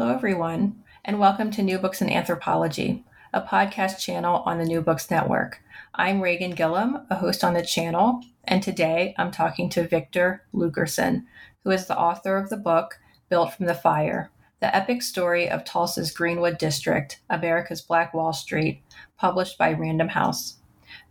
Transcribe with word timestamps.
Hello, 0.00 0.14
everyone, 0.14 0.82
and 1.04 1.20
welcome 1.20 1.50
to 1.50 1.62
New 1.62 1.76
Books 1.76 2.00
in 2.00 2.08
Anthropology, 2.08 3.04
a 3.34 3.42
podcast 3.42 3.98
channel 3.98 4.42
on 4.46 4.56
the 4.56 4.64
New 4.64 4.80
Books 4.80 5.10
Network. 5.10 5.60
I'm 5.94 6.22
Reagan 6.22 6.52
Gillum, 6.52 7.06
a 7.10 7.16
host 7.16 7.44
on 7.44 7.52
the 7.52 7.62
channel, 7.62 8.22
and 8.44 8.62
today 8.62 9.14
I'm 9.18 9.30
talking 9.30 9.68
to 9.68 9.86
Victor 9.86 10.42
Luckerson, 10.54 11.24
who 11.62 11.70
is 11.70 11.86
the 11.86 11.98
author 11.98 12.38
of 12.38 12.48
the 12.48 12.56
book 12.56 12.98
Built 13.28 13.52
from 13.52 13.66
the 13.66 13.74
Fire 13.74 14.30
The 14.60 14.74
Epic 14.74 15.02
Story 15.02 15.50
of 15.50 15.66
Tulsa's 15.66 16.12
Greenwood 16.12 16.56
District, 16.56 17.20
America's 17.28 17.82
Black 17.82 18.14
Wall 18.14 18.32
Street, 18.32 18.80
published 19.18 19.58
by 19.58 19.74
Random 19.74 20.08
House. 20.08 20.60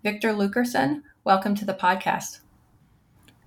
Victor 0.02 0.34
Luckerson, 0.34 1.04
welcome 1.24 1.54
to 1.54 1.64
the 1.64 1.76
podcast. 1.76 2.40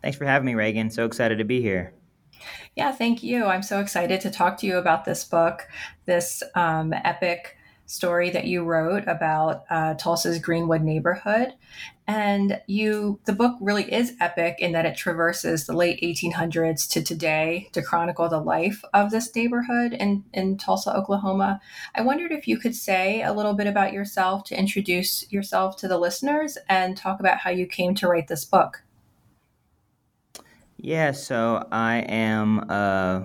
Thanks 0.03 0.17
for 0.17 0.25
having 0.25 0.47
me, 0.47 0.55
Reagan. 0.55 0.89
So 0.89 1.05
excited 1.05 1.39
to 1.39 1.45
be 1.45 1.61
here. 1.61 1.95
Yeah, 2.77 2.93
thank 2.93 3.23
you. 3.23 3.45
I'm 3.47 3.63
so 3.63 3.81
excited 3.81 4.21
to 4.23 4.31
talk 4.31 4.57
to 4.59 4.67
you 4.67 4.79
about 4.79 5.05
this 5.05 5.25
book, 5.25 5.69
this 6.07 6.43
um, 6.55 6.93
epic 6.93 7.57
story 7.93 8.31
that 8.31 8.47
you 8.47 8.65
wrote 8.65 9.07
about 9.07 9.65
uh, 9.69 9.93
Tulsa's 9.95 10.39
Greenwood 10.39 10.81
neighborhood. 10.83 11.53
And 12.07 12.59
you, 12.67 13.21
the 13.27 13.35
book 13.35 13.57
really 13.61 13.93
is 13.93 14.15
epic 14.19 14.57
in 14.59 14.73
that 14.73 14.87
it 14.87 14.97
traverses 14.97 15.67
the 15.67 15.75
late 15.75 16.01
1800s 16.01 16.91
to 16.91 17.03
today 17.03 17.69
to 17.73 17.83
chronicle 17.83 18.29
the 18.31 18.41
life 18.41 18.83
of 18.95 19.11
this 19.11 19.35
neighborhood 19.37 19.93
in, 19.93 20.25
in 20.33 20.57
Tulsa, 20.57 20.97
Oklahoma. 20.97 21.61
I 21.95 22.01
wondered 22.01 22.33
if 22.33 22.49
you 22.49 22.59
could 22.59 22.75
say 22.75 23.23
a 23.23 23.33
little 23.33 23.55
bit 23.55 23.67
about 23.67 23.93
yourself 23.93 24.45
to 24.45 24.59
introduce 24.59 25.31
yourself 25.31 25.77
to 25.79 25.89
the 25.89 25.99
listeners 25.99 26.57
and 26.69 26.97
talk 26.97 27.21
about 27.21 27.39
how 27.39 27.51
you 27.51 27.67
came 27.67 27.95
to 27.97 28.09
write 28.09 28.29
this 28.29 28.45
book. 28.45 28.83
Yeah, 30.85 31.13
so 31.13 31.65
I 31.71 31.99
am 31.99 32.67
uh, 32.69 33.21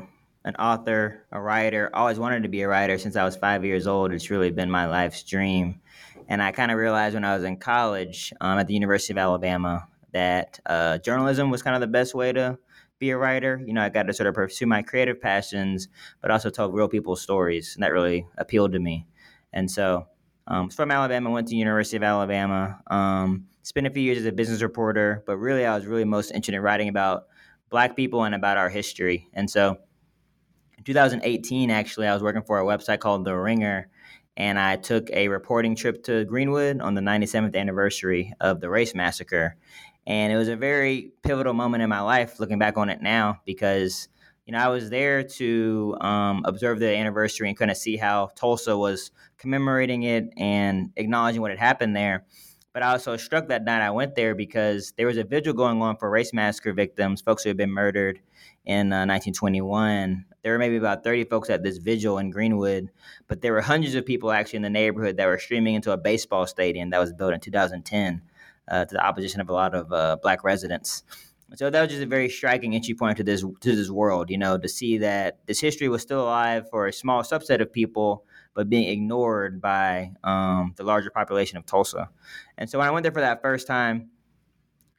an 0.45 0.55
author, 0.57 1.25
a 1.31 1.41
writer. 1.41 1.89
Always 1.91 2.19
wanted 2.19 2.43
to 2.43 2.49
be 2.49 2.61
a 2.61 2.67
writer 2.67 2.99
since 2.99 3.15
I 3.15 3.23
was 3.23 3.35
five 3.35 3.65
years 3.65 3.87
old. 3.87 4.13
It's 4.13 4.29
really 4.29 4.51
been 4.51 4.69
my 4.69 4.85
life's 4.85 5.23
dream. 5.23 5.81
And 6.29 6.39
I 6.39 6.51
kind 6.51 6.69
of 6.69 6.77
realized 6.77 7.15
when 7.15 7.25
I 7.25 7.33
was 7.33 7.43
in 7.43 7.57
college 7.57 8.31
um, 8.41 8.59
at 8.59 8.67
the 8.67 8.75
University 8.75 9.11
of 9.11 9.17
Alabama 9.17 9.87
that 10.13 10.59
uh, 10.67 10.99
journalism 10.99 11.49
was 11.49 11.63
kind 11.63 11.73
of 11.73 11.81
the 11.81 11.87
best 11.87 12.13
way 12.13 12.31
to 12.31 12.59
be 12.99 13.09
a 13.09 13.17
writer. 13.17 13.59
You 13.65 13.73
know, 13.73 13.81
I 13.81 13.89
got 13.89 14.03
to 14.03 14.13
sort 14.13 14.27
of 14.27 14.35
pursue 14.35 14.67
my 14.67 14.83
creative 14.83 15.19
passions, 15.19 15.87
but 16.21 16.29
also 16.29 16.51
tell 16.51 16.71
real 16.71 16.87
people's 16.87 17.23
stories. 17.23 17.73
And 17.75 17.81
that 17.81 17.91
really 17.91 18.27
appealed 18.37 18.73
to 18.73 18.79
me. 18.79 19.07
And 19.51 19.71
so, 19.71 20.05
um, 20.45 20.69
from 20.69 20.91
Alabama, 20.91 21.31
went 21.31 21.47
to 21.47 21.55
University 21.55 21.97
of 21.97 22.03
Alabama. 22.03 22.79
Um, 22.85 23.47
spent 23.63 23.87
a 23.87 23.89
few 23.89 24.03
years 24.03 24.19
as 24.19 24.25
a 24.27 24.31
business 24.31 24.61
reporter, 24.61 25.23
but 25.25 25.37
really, 25.37 25.65
I 25.65 25.75
was 25.75 25.87
really 25.87 26.05
most 26.05 26.29
interested 26.29 26.53
in 26.53 26.61
writing 26.61 26.87
about 26.87 27.25
black 27.69 27.95
people 27.95 28.23
and 28.23 28.35
about 28.35 28.57
our 28.57 28.69
history. 28.69 29.27
And 29.33 29.49
so 29.49 29.77
in 30.77 30.83
2018, 30.83 31.69
actually, 31.69 32.07
I 32.07 32.13
was 32.13 32.23
working 32.23 32.43
for 32.43 32.59
a 32.59 32.65
website 32.65 32.99
called 32.99 33.25
The 33.25 33.35
Ringer, 33.35 33.89
and 34.35 34.59
I 34.59 34.75
took 34.75 35.09
a 35.11 35.27
reporting 35.27 35.75
trip 35.75 36.03
to 36.03 36.23
Greenwood 36.25 36.79
on 36.79 36.93
the 36.93 37.01
97th 37.01 37.55
anniversary 37.55 38.33
of 38.39 38.61
the 38.61 38.69
race 38.69 38.93
massacre. 38.93 39.55
And 40.05 40.31
it 40.31 40.37
was 40.37 40.47
a 40.47 40.55
very 40.55 41.11
pivotal 41.23 41.53
moment 41.53 41.83
in 41.83 41.89
my 41.89 42.01
life 42.01 42.39
looking 42.39 42.59
back 42.59 42.77
on 42.77 42.89
it 42.89 43.01
now 43.01 43.41
because, 43.45 44.07
you 44.45 44.53
know, 44.53 44.59
I 44.59 44.69
was 44.69 44.89
there 44.89 45.23
to 45.23 45.97
um, 45.99 46.43
observe 46.45 46.79
the 46.79 46.95
anniversary 46.95 47.49
and 47.49 47.57
kind 47.57 47.71
of 47.71 47.77
see 47.77 47.97
how 47.97 48.29
Tulsa 48.35 48.77
was 48.77 49.11
commemorating 49.37 50.03
it 50.03 50.29
and 50.37 50.91
acknowledging 50.95 51.41
what 51.41 51.51
had 51.51 51.59
happened 51.59 51.95
there. 51.95 52.25
But 52.77 52.83
I 52.83 52.91
also 52.91 53.17
struck 53.17 53.47
that 53.47 53.63
night 53.63 53.81
I 53.81 53.89
went 53.89 54.13
there 54.13 54.35
because 54.35 54.93
there 54.97 55.07
was 55.07 55.17
a 55.17 55.23
vigil 55.23 55.51
going 55.51 55.81
on 55.81 55.97
for 55.97 56.11
race 56.11 56.31
massacre 56.31 56.73
victims, 56.73 57.21
folks 57.21 57.41
who 57.41 57.49
had 57.49 57.57
been 57.57 57.71
murdered 57.71 58.19
in 58.67 58.93
uh, 58.93 59.01
1921. 59.07 60.25
There 60.43 60.51
were 60.51 60.59
maybe 60.59 60.77
about 60.77 61.03
30 61.03 61.23
folks 61.23 61.49
at 61.49 61.63
this 61.63 61.77
vigil 61.77 62.19
in 62.19 62.29
Greenwood, 62.29 62.91
but 63.27 63.41
there 63.41 63.53
were 63.53 63.61
hundreds 63.61 63.95
of 63.95 64.05
people 64.05 64.31
actually 64.31 64.57
in 64.57 64.61
the 64.61 64.69
neighborhood 64.69 65.17
that 65.17 65.25
were 65.25 65.39
streaming 65.39 65.73
into 65.73 65.91
a 65.91 65.97
baseball 65.97 66.45
stadium 66.45 66.91
that 66.91 66.99
was 66.99 67.11
built 67.13 67.33
in 67.33 67.39
2010 67.39 68.21
uh, 68.67 68.85
to 68.85 68.93
the 68.93 69.03
opposition 69.03 69.41
of 69.41 69.49
a 69.49 69.53
lot 69.53 69.73
of 69.73 69.91
uh, 69.91 70.17
black 70.21 70.43
residents. 70.43 71.01
So 71.55 71.71
that 71.71 71.81
was 71.81 71.89
just 71.89 72.03
a 72.03 72.05
very 72.05 72.29
striking 72.29 72.75
entry 72.75 72.93
point 72.93 73.17
to 73.17 73.23
this 73.23 73.41
to 73.41 73.75
this 73.75 73.89
world, 73.89 74.29
you 74.29 74.37
know, 74.37 74.55
to 74.55 74.69
see 74.69 74.99
that 74.99 75.39
this 75.47 75.59
history 75.59 75.89
was 75.89 76.03
still 76.03 76.21
alive 76.21 76.69
for 76.69 76.85
a 76.85 76.93
small 76.93 77.23
subset 77.23 77.59
of 77.59 77.73
people, 77.73 78.23
but 78.57 78.69
being 78.69 78.89
ignored 78.89 79.61
by 79.61 80.11
um, 80.23 80.73
the 80.77 80.83
larger 80.83 81.11
population 81.11 81.59
of 81.59 81.65
Tulsa. 81.67 82.09
And 82.57 82.67
so 82.67 82.79
when 82.79 82.87
I 82.87 82.91
went 82.91 83.03
there 83.03 83.11
for 83.11 83.21
that 83.21 83.43
first 83.43 83.67
time 83.67 84.09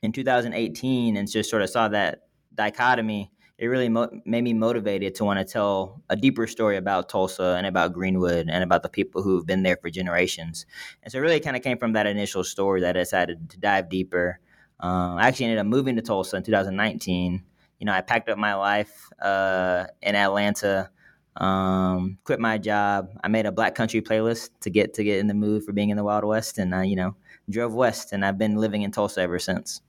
in 0.01 0.13
2018 0.13 1.17
and 1.17 1.29
just 1.29 1.51
sort 1.51 1.63
of 1.63 1.69
saw 1.69 1.89
that 1.89 2.29
dichotomy, 2.55 3.33
it 3.59 3.67
really 3.67 3.89
mo- 3.89 4.11
made 4.25 4.45
me 4.45 4.55
motivated 4.55 5.17
to 5.17 5.25
want 5.25 5.41
to 5.41 5.45
tell 5.45 6.01
a 6.09 6.15
deeper 6.15 6.47
story 6.47 6.77
about 6.77 7.09
Tulsa 7.09 7.57
and 7.59 7.67
about 7.67 7.93
Greenwood 7.93 8.49
and 8.49 8.63
about 8.63 8.85
the 8.85 8.89
people 8.89 9.23
who've 9.23 9.45
been 9.45 9.65
there 9.65 9.77
for 9.83 9.91
generations. 9.91 10.65
And 11.03 11.11
so 11.11 11.19
it 11.19 11.23
really 11.23 11.41
kind 11.41 11.57
of 11.57 11.63
came 11.65 11.79
from 11.79 11.95
that 11.95 12.07
initial 12.07 12.45
story 12.45 12.81
that 12.83 12.97
I 12.97 13.01
decided 13.01 13.51
to 13.51 13.59
dive 13.59 13.89
deeper. 13.89 14.39
Um, 14.79 15.19
I 15.19 15.27
actually 15.27 15.47
ended 15.47 15.59
up 15.59 15.67
moving 15.67 15.97
to 15.97 16.03
Tulsa 16.03 16.37
in 16.37 16.45
2019. 16.45 17.43
You 17.81 17.87
know, 17.87 17.93
I 17.93 18.03
packed 18.03 18.29
up 18.29 18.39
my 18.39 18.55
life 18.55 19.09
uh, 19.21 19.87
in 20.01 20.15
Atlanta 20.15 20.91
um, 21.39 22.19
quit 22.25 22.41
my 22.41 22.59
job. 22.59 23.11
I 23.23 23.29
made 23.29 23.47
a 23.47 23.53
Black 23.53 23.75
Country 23.75 24.03
playlist 24.03 24.51
to 24.61 24.71
get 24.71 24.95
to 24.95 25.05
get 25.05 25.19
in 25.19 25.27
the 25.27 25.35
mood 25.35 25.65
for 25.65 25.73
being 25.73 25.91
in 25.91 25.97
the 25.97 26.05
Wild 26.05 26.25
West, 26.25 26.59
and 26.59 26.75
uh, 26.75 26.81
you 26.81 26.97
know, 26.97 27.15
drove 27.49 27.75
west, 27.75 28.13
and 28.13 28.25
I've 28.25 28.39
been 28.39 28.57
living 28.57 28.83
in 28.83 28.91
Tulsa 28.91 29.21
ever 29.21 29.39
since. 29.39 29.81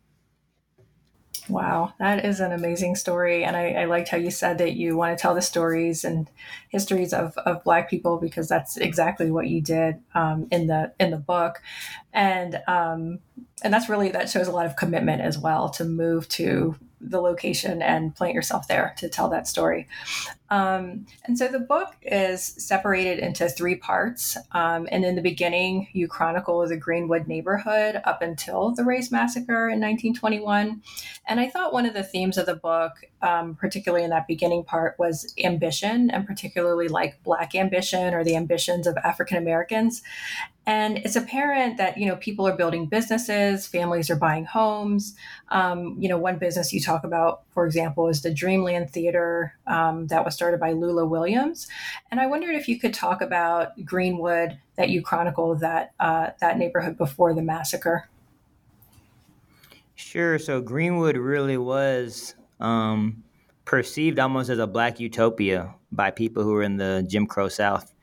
Wow, 1.49 1.93
that 1.99 2.23
is 2.23 2.39
an 2.39 2.51
amazing 2.51 2.95
story. 2.95 3.43
And 3.43 3.55
I, 3.57 3.71
I, 3.71 3.85
liked 3.85 4.09
how 4.09 4.17
you 4.17 4.29
said 4.29 4.59
that 4.59 4.73
you 4.73 4.95
want 4.95 5.17
to 5.17 5.21
tell 5.21 5.33
the 5.33 5.41
stories 5.41 6.03
and 6.03 6.29
histories 6.69 7.11
of, 7.11 7.35
of 7.39 7.63
Black 7.63 7.89
people 7.89 8.17
because 8.17 8.47
that's 8.47 8.77
exactly 8.77 9.31
what 9.31 9.47
you 9.47 9.59
did 9.59 9.95
um, 10.13 10.47
in 10.51 10.67
the 10.67 10.93
in 10.99 11.09
the 11.09 11.17
book. 11.17 11.61
And 12.13 12.61
um, 12.67 13.19
and 13.63 13.73
that's 13.73 13.89
really 13.89 14.09
that 14.11 14.29
shows 14.29 14.47
a 14.47 14.51
lot 14.51 14.67
of 14.67 14.75
commitment 14.75 15.21
as 15.21 15.39
well 15.39 15.69
to 15.69 15.85
move 15.85 16.27
to 16.29 16.75
the 17.01 17.21
location 17.21 17.81
and 17.81 18.15
plant 18.15 18.33
yourself 18.35 18.67
there 18.67 18.93
to 18.97 19.09
tell 19.09 19.29
that 19.29 19.47
story. 19.47 19.87
Um, 20.49 21.05
and 21.25 21.37
so 21.37 21.47
the 21.47 21.59
book 21.59 21.95
is 22.01 22.43
separated 22.43 23.19
into 23.19 23.47
three 23.49 23.75
parts. 23.75 24.37
Um, 24.51 24.87
and 24.91 25.05
in 25.05 25.15
the 25.15 25.21
beginning, 25.21 25.87
you 25.93 26.07
chronicle 26.07 26.67
the 26.67 26.77
Greenwood 26.77 27.27
neighborhood 27.27 28.01
up 28.03 28.21
until 28.21 28.71
the 28.71 28.83
race 28.83 29.11
massacre 29.11 29.69
in 29.69 29.79
1921. 29.79 30.81
And 31.27 31.39
I 31.39 31.49
thought 31.49 31.73
one 31.73 31.85
of 31.85 31.93
the 31.93 32.03
themes 32.03 32.37
of 32.37 32.45
the 32.45 32.55
book, 32.55 32.93
um, 33.21 33.55
particularly 33.55 34.03
in 34.03 34.09
that 34.09 34.27
beginning 34.27 34.63
part, 34.63 34.97
was 34.97 35.33
ambition, 35.43 36.09
and 36.09 36.25
particularly 36.25 36.87
like 36.87 37.21
Black 37.23 37.53
ambition 37.53 38.13
or 38.13 38.23
the 38.23 38.35
ambitions 38.35 38.87
of 38.87 38.97
African 38.97 39.37
Americans. 39.37 40.01
And 40.65 40.99
it's 40.99 41.15
apparent 41.15 41.77
that 41.77 41.97
you 41.97 42.05
know 42.05 42.15
people 42.17 42.47
are 42.47 42.55
building 42.55 42.85
businesses, 42.85 43.65
families 43.65 44.11
are 44.11 44.15
buying 44.15 44.45
homes. 44.45 45.15
Um, 45.49 45.95
you 45.99 46.07
know, 46.07 46.19
one 46.19 46.37
business 46.37 46.71
you 46.71 46.79
talk 46.79 47.03
about, 47.03 47.41
for 47.59 47.65
example, 47.65 48.07
is 48.07 48.21
the 48.21 48.33
Dreamland 48.33 48.89
Theater 48.89 49.53
um, 49.67 50.07
that 50.07 50.23
was 50.23 50.33
started 50.33 50.61
by 50.61 50.71
Lula 50.71 51.05
Williams. 51.05 51.67
And 52.09 52.17
I 52.17 52.25
wondered 52.25 52.55
if 52.55 52.69
you 52.69 52.79
could 52.79 52.93
talk 52.93 53.21
about 53.21 53.71
Greenwood 53.83 54.57
that 54.77 54.87
you 54.87 55.01
chronicle 55.01 55.55
that 55.55 55.91
uh, 55.99 56.29
that 56.39 56.57
neighborhood 56.57 56.97
before 56.97 57.33
the 57.33 57.41
massacre. 57.41 58.07
Sure. 59.95 60.39
So 60.39 60.61
Greenwood 60.61 61.17
really 61.17 61.57
was 61.57 62.33
um, 62.61 63.25
perceived 63.65 64.19
almost 64.19 64.49
as 64.49 64.59
a 64.59 64.65
black 64.65 65.01
utopia 65.01 65.75
by 65.91 66.11
people 66.11 66.43
who 66.43 66.53
were 66.53 66.63
in 66.63 66.77
the 66.77 67.05
Jim 67.09 67.27
Crow 67.27 67.49
South 67.49 67.93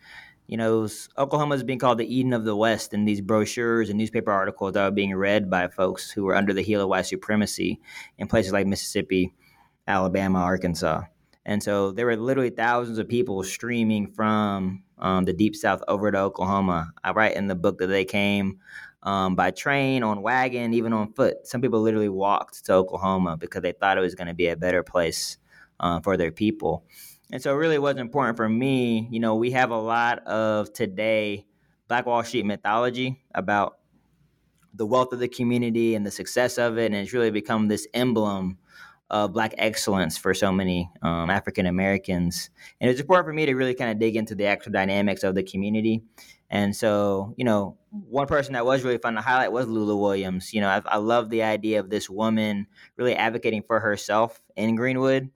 you 0.46 0.56
know, 0.56 0.88
Oklahoma 1.18 1.56
is 1.56 1.64
being 1.64 1.78
called 1.78 1.98
the 1.98 2.14
Eden 2.14 2.32
of 2.32 2.44
the 2.44 2.54
West 2.54 2.94
in 2.94 3.04
these 3.04 3.20
brochures 3.20 3.88
and 3.88 3.98
newspaper 3.98 4.30
articles 4.30 4.74
that 4.74 4.84
are 4.84 4.90
being 4.92 5.14
read 5.14 5.50
by 5.50 5.66
folks 5.68 6.10
who 6.10 6.24
were 6.24 6.36
under 6.36 6.52
the 6.52 6.62
heel 6.62 6.80
of 6.80 6.88
white 6.88 7.06
supremacy 7.06 7.80
in 8.18 8.28
places 8.28 8.52
like 8.52 8.66
Mississippi, 8.66 9.34
Alabama, 9.86 10.40
Arkansas. 10.40 11.02
And 11.44 11.62
so 11.62 11.92
there 11.92 12.06
were 12.06 12.16
literally 12.16 12.50
thousands 12.50 12.98
of 12.98 13.08
people 13.08 13.42
streaming 13.44 14.08
from 14.08 14.82
um, 14.98 15.24
the 15.24 15.32
deep 15.32 15.54
south 15.54 15.82
over 15.86 16.10
to 16.10 16.18
Oklahoma. 16.18 16.92
I 17.04 17.12
write 17.12 17.36
in 17.36 17.46
the 17.46 17.54
book 17.54 17.78
that 17.78 17.86
they 17.86 18.04
came 18.04 18.58
um, 19.04 19.36
by 19.36 19.52
train, 19.52 20.02
on 20.02 20.22
wagon, 20.22 20.74
even 20.74 20.92
on 20.92 21.12
foot. 21.12 21.46
Some 21.46 21.60
people 21.60 21.80
literally 21.80 22.08
walked 22.08 22.64
to 22.64 22.72
Oklahoma 22.72 23.36
because 23.36 23.62
they 23.62 23.72
thought 23.72 23.96
it 23.96 24.00
was 24.00 24.16
going 24.16 24.26
to 24.26 24.34
be 24.34 24.48
a 24.48 24.56
better 24.56 24.82
place 24.82 25.38
uh, 25.78 26.00
for 26.00 26.16
their 26.16 26.32
people. 26.32 26.84
And 27.30 27.40
so, 27.40 27.52
it 27.52 27.56
really, 27.56 27.78
what's 27.78 28.00
important 28.00 28.36
for 28.36 28.48
me, 28.48 29.08
you 29.10 29.20
know, 29.20 29.36
we 29.36 29.52
have 29.52 29.70
a 29.70 29.78
lot 29.78 30.18
of 30.26 30.72
today 30.72 31.46
Black 31.88 32.06
Wall 32.06 32.24
Street 32.24 32.44
mythology 32.44 33.22
about 33.34 33.78
the 34.74 34.86
wealth 34.86 35.12
of 35.12 35.20
the 35.20 35.28
community 35.28 35.94
and 35.94 36.04
the 36.04 36.10
success 36.10 36.58
of 36.58 36.78
it, 36.78 36.86
and 36.86 36.96
it's 36.96 37.12
really 37.12 37.30
become 37.30 37.68
this 37.68 37.86
emblem 37.94 38.58
of 39.10 39.32
Black 39.32 39.54
excellence 39.58 40.18
for 40.18 40.34
so 40.34 40.50
many 40.50 40.90
um, 41.02 41.30
African 41.30 41.66
Americans. 41.66 42.50
And 42.80 42.90
it's 42.90 43.00
important 43.00 43.26
for 43.26 43.32
me 43.32 43.46
to 43.46 43.54
really 43.54 43.74
kind 43.74 43.90
of 43.90 43.98
dig 43.98 44.16
into 44.16 44.34
the 44.34 44.46
actual 44.46 44.72
dynamics 44.72 45.22
of 45.22 45.34
the 45.34 45.42
community. 45.42 46.02
And 46.50 46.74
so, 46.74 47.34
you 47.36 47.44
know, 47.44 47.76
one 47.90 48.26
person 48.26 48.54
that 48.54 48.66
was 48.66 48.84
really 48.84 48.98
fun 48.98 49.14
to 49.14 49.20
highlight 49.20 49.52
was 49.52 49.66
Lula 49.66 49.96
Williams. 49.96 50.52
You 50.52 50.60
know, 50.60 50.68
I, 50.68 50.82
I 50.86 50.96
love 50.98 51.30
the 51.30 51.42
idea 51.42 51.80
of 51.80 51.90
this 51.90 52.10
woman 52.10 52.66
really 52.96 53.14
advocating 53.14 53.62
for 53.62 53.80
herself 53.80 54.40
in 54.56 54.76
Greenwood. 54.76 55.30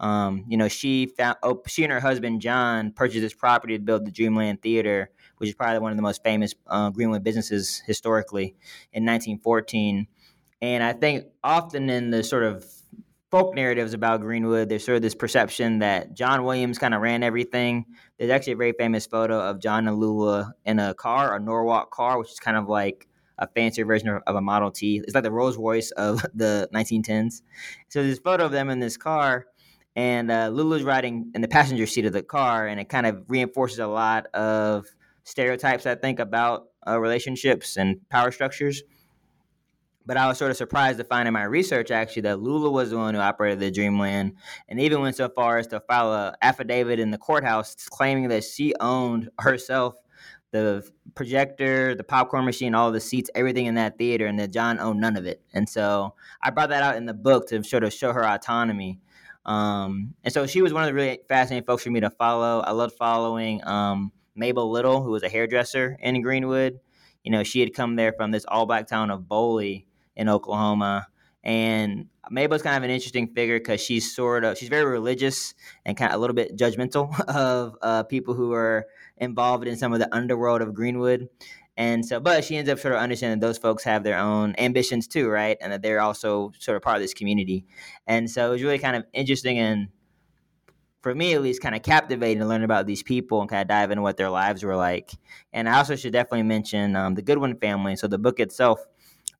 Um, 0.00 0.44
you 0.48 0.56
know, 0.56 0.66
she 0.66 1.06
found 1.06 1.36
oh, 1.44 1.62
she 1.68 1.84
and 1.84 1.92
her 1.92 2.00
husband 2.00 2.40
John 2.40 2.90
purchased 2.90 3.20
this 3.22 3.34
property 3.34 3.78
to 3.78 3.82
build 3.82 4.04
the 4.04 4.10
Dreamland 4.10 4.60
Theater, 4.60 5.10
which 5.38 5.48
is 5.48 5.54
probably 5.54 5.78
one 5.78 5.92
of 5.92 5.96
the 5.96 6.02
most 6.02 6.24
famous 6.24 6.54
uh, 6.66 6.90
Greenwood 6.90 7.22
businesses 7.22 7.82
historically 7.86 8.56
in 8.92 9.04
1914. 9.04 10.08
And 10.60 10.82
I 10.82 10.92
think 10.92 11.26
often 11.42 11.88
in 11.88 12.10
the 12.10 12.24
sort 12.24 12.42
of 12.42 12.64
folk 13.32 13.54
narratives 13.54 13.94
about 13.94 14.20
Greenwood, 14.20 14.68
there's 14.68 14.84
sort 14.84 14.96
of 14.96 15.02
this 15.02 15.14
perception 15.14 15.78
that 15.78 16.12
John 16.12 16.44
Williams 16.44 16.78
kind 16.78 16.92
of 16.92 17.00
ran 17.00 17.22
everything. 17.22 17.86
There's 18.18 18.30
actually 18.30 18.52
a 18.52 18.56
very 18.56 18.74
famous 18.78 19.06
photo 19.06 19.40
of 19.40 19.58
John 19.58 19.88
and 19.88 19.96
Lula 19.96 20.52
in 20.66 20.78
a 20.78 20.92
car, 20.92 21.34
a 21.34 21.40
Norwalk 21.40 21.90
car, 21.90 22.18
which 22.18 22.30
is 22.30 22.38
kind 22.38 22.58
of 22.58 22.68
like 22.68 23.08
a 23.38 23.48
fancier 23.48 23.86
version 23.86 24.10
of, 24.10 24.22
of 24.26 24.36
a 24.36 24.42
Model 24.42 24.70
T. 24.70 25.00
It's 25.02 25.14
like 25.14 25.24
the 25.24 25.32
Rolls 25.32 25.56
Royce 25.56 25.92
of 25.92 26.20
the 26.34 26.68
1910s. 26.74 27.40
So 27.88 28.02
there's 28.02 28.18
a 28.18 28.20
photo 28.20 28.44
of 28.44 28.52
them 28.52 28.68
in 28.68 28.80
this 28.80 28.98
car, 28.98 29.46
and 29.96 30.30
uh, 30.30 30.48
Lula's 30.48 30.82
riding 30.82 31.32
in 31.34 31.40
the 31.40 31.48
passenger 31.48 31.86
seat 31.86 32.04
of 32.04 32.12
the 32.12 32.22
car, 32.22 32.66
and 32.66 32.78
it 32.78 32.90
kind 32.90 33.06
of 33.06 33.24
reinforces 33.28 33.78
a 33.78 33.86
lot 33.86 34.26
of 34.34 34.86
stereotypes, 35.24 35.86
I 35.86 35.94
think, 35.94 36.18
about 36.18 36.66
uh, 36.86 37.00
relationships 37.00 37.78
and 37.78 37.96
power 38.10 38.30
structures. 38.30 38.82
But 40.04 40.16
I 40.16 40.26
was 40.26 40.38
sort 40.38 40.50
of 40.50 40.56
surprised 40.56 40.98
to 40.98 41.04
find 41.04 41.28
in 41.28 41.34
my 41.34 41.44
research 41.44 41.90
actually 41.90 42.22
that 42.22 42.40
Lula 42.40 42.70
was 42.70 42.90
the 42.90 42.96
one 42.96 43.14
who 43.14 43.20
operated 43.20 43.60
the 43.60 43.70
Dreamland, 43.70 44.32
and 44.68 44.80
even 44.80 45.00
went 45.00 45.16
so 45.16 45.28
far 45.28 45.58
as 45.58 45.66
to 45.68 45.80
file 45.80 46.12
an 46.12 46.34
affidavit 46.42 46.98
in 46.98 47.10
the 47.10 47.18
courthouse 47.18 47.74
claiming 47.88 48.28
that 48.28 48.44
she 48.44 48.74
owned 48.80 49.30
herself 49.38 49.94
the 50.52 50.86
projector, 51.14 51.94
the 51.94 52.04
popcorn 52.04 52.44
machine, 52.44 52.74
all 52.74 52.92
the 52.92 53.00
seats, 53.00 53.30
everything 53.34 53.66
in 53.66 53.74
that 53.74 53.98
theater, 53.98 54.26
and 54.26 54.38
that 54.38 54.52
John 54.52 54.78
owned 54.78 55.00
none 55.00 55.16
of 55.16 55.26
it. 55.26 55.40
And 55.54 55.68
so 55.68 56.14
I 56.42 56.50
brought 56.50 56.68
that 56.68 56.82
out 56.82 56.96
in 56.96 57.06
the 57.06 57.14
book 57.14 57.48
to 57.48 57.64
sort 57.64 57.84
of 57.84 57.92
show 57.92 58.12
her 58.12 58.24
autonomy. 58.24 59.00
Um, 59.44 60.14
and 60.22 60.32
so 60.32 60.46
she 60.46 60.62
was 60.62 60.72
one 60.72 60.84
of 60.84 60.88
the 60.88 60.94
really 60.94 61.20
fascinating 61.26 61.66
folks 61.66 61.82
for 61.82 61.90
me 61.90 62.00
to 62.00 62.10
follow. 62.10 62.60
I 62.60 62.72
loved 62.72 62.94
following 62.96 63.66
um, 63.66 64.12
Mabel 64.36 64.70
Little, 64.70 65.02
who 65.02 65.10
was 65.10 65.22
a 65.22 65.28
hairdresser 65.28 65.96
in 66.00 66.20
Greenwood. 66.22 66.78
You 67.24 67.32
know, 67.32 67.42
she 67.42 67.60
had 67.60 67.74
come 67.74 67.96
there 67.96 68.12
from 68.12 68.30
this 68.30 68.44
all 68.46 68.66
black 68.66 68.86
town 68.86 69.10
of 69.10 69.22
Boley 69.22 69.86
in 70.16 70.28
Oklahoma. 70.28 71.06
And 71.44 72.06
Mabel's 72.30 72.62
kind 72.62 72.76
of 72.76 72.82
an 72.84 72.90
interesting 72.90 73.28
figure 73.34 73.58
because 73.58 73.80
she's 73.80 74.14
sort 74.14 74.44
of 74.44 74.56
she's 74.56 74.68
very 74.68 74.84
religious 74.84 75.54
and 75.84 75.96
kind 75.96 76.12
of 76.12 76.16
a 76.16 76.20
little 76.20 76.34
bit 76.34 76.56
judgmental 76.56 77.18
of 77.28 77.76
uh, 77.82 78.04
people 78.04 78.34
who 78.34 78.52
are 78.52 78.86
involved 79.16 79.66
in 79.66 79.76
some 79.76 79.92
of 79.92 79.98
the 79.98 80.14
underworld 80.14 80.62
of 80.62 80.74
Greenwood. 80.74 81.28
And 81.76 82.04
so, 82.04 82.20
but 82.20 82.44
she 82.44 82.56
ends 82.56 82.70
up 82.70 82.78
sort 82.78 82.94
of 82.94 83.00
understanding 83.00 83.40
that 83.40 83.46
those 83.46 83.58
folks 83.58 83.82
have 83.84 84.04
their 84.04 84.18
own 84.18 84.54
ambitions 84.58 85.08
too, 85.08 85.28
right? 85.28 85.56
And 85.60 85.72
that 85.72 85.82
they're 85.82 86.00
also 86.00 86.52
sort 86.58 86.76
of 86.76 86.82
part 86.82 86.96
of 86.96 87.02
this 87.02 87.14
community. 87.14 87.64
And 88.06 88.30
so 88.30 88.48
it 88.48 88.52
was 88.52 88.62
really 88.62 88.78
kind 88.78 88.94
of 88.94 89.04
interesting 89.12 89.58
and 89.58 89.88
for 91.02 91.14
me 91.14 91.34
at 91.34 91.42
least 91.42 91.60
kind 91.60 91.74
of 91.74 91.82
captivating 91.82 92.38
to 92.38 92.46
learn 92.46 92.62
about 92.62 92.86
these 92.86 93.02
people 93.02 93.40
and 93.40 93.50
kind 93.50 93.62
of 93.62 93.68
dive 93.68 93.90
into 93.90 94.02
what 94.02 94.16
their 94.16 94.30
lives 94.30 94.62
were 94.62 94.76
like. 94.76 95.12
And 95.52 95.68
I 95.68 95.78
also 95.78 95.96
should 95.96 96.12
definitely 96.12 96.44
mention 96.44 96.94
um, 96.94 97.14
the 97.14 97.22
Goodwin 97.22 97.56
family. 97.56 97.96
So 97.96 98.06
the 98.06 98.18
book 98.18 98.38
itself 98.38 98.86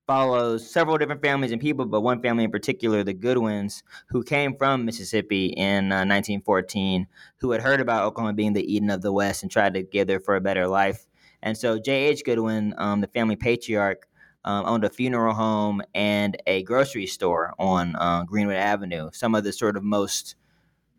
follows 0.07 0.69
several 0.69 0.99
different 0.99 1.23
families 1.23 1.53
and 1.53 1.61
people, 1.61 1.87
but 1.87 2.01
one 2.01 2.21
family 2.21 2.45
in 2.45 2.51
particular, 2.51 3.05
the 3.05 3.15
Goodwins, 3.15 3.83
who 4.09 4.23
came 4.23 4.57
from 4.57 4.85
Mississippi 4.85 5.47
in 5.47 5.93
uh, 5.93 6.05
1914, 6.05 7.07
who 7.39 7.53
had 7.53 7.63
heard 7.63 7.81
about 7.81 8.05
Oklahoma 8.05 8.35
being 8.35 8.53
the 8.53 8.75
Eden 8.75 8.91
of 8.91 9.03
the 9.03 9.13
West 9.13 9.43
and 9.43 9.51
tried 9.51 9.75
to 9.75 9.83
get 9.83 10.07
there 10.07 10.21
for 10.21 10.37
a 10.37 10.41
better 10.41 10.67
life. 10.67 11.07
And 11.43 11.57
so 11.57 11.79
J.H. 11.79 12.25
Goodwin, 12.25 12.75
um, 12.79 13.01
the 13.01 13.09
family 13.09 13.37
patriarch, 13.37 14.09
um, 14.45 14.67
owned 14.67 14.85
a 14.85 14.91
funeral 14.91 15.35
home 15.35 15.83
and 15.95 16.37
a 16.47 16.65
grocery 16.65 17.07
store 17.07 17.55
on 17.59 17.95
uh, 17.97 18.25
Greenwood 18.25 18.57
Avenue, 18.57 19.11
some 19.13 19.35
of 19.35 19.45
the 19.45 19.53
sort 19.53 19.77
of 19.77 19.85
most 19.85 20.35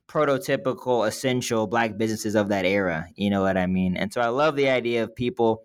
prototypical, 0.07 1.07
essential 1.07 1.67
black 1.67 1.97
businesses 1.97 2.35
of 2.35 2.50
that 2.50 2.65
era. 2.65 3.07
You 3.15 3.29
know 3.29 3.41
what 3.41 3.57
I 3.57 3.65
mean? 3.67 3.97
And 3.97 4.13
so 4.13 4.21
I 4.21 4.27
love 4.27 4.55
the 4.55 4.69
idea 4.69 5.03
of 5.03 5.15
people 5.15 5.63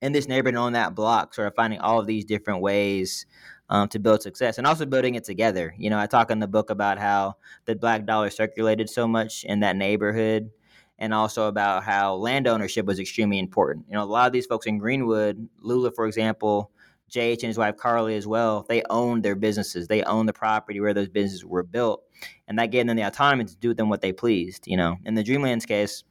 in 0.00 0.12
this 0.12 0.28
neighborhood 0.28 0.58
on 0.58 0.72
that 0.74 0.94
block, 0.94 1.34
sort 1.34 1.48
of 1.48 1.54
finding 1.54 1.80
all 1.80 2.00
of 2.00 2.06
these 2.06 2.24
different 2.24 2.60
ways 2.60 3.26
um, 3.70 3.88
to 3.88 3.98
build 3.98 4.22
success 4.22 4.58
and 4.58 4.66
also 4.66 4.86
building 4.86 5.14
it 5.14 5.24
together. 5.24 5.74
You 5.76 5.90
know, 5.90 5.98
I 5.98 6.06
talk 6.06 6.30
in 6.30 6.38
the 6.38 6.48
book 6.48 6.70
about 6.70 6.98
how 6.98 7.36
the 7.66 7.74
black 7.74 8.06
dollar 8.06 8.30
circulated 8.30 8.88
so 8.88 9.06
much 9.06 9.44
in 9.44 9.60
that 9.60 9.76
neighborhood 9.76 10.50
and 10.98 11.14
also 11.14 11.46
about 11.46 11.84
how 11.84 12.14
land 12.14 12.48
ownership 12.48 12.86
was 12.86 12.98
extremely 12.98 13.38
important. 13.38 13.86
You 13.88 13.94
know, 13.94 14.02
a 14.02 14.04
lot 14.04 14.26
of 14.26 14.32
these 14.32 14.46
folks 14.46 14.66
in 14.66 14.78
Greenwood, 14.78 15.48
Lula, 15.60 15.92
for 15.92 16.06
example, 16.06 16.70
JH 17.10 17.34
and 17.34 17.44
his 17.44 17.58
wife 17.58 17.76
Carly 17.76 18.16
as 18.16 18.26
well, 18.26 18.66
they 18.68 18.82
owned 18.90 19.22
their 19.22 19.36
businesses. 19.36 19.88
They 19.88 20.02
owned 20.02 20.28
the 20.28 20.32
property 20.32 20.80
where 20.80 20.94
those 20.94 21.08
businesses 21.08 21.44
were 21.44 21.62
built. 21.62 22.02
And 22.46 22.58
that 22.58 22.70
gave 22.70 22.86
them 22.86 22.96
the 22.96 23.06
autonomy 23.06 23.44
to 23.44 23.56
do 23.56 23.74
them 23.74 23.88
what 23.88 24.00
they 24.00 24.12
pleased. 24.12 24.66
You 24.66 24.76
know, 24.76 24.96
in 25.04 25.14
the 25.14 25.24
Dreamlands 25.24 25.66
case, 25.66 26.04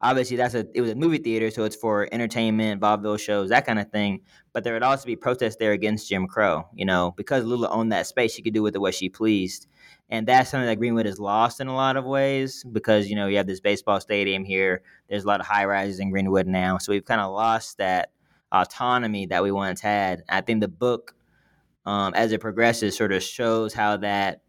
obviously 0.00 0.36
that's 0.36 0.54
a 0.54 0.66
it 0.74 0.80
was 0.80 0.90
a 0.90 0.94
movie 0.94 1.18
theater, 1.18 1.50
so 1.50 1.64
it's 1.64 1.76
for 1.76 2.08
entertainment, 2.12 2.80
vaudeville 2.80 3.16
shows, 3.16 3.48
that 3.50 3.66
kind 3.66 3.78
of 3.78 3.90
thing. 3.90 4.20
But 4.52 4.64
there 4.64 4.72
would 4.72 4.82
also 4.82 5.06
be 5.06 5.16
protests 5.16 5.56
there 5.56 5.72
against 5.72 6.08
Jim 6.08 6.26
Crow. 6.26 6.68
You 6.74 6.84
know, 6.84 7.12
because 7.16 7.44
Lula 7.44 7.68
owned 7.70 7.92
that 7.92 8.06
space, 8.06 8.32
she 8.34 8.42
could 8.42 8.54
do 8.54 8.62
with 8.62 8.74
it 8.74 8.80
what 8.80 8.94
she 8.94 9.08
pleased, 9.08 9.66
and 10.08 10.26
that's 10.26 10.50
something 10.50 10.66
that 10.66 10.76
Greenwood 10.78 11.06
has 11.06 11.18
lost 11.18 11.60
in 11.60 11.68
a 11.68 11.74
lot 11.74 11.96
of 11.96 12.04
ways 12.04 12.64
because 12.64 13.08
you 13.08 13.16
know 13.16 13.26
you 13.26 13.36
have 13.36 13.46
this 13.46 13.60
baseball 13.60 14.00
stadium 14.00 14.44
here. 14.44 14.82
There's 15.08 15.24
a 15.24 15.28
lot 15.28 15.40
of 15.40 15.46
high 15.46 15.64
rises 15.64 16.00
in 16.00 16.10
Greenwood 16.10 16.46
now, 16.46 16.78
so 16.78 16.92
we've 16.92 17.04
kind 17.04 17.20
of 17.20 17.32
lost 17.32 17.78
that 17.78 18.10
autonomy 18.52 19.26
that 19.26 19.42
we 19.42 19.50
once 19.50 19.80
had. 19.80 20.22
I 20.28 20.40
think 20.40 20.60
the 20.60 20.68
book, 20.68 21.14
um, 21.84 22.14
as 22.14 22.32
it 22.32 22.40
progresses, 22.40 22.96
sort 22.96 23.12
of 23.12 23.22
shows 23.22 23.74
how 23.74 23.96
that 23.98 24.42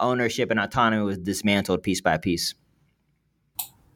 ownership 0.00 0.50
and 0.50 0.60
autonomy 0.60 1.02
was 1.02 1.18
dismantled 1.18 1.82
piece 1.82 2.00
by 2.00 2.18
piece. 2.18 2.54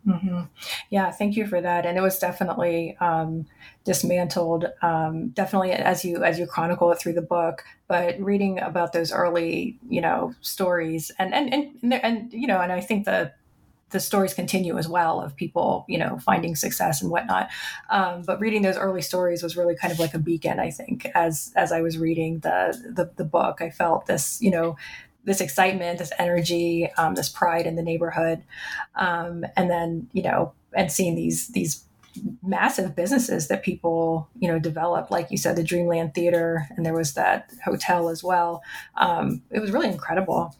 Mm-hmm. 0.07 0.43
Yeah, 0.91 1.13
thank 1.13 1.37
you 1.37 1.47
for 1.47 1.61
that. 1.61 1.87
And 1.87 1.97
it 1.97 2.01
was 2.01 2.19
definitely 2.19 2.97
um, 3.01 3.47
dismantled. 3.85 4.67
Um, 4.83 5.29
definitely 5.29 5.73
as 5.73 6.05
you 6.05 6.25
as 6.25 6.39
you 6.41 6.47
chronicle 6.47 6.91
it 6.91 6.99
through 6.99 7.13
the 7.13 7.23
book. 7.23 7.63
But 7.87 8.19
reading 8.21 8.59
about 8.59 8.93
those 8.93 9.13
early, 9.13 9.79
you 9.89 10.01
know, 10.01 10.35
stories 10.41 11.13
and 11.19 11.33
and 11.33 11.53
and, 11.55 11.95
and 11.95 12.33
you 12.33 12.49
know, 12.49 12.61
and 12.61 12.73
I 12.73 12.81
think 12.81 13.05
the 13.05 13.33
the 13.91 14.01
stories 14.01 14.35
continue 14.35 14.77
as 14.79 14.89
well 14.89 15.21
of 15.21 15.37
people, 15.37 15.85
you 15.87 15.99
know, 15.99 16.19
finding 16.19 16.57
success 16.57 17.01
and 17.03 17.11
whatnot. 17.11 17.49
Um, 17.91 18.23
but 18.23 18.41
reading 18.41 18.63
those 18.63 18.79
early 18.79 19.03
stories 19.03 19.43
was 19.43 19.57
really 19.57 19.77
kind 19.77 19.93
of 19.93 19.99
like 20.01 20.15
a 20.15 20.19
beacon. 20.19 20.59
I 20.59 20.71
think 20.71 21.07
as 21.15 21.53
as 21.55 21.71
I 21.71 21.81
was 21.81 21.97
reading 21.97 22.41
the 22.41 22.77
the, 22.93 23.11
the 23.17 23.25
book, 23.25 23.61
I 23.61 23.71
felt 23.71 24.07
this, 24.07 24.43
you 24.43 24.51
know, 24.51 24.77
this 25.25 25.41
excitement, 25.41 25.99
this 25.99 26.13
energy, 26.19 26.91
um, 26.99 27.15
this 27.15 27.29
pride 27.29 27.67
in 27.67 27.77
the 27.77 27.83
neighborhood, 27.83 28.43
um, 28.97 29.45
and 29.57 29.71
then 29.71 30.09
you 30.13 30.23
know, 30.23 30.53
and 30.73 30.91
seeing 30.91 31.15
these 31.15 31.49
these 31.49 31.85
massive 32.43 32.95
businesses 32.95 33.49
that 33.49 33.63
people 33.63 34.29
you 34.39 34.49
know 34.49 34.59
developed. 34.59 35.11
Like 35.11 35.31
you 35.31 35.37
said 35.37 35.57
the 35.57 35.63
dreamland 35.63 36.15
theater 36.15 36.69
and 36.77 36.85
there 36.85 36.95
was 36.95 37.15
that 37.15 37.51
hotel 37.65 38.09
as 38.09 38.23
well. 38.23 38.63
Um, 38.97 39.43
it 39.51 39.61
was 39.61 39.71
really 39.71 39.89
incredible. 39.89 40.55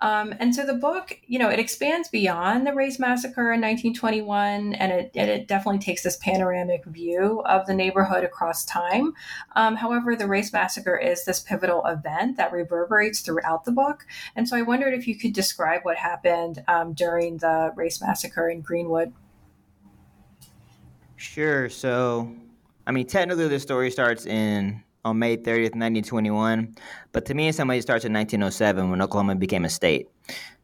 Um, 0.00 0.32
and 0.38 0.54
so 0.54 0.64
the 0.64 0.74
book 0.74 1.18
you 1.26 1.38
know 1.38 1.48
it 1.48 1.58
expands 1.58 2.08
beyond 2.08 2.66
the 2.66 2.74
race 2.74 2.98
massacre 2.98 3.52
in 3.52 3.60
1921 3.60 4.74
and 4.74 4.92
it, 4.92 5.10
and 5.14 5.30
it 5.30 5.48
definitely 5.48 5.80
takes 5.80 6.02
this 6.02 6.16
panoramic 6.16 6.84
view 6.84 7.42
of 7.44 7.66
the 7.66 7.74
neighborhood 7.74 8.24
across 8.24 8.64
time. 8.64 9.12
Um, 9.56 9.76
however 9.76 10.16
the 10.16 10.28
race 10.28 10.52
massacre 10.52 10.96
is 10.96 11.24
this 11.24 11.40
pivotal 11.40 11.84
event 11.86 12.36
that 12.36 12.52
reverberates 12.52 13.20
throughout 13.20 13.64
the 13.64 13.72
book. 13.72 14.06
And 14.36 14.48
so 14.48 14.56
i 14.56 14.62
wondered 14.62 14.94
if 14.94 15.06
you 15.06 15.16
could 15.16 15.32
describe 15.32 15.84
what 15.84 15.96
happened 15.96 16.62
um, 16.68 16.92
during 16.92 17.38
the 17.38 17.72
race 17.76 18.00
massacre 18.00 18.48
in 18.48 18.60
greenwood 18.60 19.12
Sure. 21.18 21.68
So, 21.68 22.32
I 22.86 22.92
mean, 22.92 23.04
technically, 23.06 23.48
the 23.48 23.58
story 23.58 23.90
starts 23.90 24.24
in 24.24 24.84
on 25.04 25.18
May 25.18 25.36
30th, 25.36 25.74
1921, 25.74 26.76
but 27.10 27.26
to 27.26 27.34
me, 27.34 27.48
in 27.48 27.52
some 27.52 27.66
ways, 27.66 27.80
it 27.80 27.82
starts 27.82 28.04
in 28.04 28.12
1907 28.12 28.88
when 28.88 29.02
Oklahoma 29.02 29.34
became 29.34 29.64
a 29.64 29.68
state. 29.68 30.08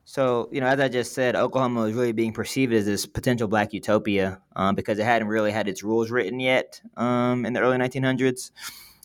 So, 0.04 0.49
you 0.52 0.61
know, 0.61 0.68
as 0.68 0.78
I 0.78 0.88
just 0.88 1.12
said, 1.12 1.34
Oklahoma 1.34 1.80
was 1.80 1.94
really 1.94 2.12
being 2.12 2.32
perceived 2.32 2.73
as 2.73 2.87
this 2.87 3.04
potential 3.04 3.49
black 3.49 3.73
utopia 3.73 4.40
um, 4.54 4.76
because 4.76 5.00
it 5.00 5.04
hadn't 5.04 5.26
really 5.26 5.50
had 5.50 5.66
its 5.66 5.82
rules 5.82 6.12
written 6.12 6.38
yet 6.38 6.80
um, 6.96 7.44
in 7.44 7.52
the 7.52 7.61
early 7.61 7.76
1900s. 7.76 8.52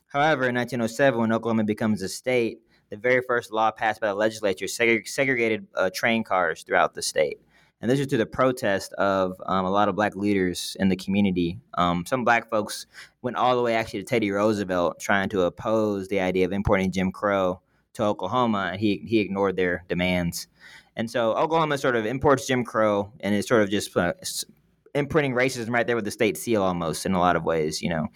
However, 0.05 0.47
in 0.49 0.55
1907, 0.55 1.19
when 1.19 1.31
Oklahoma 1.33 1.63
becomes 1.63 2.03
a 2.03 2.09
state, 2.09 2.59
the 2.91 2.97
very 2.97 3.21
first 3.21 3.51
law 3.51 3.71
passed 3.71 4.01
by 4.01 4.07
the 4.07 4.13
legislature 4.13 4.67
segregated 4.67 5.65
uh, 5.73 5.89
train 5.91 6.23
cars 6.23 6.61
throughout 6.61 6.93
the 6.93 7.01
state. 7.01 7.39
And 7.81 7.89
this 7.89 7.99
is 7.99 8.07
to 8.07 8.17
the 8.17 8.25
protest 8.25 8.91
of 8.93 9.41
um, 9.45 9.65
a 9.65 9.69
lot 9.69 9.87
of 9.87 9.95
black 9.95 10.15
leaders 10.15 10.75
in 10.79 10.89
the 10.89 10.97
community. 10.97 11.59
Um, 11.77 12.05
some 12.05 12.25
black 12.25 12.49
folks 12.49 12.87
went 13.21 13.37
all 13.37 13.55
the 13.55 13.61
way 13.61 13.75
actually 13.75 13.99
to 13.99 14.05
Teddy 14.05 14.31
Roosevelt 14.31 14.99
trying 14.99 15.29
to 15.29 15.43
oppose 15.43 16.09
the 16.09 16.19
idea 16.19 16.45
of 16.45 16.51
importing 16.51 16.91
Jim 16.91 17.11
Crow 17.11 17.61
to 17.93 18.03
Oklahoma, 18.03 18.69
and 18.73 18.79
he, 18.79 18.97
he 19.07 19.19
ignored 19.19 19.55
their 19.55 19.85
demands. 19.87 20.47
And 20.95 21.09
so 21.09 21.33
Oklahoma 21.33 21.77
sort 21.77 21.95
of 21.95 22.05
imports 22.05 22.47
Jim 22.47 22.65
Crow, 22.65 23.13
and 23.21 23.33
it's 23.33 23.47
sort 23.47 23.61
of 23.61 23.69
just 23.69 23.95
uh, 23.95 24.13
imprinting 24.93 25.33
racism 25.33 25.69
right 25.69 25.87
there 25.87 25.95
with 25.95 26.05
the 26.05 26.11
state 26.11 26.37
seal 26.37 26.61
almost 26.61 27.05
in 27.05 27.13
a 27.13 27.19
lot 27.19 27.35
of 27.35 27.45
ways, 27.45 27.81
you 27.81 27.89
know. 27.89 28.07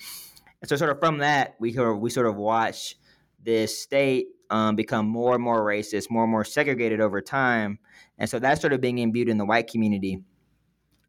And 0.61 0.69
so 0.69 0.75
sort 0.75 0.91
of 0.91 0.99
from 0.99 1.19
that, 1.19 1.55
we 1.59 1.71
we 1.71 2.09
sort 2.09 2.27
of 2.27 2.35
watch 2.35 2.97
this 3.41 3.79
state 3.79 4.27
um, 4.49 4.75
become 4.75 5.07
more 5.07 5.35
and 5.35 5.43
more 5.43 5.61
racist, 5.61 6.09
more 6.09 6.23
and 6.23 6.31
more 6.31 6.45
segregated 6.45 7.01
over 7.01 7.21
time. 7.21 7.79
And 8.17 8.29
so 8.29 8.39
that 8.39 8.57
started 8.57 8.81
being 8.81 8.99
imbued 8.99 9.29
in 9.29 9.37
the 9.37 9.45
white 9.45 9.67
community. 9.67 10.19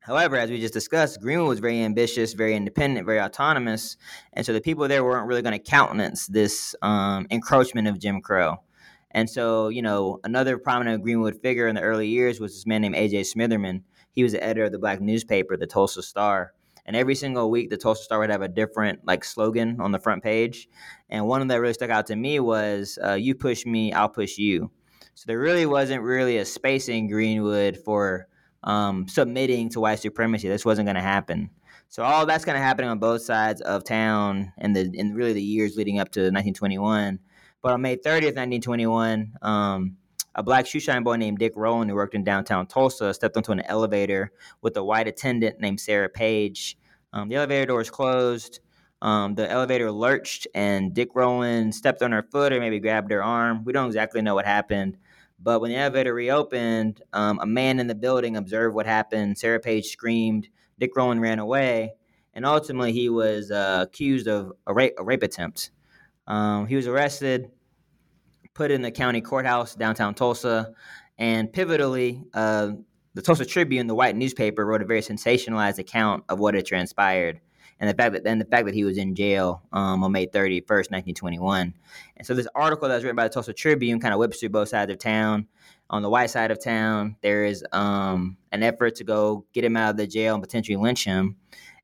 However, 0.01 0.37
as 0.37 0.51
we 0.51 0.61
just 0.61 0.75
discussed, 0.75 1.21
Greenwood 1.23 1.49
was 1.49 1.61
very 1.61 1.81
ambitious, 1.81 2.35
very 2.35 2.55
independent, 2.55 3.07
very 3.07 3.21
autonomous. 3.21 3.97
And 4.35 4.45
so 4.45 4.53
the 4.53 4.61
people 4.61 4.87
there 4.87 5.03
weren't 5.03 5.27
really 5.27 5.41
going 5.41 5.59
to 5.59 5.59
countenance 5.59 6.27
this 6.27 6.75
um, 6.83 7.27
encroachment 7.31 7.89
of 7.89 7.99
Jim 7.99 8.21
Crow. 8.21 8.57
And 9.13 9.31
so, 9.31 9.69
you 9.69 9.81
know, 9.81 10.21
another 10.25 10.59
prominent 10.59 11.03
Greenwood 11.03 11.41
figure 11.41 11.69
in 11.69 11.75
the 11.75 11.81
early 11.81 12.09
years 12.09 12.39
was 12.39 12.53
this 12.53 12.67
man 12.67 12.83
named 12.83 12.97
A.J. 12.97 13.23
Smitherman. 13.23 13.83
He 14.13 14.23
was 14.23 14.33
the 14.33 14.45
editor 14.45 14.65
of 14.65 14.73
the 14.73 14.79
black 14.79 15.01
newspaper, 15.01 15.57
the 15.57 15.67
Tulsa 15.67 16.03
Star. 16.03 16.53
And 16.87 16.95
every 16.95 17.15
single 17.15 17.51
week, 17.51 17.71
the 17.71 17.77
Tulsa 17.77 18.05
Star 18.05 18.19
would 18.19 18.31
have 18.31 18.43
a 18.43 18.49
different 18.49 19.07
like 19.07 19.25
slogan 19.25 19.81
on 19.81 19.93
the 19.93 19.99
front 19.99 20.23
page. 20.23 20.69
And 21.09 21.27
one 21.27 21.47
that 21.47 21.61
really 21.61 21.75
stuck 21.75 21.91
out 21.91 22.07
to 22.07 22.17
me 22.17 22.41
was, 22.41 22.99
uh, 23.05 23.15
"You 23.15 23.35
push 23.35 23.65
me, 23.65 23.93
I'll 23.93 24.09
push 24.09 24.39
you." 24.39 24.71
So 25.15 25.25
there 25.27 25.39
really 25.39 25.67
wasn't 25.67 26.03
really 26.03 26.39
a 26.39 26.45
space 26.45 26.89
in 26.89 27.09
Greenwood 27.09 27.79
for 27.79 28.27
um, 28.65 29.07
submitting 29.09 29.69
to 29.71 29.81
white 29.81 30.01
supremacy. 30.01 30.49
This 30.49 30.65
wasn't 30.65 30.87
going 30.87 30.97
to 30.97 31.03
happen. 31.03 31.51
So 31.89 32.03
all 32.03 32.27
that's 32.27 32.45
kind 32.45 32.57
of 32.57 32.65
happening 32.65 32.91
on 32.91 32.99
both 32.99 33.23
sides 33.23 33.61
of 33.61 33.85
town 33.85 34.53
in 34.59 34.73
the 34.73 34.91
in 34.95 35.15
really 35.15 35.33
the 35.33 35.43
years 35.43 35.77
leading 35.77 36.01
up 36.01 36.11
to 36.13 36.21
1921. 36.21 37.21
But 37.63 37.73
on 37.73 37.83
May 37.83 37.97
30th, 37.97 38.37
1921, 38.37 39.35
um, 39.41 39.97
a 40.35 40.43
black 40.43 40.65
shoeshine 40.65 41.05
boy 41.05 41.17
named 41.17 41.39
Dick 41.39 41.53
Rowland, 41.57 41.91
who 41.91 41.97
worked 41.97 42.15
in 42.15 42.25
downtown 42.25 42.67
Tulsa, 42.67 43.15
stepped 43.15 43.37
onto 43.37 43.53
an 43.53 43.61
elevator 43.63 44.33
with 44.63 44.77
a 44.77 44.85
white 44.85 45.09
attendant 45.09 45.61
named 45.61 45.81
Sarah 45.81 46.09
Page. 46.09 46.77
Um, 47.13 47.29
the 47.29 47.37
elevator 47.37 47.67
doors 47.67 47.91
closed. 47.91 48.61
Um, 49.03 49.35
the 49.35 49.51
elevator 49.51 49.93
lurched, 49.93 50.47
and 50.55 50.95
Dick 50.95 51.11
Rowland 51.15 51.75
stepped 51.75 52.03
on 52.03 52.13
her 52.13 52.23
foot 52.23 52.53
or 52.53 52.61
maybe 52.61 52.81
grabbed 52.81 53.11
her 53.11 53.23
arm. 53.23 53.63
We 53.65 53.73
don't 53.73 53.87
exactly 53.87 54.23
know 54.23 54.35
what 54.35 54.47
happened. 54.47 54.97
But 55.39 55.61
when 55.61 55.71
the 55.71 55.77
elevator 55.77 56.15
reopened, 56.15 57.03
um, 57.13 57.39
a 57.41 57.47
man 57.47 57.79
in 57.79 57.87
the 57.87 57.95
building 57.95 58.37
observed 58.37 58.75
what 58.75 58.87
happened. 58.87 59.37
Sarah 59.37 59.61
Page 59.61 59.87
screamed. 59.87 60.49
Dick 60.79 60.97
Rowland 60.97 61.21
ran 61.21 61.39
away. 61.39 61.95
And 62.33 62.47
ultimately, 62.47 62.93
he 62.93 63.09
was 63.09 63.51
uh, 63.51 63.85
accused 63.87 64.27
of 64.27 64.53
a 64.67 64.75
rape, 64.75 64.95
a 64.99 65.05
rape 65.05 65.23
attempt. 65.23 65.71
Um, 66.27 66.67
he 66.67 66.75
was 66.75 66.87
arrested, 66.87 67.51
put 68.55 68.71
in 68.71 68.83
the 68.83 68.91
county 68.91 69.21
courthouse 69.21 69.75
downtown 69.75 70.15
Tulsa, 70.15 70.73
and 71.19 71.53
pivotally, 71.53 72.25
uh, 72.35 72.73
the 73.15 73.23
Tulsa 73.23 73.45
Tribune, 73.45 73.87
the 73.87 73.95
white 73.95 74.17
newspaper, 74.17 74.65
wrote 74.65 74.83
a 74.83 74.87
very 74.87 75.01
sensationalized 75.01 75.79
account 75.79 76.25
of 76.29 76.39
what 76.41 76.55
had 76.55 76.67
transpired, 76.67 77.41
and 77.79 77.89
the 77.89 77.95
fact 77.95 78.13
that 78.13 78.25
then 78.25 78.39
the 78.39 78.45
fact 78.45 78.67
that 78.67 78.75
he 78.75 78.85
was 78.85 78.99
in 78.99 79.15
jail 79.15 79.63
um, 79.73 80.03
on 80.03 80.13
May 80.13 80.27
31st, 80.27 80.91
1921. 80.91 81.75
And 82.17 82.27
so 82.27 82.35
this 82.35 82.49
article 82.55 82.89
that 82.89 82.95
was 82.95 83.05
written 83.05 83.17
by 83.17 83.25
the 83.25 83.35
Tulsa 83.35 83.53
Tribune 83.53 84.01
kind 84.01 84.15
of 84.15 84.21
whips 84.21 84.41
through 84.41 84.51
both 84.51 84.69
sides 84.69 84.91
of 84.91 84.99
town. 84.99 85.47
On 85.91 86.03
the 86.03 86.09
white 86.09 86.31
side 86.31 86.51
of 86.51 86.63
town, 86.63 87.17
there 87.21 87.45
is 87.45 87.65
um, 87.73 88.37
an 88.53 88.63
effort 88.63 88.95
to 88.97 89.05
go 89.05 89.45
get 89.53 89.65
him 89.65 89.77
out 89.77 89.91
of 89.91 89.97
the 89.97 90.07
jail 90.07 90.35
and 90.35 90.43
potentially 90.43 90.77
lynch 90.77 91.05
him. 91.05 91.37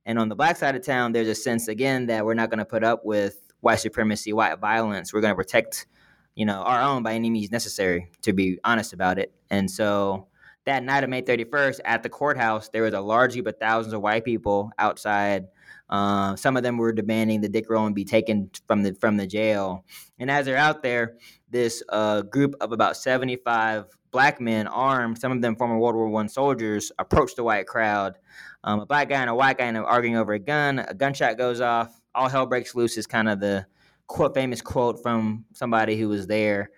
And 0.07 0.19
on 0.19 0.29
the 0.29 0.35
black 0.35 0.57
side 0.57 0.75
of 0.75 0.85
town, 0.85 1.12
there's 1.12 1.29
a 1.29 1.35
sense 1.35 1.69
again 1.69 2.07
that 2.07 2.25
we're 2.25 2.35
not 2.35 2.50
going 2.50 2.59
to 2.59 2.65
put 2.65 2.83
up 2.83 3.05
with 3.05 3.39
white 3.61 3.81
supremacy, 3.81 4.33
white 4.33 4.59
violence. 4.59 5.12
We're 5.12 5.21
going 5.21 5.33
to 5.33 5.37
protect, 5.37 5.87
you 6.34 6.46
know, 6.46 6.62
our 6.62 6.82
own 6.82 7.02
by 7.02 7.14
any 7.14 7.30
means 7.30 7.50
necessary. 7.50 8.10
To 8.22 8.32
be 8.32 8.58
honest 8.64 8.92
about 8.92 9.18
it, 9.18 9.32
and 9.50 9.70
so 9.70 10.28
that 10.66 10.82
night 10.84 11.04
of 11.04 11.10
May 11.10 11.22
31st 11.22 11.80
at 11.84 12.02
the 12.02 12.08
courthouse, 12.08 12.68
there 12.68 12.82
was 12.82 12.94
a 12.94 13.00
large 13.00 13.32
group 13.34 13.46
of 13.46 13.58
thousands 13.58 13.94
of 13.94 14.02
white 14.02 14.25
people 14.25 14.70
outside. 14.78 15.49
Uh, 15.88 16.37
some 16.37 16.56
of 16.56 16.62
them 16.62 16.76
were 16.76 16.92
demanding 16.92 17.40
that 17.40 17.52
Dick 17.52 17.68
Rowland 17.68 17.94
be 17.94 18.04
taken 18.04 18.50
from 18.66 18.82
the 18.82 18.94
from 18.94 19.16
the 19.16 19.26
jail. 19.26 19.84
And 20.18 20.30
as 20.30 20.46
they're 20.46 20.56
out 20.56 20.82
there, 20.82 21.16
this 21.50 21.82
uh, 21.88 22.22
group 22.22 22.54
of 22.60 22.72
about 22.72 22.96
75 22.96 23.87
black 24.12 24.40
men 24.40 24.66
armed, 24.66 25.18
some 25.18 25.32
of 25.32 25.42
them 25.42 25.56
former 25.56 25.78
World 25.78 25.96
War 25.96 26.08
One 26.08 26.28
soldiers, 26.28 26.92
approached 26.99 27.37
the 27.37 27.44
white 27.44 27.66
crowd. 27.66 28.18
Um, 28.62 28.80
a 28.80 28.87
black 28.87 29.08
guy 29.08 29.20
and 29.20 29.30
a 29.30 29.34
white 29.34 29.58
guy 29.58 29.72
up 29.72 29.87
arguing 29.87 30.16
over 30.16 30.34
a 30.34 30.38
gun. 30.38 30.78
A 30.80 30.94
gunshot 30.94 31.38
goes 31.38 31.60
off 31.60 32.00
all 32.14 32.28
hell 32.28 32.46
breaks 32.46 32.75
loose 32.75 32.96
is 32.96 33.06
kind 33.06 33.28
of 33.28 33.40
the 33.40 33.66
quote 34.11 34.35
famous 34.35 34.61
quote 34.61 35.00
from 35.00 35.45
somebody 35.52 35.97
who 35.97 36.09
was 36.09 36.26
there. 36.26 36.71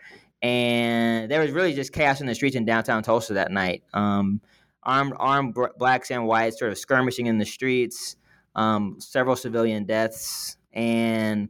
And 0.42 1.30
there 1.30 1.40
was 1.40 1.50
really 1.50 1.72
just 1.72 1.92
chaos 1.92 2.20
in 2.20 2.26
the 2.26 2.34
streets 2.34 2.56
in 2.56 2.66
downtown 2.66 3.02
tulsa 3.02 3.34
that 3.34 3.50
night. 3.50 3.82
Um, 3.94 4.40
armed 4.82 5.14
armed 5.18 5.56
blacks 5.78 6.10
and 6.10 6.26
whites 6.26 6.58
sort 6.58 6.72
of 6.72 6.78
skirmishing 6.78 7.26
in 7.26 7.38
the 7.38 7.46
streets 7.46 8.16
um, 8.54 8.96
several 8.98 9.34
civilian 9.34 9.84
deaths. 9.84 10.58
And 10.74 11.48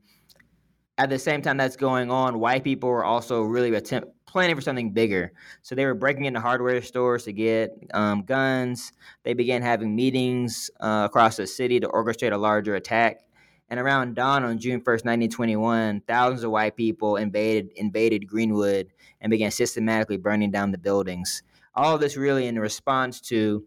at 0.99 1.11
the 1.11 1.19
same 1.19 1.43
time 1.43 1.57
that's 1.57 1.77
going 1.77 2.13
on 2.13 2.39
white 2.39 2.63
people 2.63 2.89
were 2.89 3.05
also 3.05 3.43
really 3.43 3.75
attempt, 3.75 4.09
planning 4.25 4.55
for 4.55 4.63
something 4.63 4.93
bigger. 4.93 5.33
So 5.63 5.75
they 5.75 5.85
were 5.85 5.95
breaking 5.95 6.27
into 6.27 6.39
hardware 6.39 6.81
stores 6.83 7.25
to 7.25 7.33
get 7.33 7.71
um, 7.93 8.23
guns. 8.23 8.93
They 9.25 9.35
began 9.35 9.63
having 9.63 9.97
meetings 9.97 10.71
uh, 10.79 11.09
across 11.11 11.39
the 11.39 11.47
city 11.49 11.81
to 11.81 11.89
orchestrate 11.89 12.33
a 12.33 12.37
larger 12.37 12.77
attack 12.77 13.25
and 13.73 13.81
around 13.81 14.15
dawn 14.15 14.45
on 14.45 14.59
June 14.59 14.83
1st, 14.83 15.07
1921, 15.07 16.03
thousands 16.07 16.45
of 16.45 16.51
white 16.51 16.77
people 16.77 17.17
invaded 17.17 17.71
invaded 17.77 18.29
Greenwood 18.29 18.89
and 19.23 19.31
began 19.31 19.51
systematically 19.51 20.19
burning 20.19 20.51
down 20.51 20.73
the 20.73 20.79
buildings. 20.79 21.43
All 21.75 21.97
this 21.97 22.15
really 22.15 22.47
in 22.47 22.59
response 22.59 23.19
to 23.23 23.65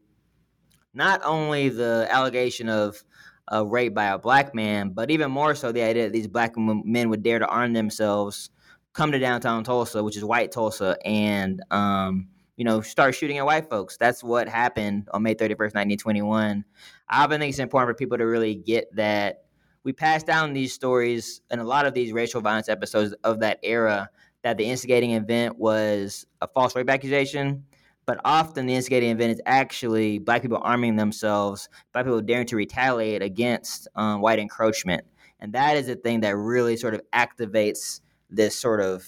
not 0.94 1.22
only 1.24 1.70
the 1.70 2.08
allegation 2.12 2.70
of 2.70 3.04
uh, 3.52 3.66
rape 3.66 3.96
by 3.96 4.06
a 4.06 4.20
black 4.20 4.54
man, 4.54 4.90
but 4.90 5.10
even 5.10 5.32
more 5.32 5.56
so 5.56 5.72
the 5.72 5.82
idea 5.82 6.04
that 6.04 6.14
these 6.14 6.28
black 6.28 6.54
men 6.56 7.10
would 7.10 7.24
dare 7.24 7.40
to 7.40 7.48
arm 7.48 7.74
themselves, 7.74 8.52
come 8.94 9.12
to 9.12 9.18
downtown 9.18 9.64
Tulsa, 9.64 10.04
which 10.04 10.18
is 10.18 10.24
white 10.24 10.52
Tulsa, 10.52 10.98
and 11.04 11.64
um, 11.72 12.28
you 12.58 12.64
know, 12.64 12.82
start 12.82 13.16
shooting 13.16 13.40
at 13.40 13.46
white 13.48 13.72
folks. 13.72 13.98
That's 13.98 14.24
what 14.24 14.48
happened 14.50 15.10
on 15.12 15.24
May 15.24 15.34
31st, 15.34 15.74
1921. 15.74 16.64
I 17.10 17.24
often 17.24 17.40
think 17.40 17.50
it's 17.50 17.58
important 17.58 17.90
for 17.90 17.98
people 17.98 18.20
to 18.20 18.28
really 18.28 18.54
get 18.54 18.96
that 18.96 19.45
we 19.86 19.94
pass 19.94 20.24
down 20.24 20.52
these 20.52 20.74
stories 20.74 21.42
and 21.50 21.62
a 21.62 21.64
lot 21.64 21.86
of 21.86 21.94
these 21.94 22.12
racial 22.12 22.42
violence 22.42 22.68
episodes 22.68 23.16
of 23.24 23.40
that 23.40 23.60
era 23.64 24.10
that 24.44 24.58
the 24.58 24.66
instigating 24.66 25.12
event 25.12 25.58
was 25.58 26.26
a 26.42 26.48
false 26.48 26.76
rape 26.76 26.90
accusation 26.90 27.64
but 28.06 28.20
often 28.24 28.66
the 28.66 28.76
instigating 28.76 29.10
event 29.10 29.32
is 29.32 29.42
actually 29.46 30.20
black 30.20 30.42
people 30.42 30.60
arming 30.62 30.96
themselves 30.96 31.70
black 31.94 32.06
people 32.06 32.22
daring 32.22 32.46
to 32.48 32.56
retaliate 32.56 33.22
against 33.22 33.88
um, 33.96 34.22
white 34.22 34.40
encroachment. 34.40 35.06
And 35.40 35.54
that 35.54 35.78
is 35.78 35.88
the 35.88 35.96
thing 35.96 36.22
that 36.22 36.36
really 36.36 36.78
sort 36.78 36.94
of 36.94 37.02
activates 37.14 38.02
this 38.30 38.56
sort 38.56 38.82
of 38.82 39.06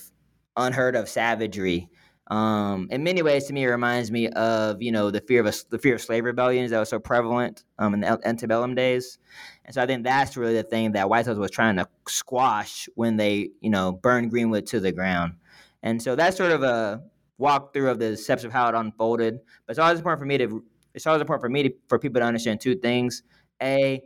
unheard 0.55 0.95
of 0.95 1.07
savagery 1.07 1.89
um, 2.29 2.89
in 2.91 3.03
many 3.03 3.21
ways, 3.21 3.45
to 3.45 3.53
me, 3.53 3.63
it 3.63 3.67
reminds 3.67 4.11
me 4.11 4.27
of 4.29 4.81
you 4.81 4.91
know 4.91 5.11
the 5.11 5.21
fear 5.21 5.39
of 5.39 5.45
a, 5.47 5.53
the 5.69 5.77
fear 5.77 5.95
of 5.95 6.01
slave 6.01 6.25
rebellions 6.25 6.71
that 6.71 6.79
was 6.79 6.89
so 6.89 6.99
prevalent 6.99 7.63
um, 7.79 7.93
in 7.93 8.01
the 8.01 8.19
antebellum 8.25 8.75
days, 8.75 9.17
and 9.63 9.73
so 9.73 9.81
I 9.81 9.85
think 9.85 10.03
that's 10.03 10.35
really 10.35 10.55
the 10.55 10.63
thing 10.63 10.91
that 10.91 11.09
White 11.09 11.25
House 11.25 11.37
was 11.37 11.51
trying 11.51 11.77
to 11.77 11.87
squash 12.07 12.89
when 12.95 13.15
they 13.15 13.51
you 13.61 13.69
know 13.69 13.93
burned 13.93 14.29
Greenwood 14.29 14.65
to 14.67 14.81
the 14.81 14.91
ground, 14.91 15.35
and 15.83 16.01
so 16.01 16.15
that's 16.15 16.35
sort 16.35 16.51
of 16.51 16.63
a 16.63 17.01
walkthrough 17.39 17.91
of 17.91 17.99
the 17.99 18.17
steps 18.17 18.43
of 18.43 18.51
how 18.51 18.67
it 18.67 18.75
unfolded. 18.75 19.39
But 19.65 19.71
it's 19.71 19.79
always 19.79 19.99
important 19.99 20.19
for 20.19 20.25
me 20.25 20.37
to 20.39 20.63
it's 20.93 21.07
always 21.07 21.21
important 21.21 21.41
for 21.41 21.49
me 21.49 21.63
to, 21.63 21.73
for 21.87 21.97
people 21.97 22.19
to 22.19 22.25
understand 22.25 22.59
two 22.59 22.75
things: 22.75 23.23
a 23.63 24.03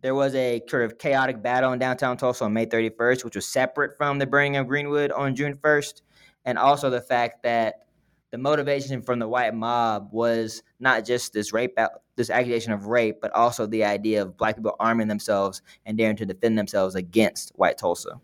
there 0.00 0.14
was 0.14 0.34
a 0.36 0.62
sort 0.70 0.84
of 0.84 0.96
chaotic 0.96 1.42
battle 1.42 1.72
in 1.72 1.78
downtown 1.78 2.16
Tulsa 2.16 2.44
on 2.44 2.54
May 2.54 2.64
31st, 2.64 3.24
which 3.24 3.36
was 3.36 3.46
separate 3.46 3.98
from 3.98 4.18
the 4.18 4.26
burning 4.26 4.56
of 4.56 4.68
Greenwood 4.68 5.10
on 5.10 5.34
June 5.34 5.54
1st 5.56 6.02
and 6.48 6.56
also 6.56 6.88
the 6.88 7.02
fact 7.02 7.42
that 7.42 7.84
the 8.30 8.38
motivation 8.38 9.02
from 9.02 9.18
the 9.18 9.28
white 9.28 9.54
mob 9.54 10.08
was 10.12 10.62
not 10.80 11.04
just 11.04 11.34
this 11.34 11.52
rape, 11.52 11.74
uh, 11.76 11.88
this 12.16 12.30
accusation 12.30 12.72
of 12.72 12.86
rape, 12.86 13.16
but 13.20 13.30
also 13.32 13.66
the 13.66 13.84
idea 13.84 14.22
of 14.22 14.34
black 14.38 14.56
people 14.56 14.74
arming 14.80 15.08
themselves 15.08 15.60
and 15.84 15.98
daring 15.98 16.16
to 16.16 16.24
defend 16.24 16.56
themselves 16.56 16.94
against 16.94 17.52
white 17.56 17.76
Tulsa. 17.76 18.18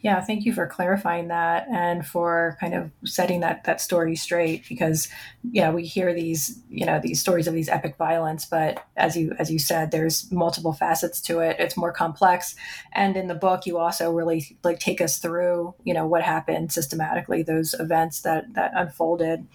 Yeah, 0.00 0.20
thank 0.20 0.44
you 0.44 0.52
for 0.52 0.66
clarifying 0.66 1.28
that 1.28 1.66
and 1.68 2.06
for 2.06 2.56
kind 2.60 2.74
of 2.74 2.90
setting 3.04 3.40
that 3.40 3.64
that 3.64 3.80
story 3.80 4.16
straight 4.16 4.64
because 4.68 5.08
yeah, 5.50 5.70
we 5.70 5.84
hear 5.84 6.14
these, 6.14 6.60
you 6.68 6.86
know, 6.86 7.00
these 7.00 7.20
stories 7.20 7.46
of 7.46 7.54
these 7.54 7.68
epic 7.68 7.96
violence, 7.96 8.44
but 8.44 8.84
as 8.96 9.16
you 9.16 9.34
as 9.38 9.50
you 9.50 9.58
said, 9.58 9.90
there's 9.90 10.30
multiple 10.32 10.72
facets 10.72 11.20
to 11.22 11.40
it. 11.40 11.56
It's 11.58 11.76
more 11.76 11.92
complex. 11.92 12.56
And 12.92 13.16
in 13.16 13.28
the 13.28 13.34
book 13.34 13.66
you 13.66 13.78
also 13.78 14.10
really 14.10 14.56
like 14.64 14.80
take 14.80 15.00
us 15.00 15.18
through, 15.18 15.74
you 15.84 15.94
know, 15.94 16.06
what 16.06 16.22
happened 16.22 16.72
systematically, 16.72 17.42
those 17.42 17.74
events 17.74 18.22
that 18.22 18.54
that 18.54 18.72
unfolded. 18.74 19.46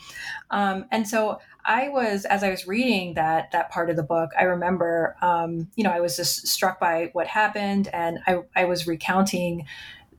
Um, 0.51 0.85
and 0.91 1.07
so 1.07 1.39
I 1.65 1.89
was, 1.89 2.25
as 2.25 2.43
I 2.43 2.49
was 2.49 2.67
reading 2.67 3.13
that 3.13 3.51
that 3.51 3.71
part 3.71 3.89
of 3.89 3.95
the 3.95 4.03
book, 4.03 4.31
I 4.37 4.43
remember, 4.43 5.15
um, 5.21 5.69
you 5.75 5.83
know, 5.83 5.91
I 5.91 6.01
was 6.01 6.17
just 6.17 6.47
struck 6.47 6.79
by 6.79 7.09
what 7.13 7.27
happened, 7.27 7.87
and 7.93 8.19
I, 8.27 8.39
I 8.55 8.65
was 8.65 8.85
recounting 8.85 9.65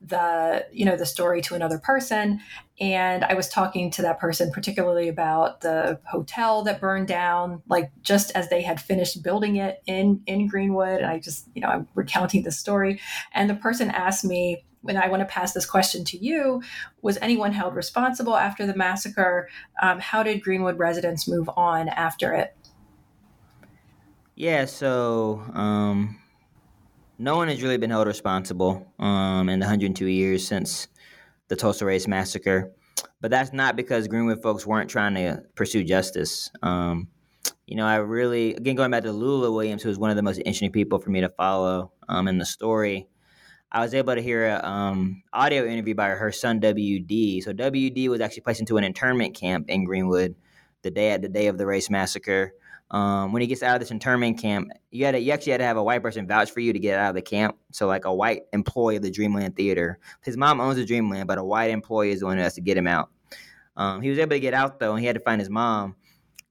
the 0.08 0.66
you 0.72 0.84
know 0.84 0.96
the 0.96 1.06
story 1.06 1.40
to 1.40 1.54
another 1.54 1.78
person 1.78 2.40
and 2.80 3.24
i 3.24 3.34
was 3.34 3.48
talking 3.48 3.90
to 3.90 4.02
that 4.02 4.18
person 4.18 4.50
particularly 4.50 5.08
about 5.08 5.60
the 5.60 5.98
hotel 6.04 6.62
that 6.62 6.80
burned 6.80 7.08
down 7.08 7.62
like 7.68 7.90
just 8.02 8.30
as 8.32 8.48
they 8.48 8.62
had 8.62 8.80
finished 8.80 9.22
building 9.22 9.56
it 9.56 9.82
in 9.86 10.22
in 10.26 10.46
greenwood 10.46 10.98
and 10.98 11.06
i 11.06 11.18
just 11.18 11.48
you 11.54 11.60
know 11.60 11.68
i'm 11.68 11.88
recounting 11.94 12.42
the 12.42 12.52
story 12.52 13.00
and 13.32 13.48
the 13.48 13.54
person 13.54 13.90
asked 13.90 14.24
me 14.24 14.64
when 14.84 14.98
I 14.98 15.08
want 15.08 15.20
to 15.20 15.24
pass 15.24 15.54
this 15.54 15.64
question 15.64 16.04
to 16.04 16.22
you, 16.22 16.62
was 17.00 17.16
anyone 17.22 17.52
held 17.52 17.74
responsible 17.74 18.36
after 18.36 18.66
the 18.66 18.76
massacre? 18.76 19.48
Um, 19.80 19.98
how 19.98 20.22
did 20.22 20.42
Greenwood 20.42 20.78
residents 20.78 21.26
move 21.26 21.48
on 21.56 21.88
after 21.88 22.34
it? 22.34 22.54
Yeah, 24.34 24.66
so 24.66 25.42
um, 25.54 26.18
no 27.18 27.36
one 27.36 27.48
has 27.48 27.62
really 27.62 27.78
been 27.78 27.90
held 27.90 28.06
responsible 28.06 28.92
um, 28.98 29.48
in 29.48 29.60
the 29.60 29.64
102 29.64 30.06
years 30.06 30.46
since 30.46 30.88
the 31.48 31.56
Tulsa 31.56 31.84
Race 31.84 32.08
Massacre. 32.08 32.72
But 33.20 33.30
that's 33.30 33.52
not 33.52 33.76
because 33.76 34.08
Greenwood 34.08 34.42
folks 34.42 34.66
weren't 34.66 34.90
trying 34.90 35.14
to 35.14 35.42
pursue 35.54 35.84
justice. 35.84 36.50
Um, 36.62 37.08
you 37.66 37.76
know, 37.76 37.86
I 37.86 37.96
really, 37.96 38.54
again, 38.54 38.74
going 38.74 38.90
back 38.90 39.04
to 39.04 39.12
Lula 39.12 39.50
Williams, 39.50 39.82
who 39.82 39.88
was 39.88 39.98
one 39.98 40.10
of 40.10 40.16
the 40.16 40.22
most 40.22 40.38
interesting 40.38 40.72
people 40.72 40.98
for 40.98 41.10
me 41.10 41.20
to 41.20 41.30
follow 41.30 41.92
um, 42.08 42.28
in 42.28 42.38
the 42.38 42.44
story, 42.44 43.08
I 43.72 43.80
was 43.80 43.94
able 43.94 44.14
to 44.14 44.20
hear 44.20 44.46
an 44.46 44.64
um, 44.64 45.22
audio 45.32 45.66
interview 45.66 45.94
by 45.94 46.10
her 46.10 46.30
son 46.30 46.60
WD. 46.60 47.42
So 47.42 47.52
WD 47.52 48.08
was 48.08 48.20
actually 48.20 48.42
placed 48.42 48.60
into 48.60 48.76
an 48.76 48.84
internment 48.84 49.34
camp 49.34 49.68
in 49.68 49.84
Greenwood 49.84 50.36
the 50.82 50.90
day 50.90 51.10
at 51.10 51.22
the 51.22 51.28
day 51.28 51.46
of 51.46 51.58
the 51.58 51.66
race 51.66 51.90
massacre. 51.90 52.52
Um, 52.94 53.32
when 53.32 53.42
he 53.42 53.48
gets 53.48 53.62
out 53.62 53.74
of 53.74 53.80
this 53.80 53.90
internment 53.90 54.38
camp, 54.38 54.70
you 54.90 55.04
had 55.04 55.12
to, 55.12 55.18
you 55.18 55.32
actually 55.32 55.52
had 55.52 55.58
to 55.58 55.64
have 55.64 55.76
a 55.76 55.82
white 55.82 56.02
person 56.02 56.26
vouch 56.26 56.50
for 56.50 56.60
you 56.60 56.72
to 56.72 56.78
get 56.78 56.98
out 56.98 57.08
of 57.08 57.14
the 57.14 57.22
camp. 57.22 57.56
So 57.72 57.86
like 57.86 58.04
a 58.04 58.14
white 58.14 58.42
employee 58.52 58.96
of 58.96 59.02
the 59.02 59.10
Dreamland 59.10 59.56
Theater. 59.56 59.98
His 60.22 60.36
mom 60.36 60.60
owns 60.60 60.76
the 60.76 60.84
Dreamland, 60.84 61.26
but 61.26 61.38
a 61.38 61.44
white 61.44 61.70
employee 61.70 62.10
is 62.10 62.20
the 62.20 62.26
one 62.26 62.36
who 62.36 62.42
has 62.42 62.54
to 62.54 62.60
get 62.60 62.76
him 62.76 62.86
out. 62.86 63.10
Um, 63.76 64.00
he 64.00 64.10
was 64.10 64.18
able 64.18 64.30
to 64.30 64.40
get 64.40 64.54
out 64.54 64.78
though, 64.78 64.92
and 64.92 65.00
he 65.00 65.06
had 65.06 65.16
to 65.16 65.20
find 65.20 65.40
his 65.40 65.50
mom 65.50 65.96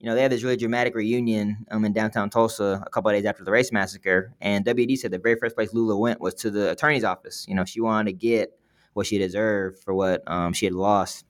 you 0.03 0.09
know, 0.09 0.15
they 0.15 0.21
had 0.21 0.33
this 0.33 0.43
really 0.43 0.57
dramatic 0.57 0.95
reunion 0.95 1.65
um, 1.71 1.85
in 1.85 1.93
downtown 1.93 2.29
Tulsa 2.29 2.83
a 2.85 2.89
couple 2.89 3.09
of 3.09 3.15
days 3.15 3.23
after 3.23 3.45
the 3.45 3.51
race 3.51 3.71
massacre. 3.71 4.33
And 4.41 4.65
WD 4.65 4.97
said 4.97 5.11
the 5.11 5.17
very 5.17 5.37
first 5.37 5.55
place 5.55 5.73
Lula 5.73 5.95
went 5.95 6.19
was 6.19 6.33
to 6.35 6.51
the 6.51 6.71
attorney's 6.71 7.05
office. 7.05 7.45
You 7.47 7.55
know, 7.55 7.63
she 7.63 7.79
wanted 7.79 8.11
to 8.11 8.17
get 8.17 8.51
what 8.91 9.07
she 9.07 9.17
deserved 9.17 9.81
for 9.81 9.93
what 9.93 10.21
um, 10.27 10.51
she 10.51 10.65
had 10.65 10.73
lost. 10.73 11.23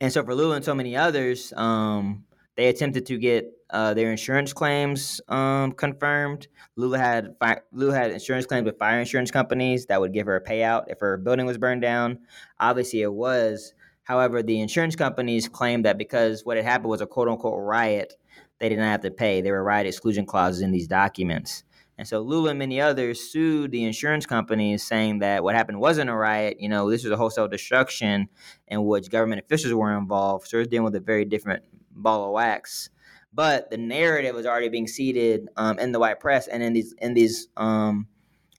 And 0.00 0.10
so 0.10 0.24
for 0.24 0.34
Lula 0.34 0.56
and 0.56 0.64
so 0.64 0.74
many 0.74 0.96
others, 0.96 1.52
um, 1.54 2.24
they 2.56 2.68
attempted 2.68 3.04
to 3.04 3.18
get 3.18 3.52
uh, 3.72 3.94
their 3.94 4.10
insurance 4.10 4.52
claims 4.52 5.20
um, 5.28 5.72
confirmed. 5.72 6.46
Lula 6.76 6.98
had 6.98 7.34
Lula 7.72 7.94
had 7.94 8.10
insurance 8.10 8.46
claims 8.46 8.66
with 8.66 8.78
fire 8.78 9.00
insurance 9.00 9.30
companies 9.30 9.86
that 9.86 10.00
would 10.00 10.12
give 10.12 10.26
her 10.26 10.36
a 10.36 10.44
payout 10.44 10.84
if 10.88 11.00
her 11.00 11.16
building 11.16 11.46
was 11.46 11.58
burned 11.58 11.82
down. 11.82 12.18
Obviously, 12.60 13.02
it 13.02 13.12
was. 13.12 13.74
However, 14.04 14.42
the 14.42 14.60
insurance 14.60 14.96
companies 14.96 15.48
claimed 15.48 15.84
that 15.84 15.96
because 15.96 16.44
what 16.44 16.56
had 16.56 16.66
happened 16.66 16.90
was 16.90 17.00
a 17.00 17.06
quote 17.06 17.28
unquote 17.28 17.58
riot, 17.58 18.14
they 18.58 18.68
did 18.68 18.78
not 18.78 18.84
have 18.84 19.00
to 19.02 19.10
pay. 19.10 19.40
There 19.40 19.54
were 19.54 19.64
riot 19.64 19.86
exclusion 19.86 20.26
clauses 20.26 20.60
in 20.60 20.70
these 20.70 20.88
documents. 20.88 21.64
And 21.98 22.08
so 22.08 22.20
Lula 22.20 22.50
and 22.50 22.58
many 22.58 22.80
others 22.80 23.20
sued 23.20 23.70
the 23.70 23.84
insurance 23.84 24.26
companies 24.26 24.82
saying 24.82 25.20
that 25.20 25.44
what 25.44 25.54
happened 25.54 25.78
wasn't 25.78 26.10
a 26.10 26.14
riot. 26.14 26.56
You 26.58 26.68
know, 26.68 26.90
this 26.90 27.04
was 27.04 27.12
a 27.12 27.16
wholesale 27.16 27.48
destruction 27.48 28.28
in 28.66 28.84
which 28.84 29.10
government 29.10 29.42
officials 29.44 29.72
were 29.72 29.96
involved. 29.96 30.48
So 30.48 30.56
it 30.56 30.60
was 30.60 30.68
dealing 30.68 30.84
with 30.84 30.96
a 30.96 31.00
very 31.00 31.24
different 31.24 31.62
ball 31.94 32.26
of 32.26 32.32
wax. 32.32 32.90
But 33.34 33.70
the 33.70 33.78
narrative 33.78 34.34
was 34.34 34.46
already 34.46 34.68
being 34.68 34.86
seeded 34.86 35.48
um, 35.56 35.78
in 35.78 35.92
the 35.92 35.98
white 35.98 36.20
press 36.20 36.48
and 36.48 36.62
in 36.62 36.72
these 36.72 36.94
in 37.00 37.14
these 37.14 37.48
um, 37.56 38.06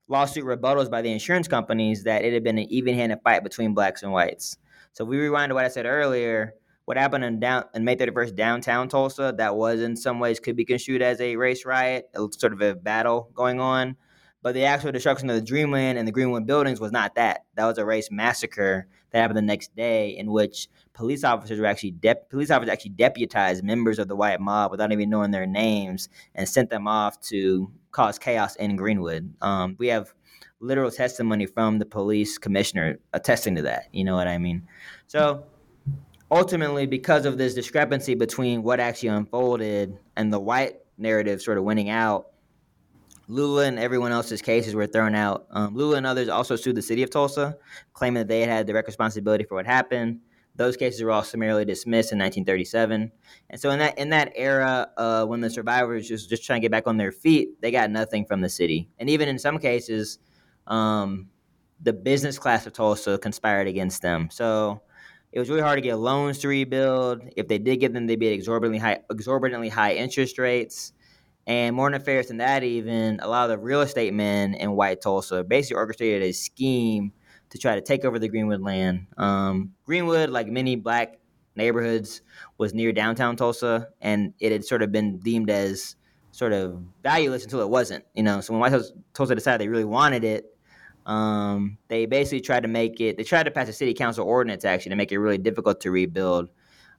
lawsuit 0.07 0.45
rebuttals 0.45 0.89
by 0.89 1.01
the 1.01 1.11
insurance 1.11 1.47
companies 1.47 2.03
that 2.03 2.23
it 2.23 2.33
had 2.33 2.43
been 2.43 2.57
an 2.57 2.71
even-handed 2.71 3.19
fight 3.23 3.43
between 3.43 3.73
blacks 3.73 4.03
and 4.03 4.11
whites. 4.11 4.57
So 4.93 5.03
if 5.03 5.09
we 5.09 5.17
rewind 5.17 5.49
to 5.49 5.55
what 5.55 5.65
I 5.65 5.69
said 5.69 5.85
earlier, 5.85 6.55
what 6.85 6.97
happened 6.97 7.23
in 7.23 7.39
down 7.39 7.65
in 7.73 7.83
May 7.83 7.95
31st 7.95 8.35
downtown 8.35 8.89
Tulsa, 8.89 9.33
that 9.37 9.55
was 9.55 9.79
in 9.79 9.95
some 9.95 10.19
ways 10.19 10.39
could 10.39 10.55
be 10.55 10.65
construed 10.65 11.01
as 11.01 11.21
a 11.21 11.35
race 11.35 11.65
riot, 11.65 12.09
sort 12.37 12.53
of 12.53 12.61
a 12.61 12.75
battle 12.75 13.29
going 13.33 13.59
on. 13.59 13.95
But 14.41 14.53
the 14.53 14.65
actual 14.65 14.91
destruction 14.91 15.29
of 15.29 15.37
the 15.37 15.41
Dreamland 15.41 15.97
and 15.97 16.07
the 16.07 16.11
Greenwood 16.11 16.45
buildings 16.45 16.81
was 16.81 16.91
not 16.91 17.15
that. 17.15 17.45
That 17.55 17.65
was 17.65 17.77
a 17.77 17.85
race 17.85 18.09
massacre 18.11 18.87
that 19.13 19.21
happened 19.21 19.37
the 19.37 19.41
next 19.43 19.75
day, 19.75 20.09
in 20.17 20.31
which 20.31 20.67
police 20.93 21.23
officers 21.23 21.59
were 21.59 21.65
actually 21.65 21.91
de- 21.91 22.15
police 22.29 22.51
officers 22.51 22.73
actually 22.73 22.91
deputized 22.91 23.63
members 23.63 23.99
of 23.99 24.07
the 24.07 24.15
white 24.15 24.41
mob 24.41 24.71
without 24.71 24.91
even 24.91 25.09
knowing 25.09 25.31
their 25.31 25.45
names 25.45 26.09
and 26.35 26.49
sent 26.49 26.69
them 26.69 26.87
off 26.87 27.21
to 27.21 27.71
cause 27.91 28.19
chaos 28.19 28.55
in 28.57 28.75
Greenwood. 28.75 29.33
Um, 29.41 29.75
we 29.79 29.87
have 29.87 30.13
literal 30.59 30.89
testimony 30.89 31.45
from 31.45 31.77
the 31.77 31.85
police 31.85 32.37
commissioner 32.37 32.97
attesting 33.13 33.55
to 33.55 33.61
that. 33.61 33.87
You 33.91 34.03
know 34.03 34.15
what 34.15 34.27
I 34.27 34.39
mean? 34.39 34.67
So 35.07 35.45
ultimately, 36.31 36.87
because 36.87 37.25
of 37.25 37.37
this 37.37 37.53
discrepancy 37.53 38.15
between 38.15 38.63
what 38.63 38.79
actually 38.79 39.09
unfolded 39.09 39.97
and 40.15 40.33
the 40.33 40.39
white 40.39 40.79
narrative 40.97 41.41
sort 41.41 41.57
of 41.57 41.63
winning 41.63 41.89
out, 41.89 42.29
Lula 43.33 43.65
and 43.65 43.79
everyone 43.79 44.11
else's 44.11 44.41
cases 44.41 44.75
were 44.75 44.85
thrown 44.85 45.15
out. 45.15 45.47
Um, 45.51 45.75
Lula 45.75 45.97
and 45.97 46.05
others 46.05 46.29
also 46.29 46.55
sued 46.55 46.75
the 46.75 46.81
city 46.81 47.01
of 47.01 47.09
Tulsa, 47.09 47.57
claiming 47.93 48.21
that 48.21 48.27
they 48.27 48.41
had 48.41 48.49
had 48.49 48.67
direct 48.67 48.87
responsibility 48.87 49.43
for 49.43 49.55
what 49.55 49.65
happened. 49.65 50.19
Those 50.55 50.77
cases 50.77 51.01
were 51.01 51.09
all 51.09 51.23
summarily 51.23 51.65
dismissed 51.65 52.11
in 52.11 52.19
1937. 52.19 53.11
And 53.49 53.59
so 53.59 53.71
in 53.71 53.79
that 53.79 53.97
in 53.97 54.09
that 54.09 54.31
era, 54.35 54.87
uh, 54.97 55.25
when 55.25 55.41
the 55.41 55.49
survivors 55.49 56.07
just 56.07 56.29
just 56.29 56.45
trying 56.45 56.61
to 56.61 56.65
get 56.65 56.71
back 56.71 56.85
on 56.85 56.97
their 56.97 57.11
feet, 57.11 57.59
they 57.59 57.71
got 57.71 57.89
nothing 57.89 58.23
from 58.23 58.41
the 58.41 58.49
city. 58.49 58.87
And 58.99 59.09
even 59.09 59.27
in 59.27 59.39
some 59.39 59.57
cases, 59.57 60.19
um, 60.67 61.27
the 61.81 61.93
business 61.93 62.37
class 62.37 62.67
of 62.67 62.73
Tulsa 62.73 63.17
conspired 63.17 63.67
against 63.67 64.03
them. 64.03 64.29
So 64.31 64.83
it 65.31 65.39
was 65.39 65.49
really 65.49 65.61
hard 65.61 65.77
to 65.77 65.81
get 65.81 65.95
loans 65.95 66.37
to 66.39 66.47
rebuild. 66.47 67.23
If 67.35 67.47
they 67.47 67.57
did 67.57 67.77
get 67.77 67.93
them, 67.93 68.05
they'd 68.05 68.19
be 68.19 68.27
at 68.27 68.33
exorbitantly 68.33 68.77
high, 68.77 68.99
exorbitantly 69.09 69.69
high 69.69 69.95
interest 69.95 70.37
rates. 70.37 70.93
And 71.45 71.75
more 71.75 71.89
nefarious 71.89 72.27
than 72.27 72.37
that, 72.37 72.63
even 72.63 73.19
a 73.21 73.27
lot 73.27 73.49
of 73.49 73.49
the 73.49 73.57
real 73.57 73.81
estate 73.81 74.13
men 74.13 74.53
in 74.53 74.71
White 74.71 75.01
Tulsa 75.01 75.43
basically 75.43 75.75
orchestrated 75.75 76.23
a 76.23 76.31
scheme 76.31 77.11
to 77.49 77.57
try 77.57 77.75
to 77.75 77.81
take 77.81 78.05
over 78.05 78.17
the 78.17 78.29
Greenwood 78.29 78.61
land. 78.61 79.07
Um, 79.17 79.73
Greenwood, 79.85 80.29
like 80.29 80.47
many 80.47 80.75
black 80.75 81.19
neighborhoods, 81.55 82.21
was 82.57 82.73
near 82.73 82.91
downtown 82.91 83.35
Tulsa, 83.35 83.89
and 84.01 84.33
it 84.39 84.51
had 84.51 84.63
sort 84.63 84.81
of 84.81 84.91
been 84.91 85.19
deemed 85.19 85.49
as 85.49 85.95
sort 86.31 86.53
of 86.53 86.81
valueless 87.03 87.43
until 87.43 87.61
it 87.61 87.69
wasn't. 87.69 88.05
You 88.15 88.23
know, 88.23 88.41
so 88.41 88.53
when 88.53 88.59
White 88.59 88.81
Tulsa 89.13 89.35
decided 89.35 89.61
they 89.61 89.69
really 89.69 89.85
wanted 89.85 90.23
it, 90.23 90.45
um, 91.05 91.77
they 91.89 92.05
basically 92.05 92.41
tried 92.41 92.63
to 92.63 92.69
make 92.69 92.99
it. 93.01 93.17
They 93.17 93.23
tried 93.23 93.43
to 93.43 93.51
pass 93.51 93.67
a 93.69 93.73
city 93.73 93.93
council 93.93 94.25
ordinance 94.25 94.65
actually 94.65 94.91
to 94.91 94.95
make 94.95 95.11
it 95.11 95.19
really 95.19 95.37
difficult 95.37 95.81
to 95.81 95.91
rebuild. 95.91 96.49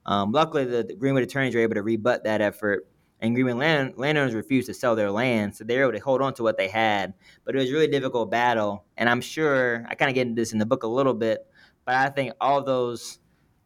Um, 0.05 0.31
luckily, 0.31 0.65
the, 0.65 0.83
the, 0.83 0.95
Greenwood 0.95 1.23
attorneys 1.23 1.55
were 1.55 1.61
able 1.61 1.75
to 1.75 1.81
rebut 1.81 2.23
that 2.25 2.39
effort, 2.39 2.87
and 3.21 3.33
Greenwood 3.33 3.57
land, 3.57 3.93
landowners 3.97 4.33
refused 4.33 4.67
to 4.67 4.73
sell 4.73 4.95
their 4.95 5.11
land, 5.11 5.55
so 5.55 5.63
they 5.63 5.77
were 5.77 5.83
able 5.83 5.93
to 5.93 5.99
hold 5.99 6.21
on 6.21 6.33
to 6.35 6.43
what 6.43 6.57
they 6.57 6.67
had. 6.67 7.13
But 7.43 7.55
it 7.55 7.59
was 7.59 7.69
a 7.69 7.73
really 7.73 7.87
difficult 7.87 8.29
battle, 8.29 8.85
and 8.97 9.09
I'm 9.09 9.21
sure 9.21 9.85
I 9.87 9.95
kind 9.95 10.09
of 10.09 10.15
get 10.15 10.27
into 10.27 10.41
this 10.41 10.53
in 10.53 10.59
the 10.59 10.65
book 10.65 10.83
a 10.83 10.87
little 10.87 11.13
bit, 11.13 11.45
but 11.85 11.95
I 11.95 12.09
think 12.09 12.33
all 12.41 12.63
those 12.63 13.19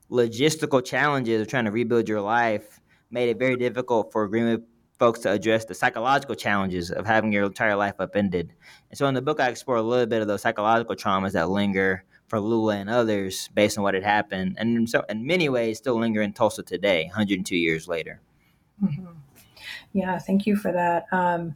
logistical 0.09 0.83
challenges 0.83 1.41
of 1.41 1.47
trying 1.47 1.65
to 1.65 1.71
rebuild 1.71 2.09
your 2.09 2.21
life 2.21 2.79
made 3.11 3.29
it 3.29 3.39
very 3.39 3.55
difficult 3.55 4.11
for 4.11 4.27
Greenwood 4.27 4.63
folks 4.97 5.19
to 5.21 5.31
address 5.31 5.65
the 5.65 5.73
psychological 5.73 6.35
challenges 6.35 6.91
of 6.91 7.05
having 7.05 7.31
your 7.31 7.45
entire 7.45 7.75
life 7.75 7.95
upended. 7.99 8.51
And 8.89 8.97
so 8.97 9.07
in 9.07 9.13
the 9.13 9.21
book, 9.21 9.39
I 9.39 9.47
explore 9.47 9.77
a 9.77 9.81
little 9.81 10.05
bit 10.05 10.21
of 10.21 10.27
those 10.27 10.41
psychological 10.41 10.95
traumas 10.95 11.31
that 11.31 11.49
linger 11.49 12.03
for 12.27 12.39
Lula 12.39 12.75
and 12.75 12.89
others 12.89 13.49
based 13.53 13.77
on 13.77 13.83
what 13.83 13.93
had 13.95 14.03
happened, 14.03 14.55
and 14.59 14.87
so 14.89 15.03
in 15.09 15.25
many 15.25 15.49
ways 15.49 15.79
still 15.79 15.99
linger 15.99 16.21
in 16.21 16.33
Tulsa 16.33 16.61
today, 16.61 17.05
102 17.05 17.55
years 17.55 17.87
later. 17.87 18.21
Mm-hmm. 18.83 19.05
Yeah, 19.93 20.19
thank 20.19 20.45
you 20.45 20.55
for 20.55 20.71
that. 20.71 21.05
Um, 21.11 21.55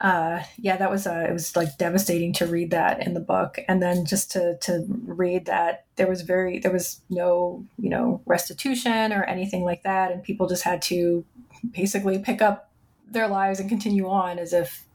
uh, 0.00 0.42
yeah, 0.56 0.76
that 0.78 0.90
was 0.90 1.06
uh, 1.06 1.26
it 1.28 1.32
was 1.32 1.54
like 1.56 1.76
devastating 1.76 2.32
to 2.32 2.46
read 2.46 2.70
that 2.70 3.06
in 3.06 3.12
the 3.12 3.20
book, 3.20 3.58
and 3.68 3.82
then 3.82 4.06
just 4.06 4.30
to 4.32 4.56
to 4.62 4.86
read 5.04 5.44
that 5.44 5.84
there 5.96 6.08
was 6.08 6.22
very 6.22 6.58
there 6.58 6.72
was 6.72 7.02
no 7.10 7.64
you 7.78 7.90
know 7.90 8.22
restitution 8.24 9.12
or 9.12 9.24
anything 9.24 9.62
like 9.62 9.82
that, 9.82 10.10
and 10.10 10.22
people 10.22 10.48
just 10.48 10.62
had 10.62 10.80
to 10.80 11.24
basically 11.72 12.18
pick 12.18 12.40
up 12.40 12.70
their 13.10 13.28
lives 13.28 13.60
and 13.60 13.68
continue 13.68 14.08
on 14.08 14.38
as 14.38 14.54
if 14.54 14.86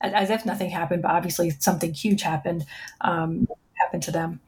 as 0.00 0.28
if 0.30 0.44
nothing 0.44 0.70
happened. 0.70 1.02
But 1.02 1.12
obviously 1.12 1.50
something 1.50 1.94
huge 1.94 2.22
happened. 2.22 2.66
Um, 3.00 3.46
happened 3.80 4.02
to 4.04 4.10
them. 4.10 4.40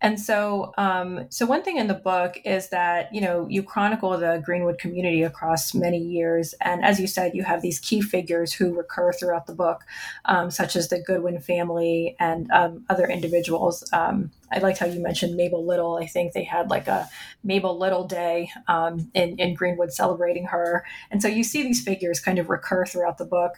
And 0.00 0.20
so, 0.20 0.72
um, 0.76 1.26
so 1.30 1.46
one 1.46 1.62
thing 1.62 1.76
in 1.76 1.86
the 1.86 1.94
book 1.94 2.36
is 2.44 2.68
that 2.70 3.14
you 3.14 3.20
know 3.20 3.46
you 3.48 3.62
chronicle 3.62 4.16
the 4.18 4.42
Greenwood 4.44 4.78
community 4.78 5.22
across 5.22 5.74
many 5.74 5.98
years, 5.98 6.54
and 6.60 6.84
as 6.84 7.00
you 7.00 7.06
said, 7.06 7.34
you 7.34 7.42
have 7.42 7.62
these 7.62 7.78
key 7.78 8.00
figures 8.00 8.52
who 8.52 8.76
recur 8.76 9.12
throughout 9.12 9.46
the 9.46 9.54
book, 9.54 9.82
um, 10.26 10.50
such 10.50 10.76
as 10.76 10.88
the 10.88 11.00
Goodwin 11.00 11.40
family 11.40 12.16
and 12.18 12.50
um, 12.50 12.84
other 12.88 13.06
individuals. 13.06 13.84
Um, 13.92 14.30
I 14.54 14.58
liked 14.58 14.78
how 14.78 14.86
you 14.86 15.00
mentioned 15.00 15.36
Mabel 15.36 15.66
Little. 15.66 15.96
I 15.96 16.06
think 16.06 16.32
they 16.32 16.44
had 16.44 16.70
like 16.70 16.86
a 16.86 17.08
Mabel 17.42 17.76
Little 17.78 18.04
Day 18.04 18.50
um, 18.68 19.10
in, 19.14 19.38
in 19.38 19.54
Greenwood 19.54 19.92
celebrating 19.92 20.46
her. 20.46 20.84
And 21.10 21.20
so 21.20 21.28
you 21.28 21.42
see 21.42 21.62
these 21.62 21.82
figures 21.82 22.20
kind 22.20 22.38
of 22.38 22.48
recur 22.48 22.86
throughout 22.86 23.18
the 23.18 23.24
book. 23.24 23.54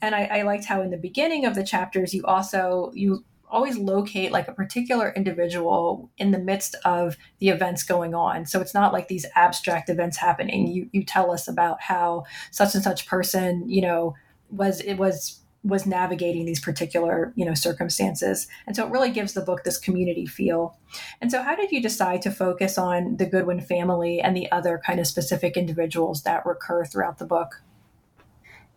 And 0.00 0.14
I, 0.14 0.24
I 0.24 0.42
liked 0.42 0.64
how 0.64 0.80
in 0.80 0.90
the 0.90 0.96
beginning 0.96 1.44
of 1.44 1.54
the 1.54 1.64
chapters, 1.64 2.14
you 2.14 2.24
also, 2.24 2.90
you 2.94 3.24
always 3.50 3.78
locate 3.78 4.32
like 4.32 4.48
a 4.48 4.52
particular 4.52 5.12
individual 5.14 6.10
in 6.18 6.30
the 6.30 6.38
midst 6.38 6.74
of 6.84 7.16
the 7.38 7.48
events 7.48 7.82
going 7.82 8.14
on. 8.14 8.46
So 8.46 8.60
it's 8.60 8.74
not 8.74 8.92
like 8.92 9.08
these 9.08 9.26
abstract 9.34 9.88
events 9.88 10.16
happening. 10.16 10.66
You 10.66 10.88
you 10.92 11.04
tell 11.04 11.30
us 11.30 11.48
about 11.48 11.80
how 11.80 12.24
such 12.50 12.74
and 12.74 12.84
such 12.84 13.06
person, 13.06 13.68
you 13.68 13.82
know, 13.82 14.14
was 14.50 14.80
it 14.80 14.94
was 14.94 15.40
was 15.64 15.86
navigating 15.86 16.44
these 16.44 16.60
particular 16.60 17.32
you 17.34 17.44
know 17.44 17.54
circumstances 17.54 18.46
and 18.66 18.76
so 18.76 18.86
it 18.86 18.92
really 18.92 19.10
gives 19.10 19.32
the 19.32 19.40
book 19.40 19.64
this 19.64 19.76
community 19.76 20.24
feel 20.24 20.78
and 21.20 21.32
so 21.32 21.42
how 21.42 21.56
did 21.56 21.72
you 21.72 21.82
decide 21.82 22.22
to 22.22 22.30
focus 22.30 22.78
on 22.78 23.16
the 23.16 23.26
goodwin 23.26 23.60
family 23.60 24.20
and 24.20 24.36
the 24.36 24.50
other 24.52 24.80
kind 24.86 25.00
of 25.00 25.06
specific 25.06 25.56
individuals 25.56 26.22
that 26.22 26.46
recur 26.46 26.84
throughout 26.84 27.18
the 27.18 27.26
book 27.26 27.60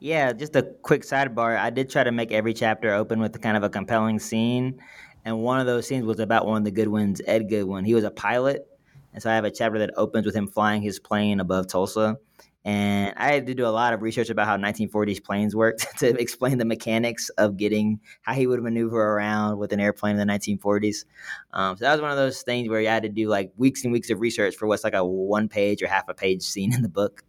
yeah, 0.02 0.34
just 0.34 0.56
a 0.56 0.64
quick 0.82 1.04
sidebar. 1.04 1.56
I 1.60 1.70
did 1.70 1.92
try 1.92 2.04
to 2.04 2.12
make 2.12 2.32
every 2.32 2.56
chapter 2.56 2.92
open 2.92 3.20
with 3.20 3.40
kind 3.40 3.56
of 3.56 3.62
a 3.62 3.70
compelling 3.70 4.18
scene. 4.18 4.82
And 5.26 5.44
one 5.44 5.60
of 5.60 5.68
those 5.68 5.88
scenes 5.88 6.06
was 6.06 6.20
about 6.20 6.48
one 6.48 6.58
of 6.58 6.64
the 6.64 6.72
Goodwins, 6.72 7.22
Ed 7.28 7.48
Goodwin. 7.48 7.86
He 7.86 7.94
was 7.94 8.04
a 8.04 8.10
pilot. 8.10 8.68
And 9.14 9.22
so 9.22 9.30
I 9.30 9.36
have 9.36 9.46
a 9.46 9.52
chapter 9.52 9.78
that 9.78 9.92
opens 9.98 10.26
with 10.26 10.36
him 10.36 10.48
flying 10.48 10.82
his 10.82 10.98
plane 10.98 11.40
above 11.40 11.68
Tulsa. 11.68 12.18
And 12.64 13.14
I 13.18 13.32
had 13.32 13.48
to 13.48 13.56
do 13.56 13.66
a 13.66 13.70
lot 13.70 13.94
of 13.94 14.04
research 14.04 14.30
about 14.30 14.46
how 14.46 14.56
1940s 14.56 15.24
planes 15.24 15.56
worked 15.56 15.88
to 16.00 16.10
explain 16.20 16.60
the 16.60 16.66
mechanics 16.66 17.30
of 17.30 17.58
getting 17.58 18.00
how 18.22 18.34
he 18.34 18.46
would 18.46 18.62
maneuver 18.62 19.02
around 19.02 19.58
with 19.58 19.74
an 19.74 19.80
airplane 19.80 20.18
in 20.18 20.28
the 20.28 20.32
1940s. 20.32 21.06
Um, 21.54 21.76
so 21.76 21.86
that 21.86 21.94
was 21.94 22.02
one 22.02 22.12
of 22.12 22.18
those 22.18 22.44
things 22.44 22.70
where 22.70 22.80
you 22.80 22.88
had 22.88 23.04
to 23.04 23.10
do 23.10 23.28
like 23.28 23.52
weeks 23.58 23.84
and 23.84 23.92
weeks 23.92 24.12
of 24.12 24.20
research 24.20 24.56
for 24.56 24.68
what's 24.68 24.84
like 24.84 24.94
a 24.94 25.04
one 25.04 25.50
page 25.50 25.82
or 25.82 25.88
half 25.88 26.08
a 26.08 26.14
page 26.14 26.44
scene 26.44 26.74
in 26.74 26.84
the 26.84 26.90
book. 26.90 27.24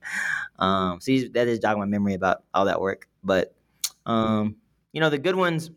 Um, 0.58 1.00
so 1.00 1.12
that 1.32 1.48
is 1.48 1.58
jogging 1.58 1.80
my 1.80 1.86
memory 1.86 2.14
about 2.14 2.44
all 2.52 2.66
that 2.66 2.80
work. 2.80 3.08
But, 3.24 3.54
um, 4.04 4.56
you 4.92 5.00
know, 5.00 5.08
the 5.08 5.18
Goodwins, 5.18 5.70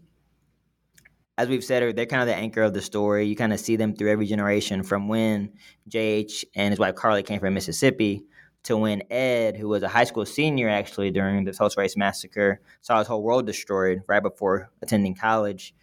as 1.38 1.48
we've 1.48 1.64
said, 1.64 1.96
they're 1.96 2.06
kind 2.06 2.22
of 2.22 2.28
the 2.28 2.36
anchor 2.36 2.62
of 2.62 2.74
the 2.74 2.82
story. 2.82 3.26
You 3.26 3.38
kind 3.38 3.54
of 3.54 3.60
see 3.62 3.78
them 3.78 3.96
through 3.96 4.12
every 4.12 4.26
generation 4.26 4.84
from 4.84 5.08
when 5.08 5.54
JH 5.90 6.44
and 6.56 6.72
his 6.72 6.80
wife 6.80 6.96
Carly 6.96 7.24
came 7.24 7.40
from 7.40 7.54
Mississippi 7.54 8.26
to 8.66 8.78
when 8.78 9.04
Ed, 9.12 9.58
who 9.58 9.68
was 9.68 9.84
a 9.84 9.88
high 9.88 10.04
school 10.04 10.26
senior 10.26 10.70
actually 10.70 11.12
during 11.12 11.46
the 11.46 11.54
Tulsa 11.54 11.80
Race 11.80 11.98
Massacre, 11.98 12.62
saw 12.82 13.00
his 13.00 13.08
whole 13.08 13.24
world 13.24 13.46
destroyed 13.46 14.02
right 14.08 14.22
before 14.22 14.70
attending 14.82 15.16
college. 15.16 15.74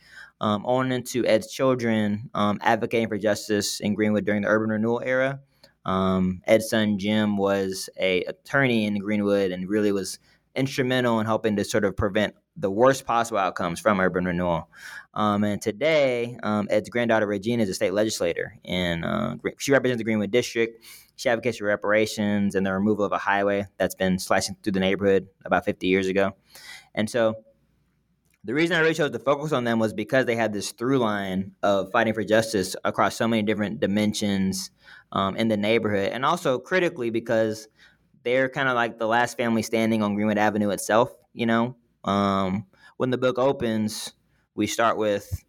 Um, 0.41 0.67
on 0.67 0.91
into 0.91 1.25
Ed's 1.25 1.53
children 1.53 2.29
um, 2.35 2.59
advocating 2.63 3.09
for 3.09 3.17
justice 3.17 3.79
in 3.79 3.95
Greenwood 3.95 4.25
during 4.25 4.43
the 4.43 4.49
urban 4.49 4.71
renewal 4.71 5.01
era. 5.05 5.39
Um, 5.85 6.43
Ed's 6.47 6.69
son 6.69 6.99
Jim 6.99 7.37
was 7.37 7.89
a 7.99 8.23
attorney 8.25 8.87
in 8.87 8.99
Greenwood 8.99 9.53
and 9.53 9.69
really 9.69 9.93
was 9.93 10.19
instrumental 10.55 11.21
in 11.21 11.27
helping 11.27 11.57
to 11.57 11.65
sort 11.65 11.85
of 11.85 11.97
prevent 11.97 12.35
the 12.57 12.71
worst 12.71 13.07
possible 13.07 13.39
outcomes 13.39 13.81
from 13.81 14.01
urban 14.01 14.25
renewal. 14.25 14.69
Um, 15.15 15.45
and 15.45 15.61
today, 15.61 16.39
um, 16.43 16.69
Ed's 16.71 16.89
granddaughter 16.89 17.27
Regina 17.27 17.63
is 17.63 17.69
a 17.69 17.75
state 17.75 17.95
legislator, 17.95 18.59
and 18.65 19.05
uh, 19.05 19.37
she 19.59 19.73
represents 19.73 20.01
the 20.01 20.05
Greenwood 20.05 20.31
district. 20.31 20.85
She 21.17 21.29
advocates 21.29 21.59
for 21.59 21.65
reparations 21.65 22.55
and 22.55 22.67
the 22.67 22.73
removal 22.73 23.05
of 23.05 23.13
a 23.13 23.19
highway 23.19 23.67
that's 23.77 23.95
been 23.95 24.19
slicing 24.19 24.57
through 24.63 24.73
the 24.73 24.81
neighborhood 24.81 25.29
about 25.45 25.65
50 25.65 25.87
years 25.87 26.07
ago. 26.07 26.33
And 26.95 27.09
so 27.09 27.37
the 28.45 28.55
reason 28.55 28.77
I 28.77 28.81
really 28.81 28.95
chose 28.95 29.13
to 29.13 29.19
focus 29.19 29.53
on 29.53 29.65
them 29.65 29.79
was 29.79 29.93
because 29.93 30.27
they 30.27 30.35
had 30.35 30.53
this 30.53 30.73
through 30.73 30.99
line 30.99 31.53
of 31.63 31.93
fighting 31.93 32.13
for 32.13 32.25
justice 32.25 32.75
across 32.85 33.15
so 33.15 33.29
many 33.29 33.43
different 33.43 33.79
dimensions 33.79 34.71
um, 35.13 35.37
in 35.37 35.49
the 35.49 35.57
neighborhood. 35.57 36.09
And 36.13 36.25
also 36.25 36.59
critically 36.59 37.11
because 37.11 37.69
they're 38.25 38.49
kind 38.49 38.69
of 38.69 38.75
like 38.75 38.99
the 38.99 39.07
last 39.07 39.37
family 39.37 39.63
standing 39.63 40.03
on 40.03 40.15
Greenwood 40.15 40.39
Avenue 40.39 40.71
itself, 40.71 41.13
you 41.33 41.47
know? 41.47 41.77
Um, 42.05 42.67
when 42.97 43.11
the 43.11 43.19
book 43.19 43.39
opens, 43.39 44.13
we 44.55 44.67
start 44.67 44.97
with 44.97 45.45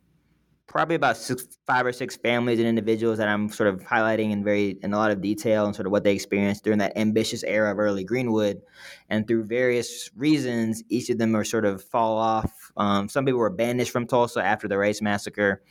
probably 0.67 0.95
about 0.95 1.17
six, 1.17 1.47
five 1.67 1.85
or 1.85 1.91
six 1.91 2.15
families 2.15 2.59
and 2.59 2.67
individuals 2.67 3.17
that 3.17 3.27
I'm 3.27 3.49
sort 3.49 3.69
of 3.69 3.81
highlighting 3.81 4.31
in 4.31 4.43
very 4.43 4.77
in 4.81 4.93
a 4.93 4.97
lot 4.97 5.11
of 5.11 5.21
detail 5.21 5.65
and 5.65 5.75
sort 5.75 5.85
of 5.85 5.91
what 5.91 6.03
they 6.03 6.13
experienced 6.13 6.63
during 6.63 6.79
that 6.79 6.97
ambitious 6.97 7.43
era 7.43 7.71
of 7.71 7.79
early 7.79 8.03
Greenwood, 8.03 8.61
and 9.09 9.27
through 9.27 9.43
various 9.43 10.09
reasons, 10.15 10.83
each 10.89 11.09
of 11.09 11.17
them 11.17 11.35
are 11.35 11.43
sort 11.43 11.65
of 11.65 11.83
fall 11.83 12.17
off. 12.17 12.71
Um, 12.77 13.09
some 13.09 13.25
people 13.25 13.39
were 13.39 13.49
banished 13.49 13.91
from 13.91 14.07
Tulsa 14.07 14.43
after 14.43 14.67
the 14.67 14.77
race 14.77 15.01
massacre. 15.01 15.61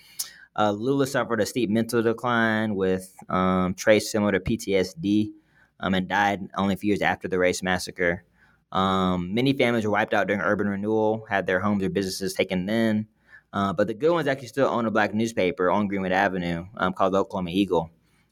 Uh, 0.54 0.70
Lula 0.70 1.06
suffered 1.06 1.40
a 1.40 1.46
steep 1.46 1.70
mental 1.70 2.02
decline 2.02 2.74
with 2.74 3.14
um, 3.28 3.74
traits 3.74 4.10
similar 4.10 4.32
to 4.32 4.40
PTSD, 4.40 5.32
um, 5.80 5.94
and 5.94 6.08
died 6.08 6.48
only 6.56 6.74
a 6.74 6.76
few 6.76 6.88
years 6.88 7.02
after 7.02 7.28
the 7.28 7.38
race 7.38 7.62
massacre. 7.62 8.24
Um, 8.70 9.34
many 9.34 9.52
families 9.52 9.84
were 9.84 9.90
wiped 9.90 10.14
out 10.14 10.26
during 10.26 10.40
urban 10.40 10.68
renewal, 10.68 11.26
had 11.28 11.46
their 11.46 11.60
homes 11.60 11.82
or 11.82 11.90
businesses 11.90 12.34
taken 12.34 12.66
then. 12.66 13.06
Uh, 13.52 13.72
but 13.72 13.86
the 13.86 13.94
Goodwins 13.94 14.28
actually 14.28 14.48
still 14.48 14.68
own 14.68 14.86
a 14.86 14.90
black 14.90 15.14
newspaper 15.14 15.70
on 15.70 15.86
Greenwood 15.86 16.12
Avenue 16.12 16.66
um, 16.76 16.92
called 16.94 17.12
the 17.12 17.18
Oklahoma 17.18 17.50
Eagle. 17.50 17.90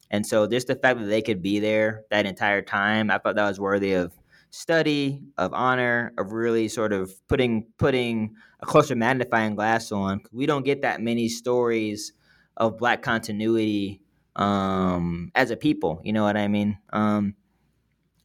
And 0.09 0.25
so 0.25 0.47
just 0.47 0.67
the 0.67 0.75
fact 0.75 0.99
that 0.99 1.05
they 1.05 1.21
could 1.21 1.41
be 1.41 1.59
there 1.59 2.03
that 2.09 2.25
entire 2.25 2.61
time, 2.61 3.09
I 3.11 3.17
thought 3.17 3.35
that 3.35 3.47
was 3.47 3.59
worthy 3.59 3.93
of 3.93 4.13
study, 4.49 5.21
of 5.37 5.53
honor, 5.53 6.13
of 6.17 6.33
really 6.33 6.67
sort 6.67 6.91
of 6.91 7.13
putting 7.27 7.67
putting 7.77 8.35
a 8.59 8.65
closer 8.65 8.95
magnifying 8.95 9.55
glass 9.55 9.91
on. 9.91 10.21
We 10.31 10.45
don't 10.45 10.65
get 10.65 10.81
that 10.81 11.01
many 11.01 11.29
stories 11.29 12.13
of 12.57 12.77
black 12.77 13.01
continuity 13.01 14.01
um, 14.35 15.31
as 15.35 15.51
a 15.51 15.55
people. 15.57 16.01
You 16.03 16.13
know 16.13 16.23
what 16.23 16.35
I 16.35 16.47
mean? 16.47 16.77
Um, 16.91 17.35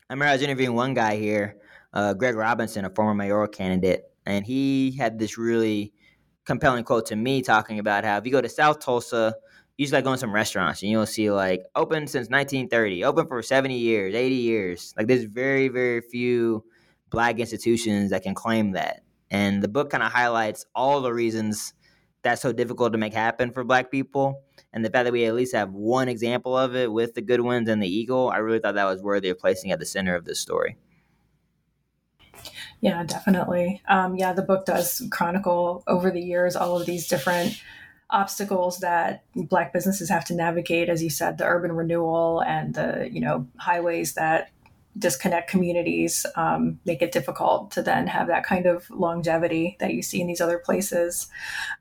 I 0.08 0.12
remember 0.12 0.30
I 0.30 0.32
was 0.32 0.42
interviewing 0.42 0.74
one 0.74 0.94
guy 0.94 1.16
here, 1.16 1.56
uh, 1.92 2.14
Greg 2.14 2.36
Robinson, 2.36 2.84
a 2.84 2.90
former 2.90 3.14
mayoral 3.14 3.48
candidate, 3.48 4.04
and 4.24 4.44
he 4.44 4.96
had 4.96 5.18
this 5.18 5.38
really 5.38 5.92
compelling 6.46 6.84
quote 6.84 7.06
to 7.06 7.16
me 7.16 7.42
talking 7.42 7.78
about 7.78 8.04
how 8.04 8.16
if 8.16 8.24
you 8.24 8.32
go 8.32 8.40
to 8.40 8.48
South 8.48 8.78
Tulsa, 8.78 9.34
you 9.76 9.84
just 9.84 9.92
like 9.92 10.04
going 10.04 10.14
to 10.14 10.20
some 10.20 10.34
restaurants 10.34 10.80
and 10.80 10.90
you'll 10.90 11.04
see 11.04 11.30
like 11.30 11.64
open 11.74 12.06
since 12.06 12.30
1930, 12.30 13.04
open 13.04 13.26
for 13.26 13.42
70 13.42 13.76
years, 13.76 14.14
80 14.14 14.34
years. 14.34 14.94
Like 14.96 15.06
there's 15.06 15.24
very, 15.24 15.68
very 15.68 16.00
few 16.00 16.64
black 17.10 17.38
institutions 17.38 18.10
that 18.10 18.22
can 18.22 18.34
claim 18.34 18.72
that. 18.72 19.02
And 19.30 19.62
the 19.62 19.68
book 19.68 19.90
kind 19.90 20.02
of 20.02 20.12
highlights 20.12 20.64
all 20.74 21.00
the 21.02 21.12
reasons 21.12 21.74
that's 22.22 22.42
so 22.42 22.52
difficult 22.52 22.92
to 22.92 22.98
make 22.98 23.12
happen 23.12 23.52
for 23.52 23.64
black 23.64 23.90
people. 23.90 24.42
And 24.72 24.84
the 24.84 24.90
fact 24.90 25.04
that 25.04 25.12
we 25.12 25.24
at 25.24 25.34
least 25.34 25.54
have 25.54 25.72
one 25.72 26.08
example 26.08 26.56
of 26.56 26.74
it 26.74 26.90
with 26.90 27.14
the 27.14 27.22
Goodwins 27.22 27.68
and 27.68 27.82
the 27.82 27.88
Eagle, 27.88 28.30
I 28.30 28.38
really 28.38 28.58
thought 28.60 28.74
that 28.74 28.84
was 28.84 29.02
worthy 29.02 29.28
of 29.30 29.38
placing 29.38 29.72
at 29.72 29.78
the 29.78 29.86
center 29.86 30.14
of 30.14 30.24
this 30.24 30.40
story. 30.40 30.76
Yeah, 32.80 33.02
definitely. 33.04 33.82
Um, 33.88 34.16
yeah, 34.16 34.32
the 34.32 34.42
book 34.42 34.66
does 34.66 35.02
chronicle 35.10 35.82
over 35.86 36.10
the 36.10 36.20
years 36.20 36.56
all 36.56 36.78
of 36.78 36.86
these 36.86 37.08
different 37.08 37.60
obstacles 38.10 38.78
that 38.78 39.24
black 39.34 39.72
businesses 39.72 40.08
have 40.08 40.24
to 40.24 40.34
navigate 40.34 40.88
as 40.88 41.02
you 41.02 41.10
said 41.10 41.38
the 41.38 41.44
urban 41.44 41.72
renewal 41.72 42.40
and 42.46 42.74
the 42.74 43.08
you 43.10 43.20
know 43.20 43.44
highways 43.58 44.14
that 44.14 44.50
disconnect 44.98 45.50
communities, 45.50 46.26
um, 46.36 46.78
make 46.84 47.02
it 47.02 47.12
difficult 47.12 47.70
to 47.70 47.82
then 47.82 48.06
have 48.06 48.26
that 48.28 48.44
kind 48.44 48.66
of 48.66 48.88
longevity 48.90 49.76
that 49.80 49.94
you 49.94 50.02
see 50.02 50.20
in 50.20 50.26
these 50.26 50.40
other 50.40 50.58
places. 50.58 51.28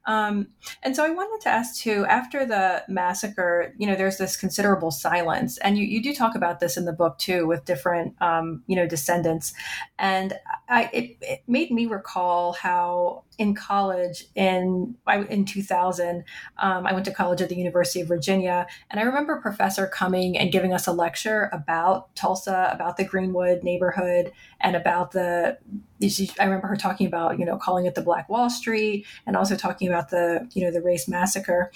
Um, 0.06 0.47
and 0.84 0.95
so 0.95 1.06
I 1.06 1.10
wanted 1.10 1.41
to 1.43 1.49
ask 1.49 1.82
too, 1.82 2.06
after 2.06 2.45
the 2.45 2.84
massacre, 2.88 3.73
you 3.78 3.88
know, 3.88 3.95
there's 3.95 4.17
this 4.17 4.38
considerable 4.38 4.91
silence, 4.91 5.58
and 5.60 5.78
you, 5.78 5.86
you 5.86 6.01
do 6.01 6.15
talk 6.15 6.36
about 6.36 6.60
this 6.60 6.78
in 6.78 6.86
the 6.86 6.93
book 6.93 7.17
too, 7.17 7.45
with 7.45 7.65
different, 7.65 8.15
um, 8.21 8.63
you 8.67 8.75
know, 8.75 8.88
descendants. 8.88 9.54
And 9.99 10.34
I, 10.69 10.89
it, 10.93 11.17
it 11.21 11.43
made 11.47 11.71
me 11.71 11.86
recall 11.86 12.54
how 12.54 13.24
in 13.38 13.54
college 13.54 14.26
in 14.36 14.95
in 15.30 15.45
2000 15.45 16.24
um, 16.58 16.86
i 16.86 16.93
went 16.93 17.06
to 17.06 17.13
college 17.13 17.41
at 17.41 17.50
the 17.50 17.56
university 17.56 18.02
of 18.02 18.08
virginia 18.08 18.67
and 18.89 19.00
i 19.00 19.04
remember 19.04 19.34
a 19.34 19.41
professor 19.41 19.88
coming 19.88 20.38
and 20.38 20.52
giving 20.52 20.74
us 20.74 20.88
a 20.88 20.91
lecture 20.91 21.50
about 21.54 22.13
tulsa 22.15 22.69
about 22.71 22.98
the 22.98 23.04
greenwood 23.04 23.63
neighborhood 23.63 24.32
and 24.62 24.76
about 24.76 25.12
the 25.12 25.58
i 26.39 26.43
remember 26.43 26.67
her 26.67 26.76
talking 26.76 27.08
about 27.08 27.39
you 27.39 27.45
know 27.45 27.58
calling 27.58 27.86
it 27.86 27.95
the 27.95 28.02
black 28.02 28.28
wall 28.30 28.50
street 28.50 29.06
and 29.26 29.36
also 29.36 29.56
talking 29.56 29.88
about 29.88 30.10
the 30.10 30.48
you 30.54 30.63
know 30.63 30.71
the 30.71 30.82
race 30.82 31.08
massacre. 31.08 31.71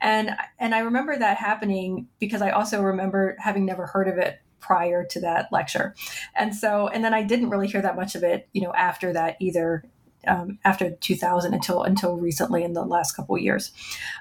And 0.00 0.30
and 0.58 0.74
i 0.74 0.80
remember 0.80 1.16
that 1.16 1.36
happening 1.36 2.08
because 2.18 2.42
i 2.42 2.50
also 2.50 2.82
remember 2.82 3.36
having 3.38 3.64
never 3.64 3.86
heard 3.86 4.08
of 4.08 4.18
it 4.18 4.40
prior 4.60 5.04
to 5.04 5.20
that 5.20 5.48
lecture. 5.50 5.94
And 6.36 6.54
so 6.54 6.88
and 6.88 7.04
then 7.04 7.14
i 7.14 7.22
didn't 7.22 7.50
really 7.50 7.68
hear 7.68 7.82
that 7.82 7.96
much 7.96 8.14
of 8.14 8.22
it 8.22 8.48
you 8.52 8.62
know 8.62 8.72
after 8.74 9.12
that 9.12 9.36
either 9.40 9.84
um, 10.26 10.58
after 10.64 10.90
2000 10.90 11.54
until 11.54 11.82
until 11.82 12.16
recently 12.16 12.64
in 12.64 12.72
the 12.72 12.84
last 12.84 13.12
couple 13.12 13.36
years. 13.38 13.72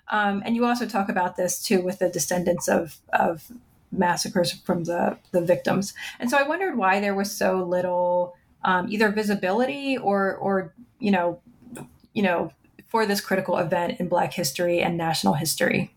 Um, 0.10 0.42
and 0.46 0.56
you 0.56 0.66
also 0.66 0.86
talk 0.86 1.10
about 1.10 1.36
this 1.36 1.62
too 1.62 1.82
with 1.82 2.00
the 2.00 2.10
descendants 2.10 2.68
of 2.68 2.98
of 3.14 3.52
massacres 3.92 4.52
from 4.52 4.86
the 4.86 5.18
the 5.32 5.42
victims. 5.42 5.94
And 6.20 6.30
so 6.30 6.38
I 6.38 6.44
wondered 6.44 6.78
why 6.78 7.00
there 7.00 7.16
was 7.16 7.36
so 7.36 7.64
little 7.64 8.36
um, 8.64 8.88
either 8.90 9.12
visibility 9.12 9.98
or 9.98 10.36
or 10.36 10.74
you 11.00 11.12
know 11.12 11.40
you 12.14 12.24
know 12.24 12.52
for 12.88 13.06
this 13.06 13.22
critical 13.22 13.58
event 13.58 14.00
in 14.00 14.08
Black 14.08 14.34
history 14.34 14.82
and 14.82 14.98
national 14.98 15.34
history. 15.36 15.94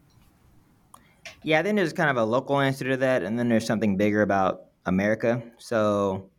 Yeah, 1.43 1.61
I 1.61 1.63
think 1.63 1.77
there's 1.77 1.93
kind 1.93 2.09
of 2.09 2.17
a 2.17 2.25
local 2.25 2.61
answer 2.61 2.89
to 2.89 2.97
that, 2.99 3.23
and 3.23 3.39
then 3.39 3.49
there's 3.49 3.67
something 3.67 3.97
bigger 3.97 4.23
about 4.23 4.67
America. 4.87 5.43
So 5.59 6.31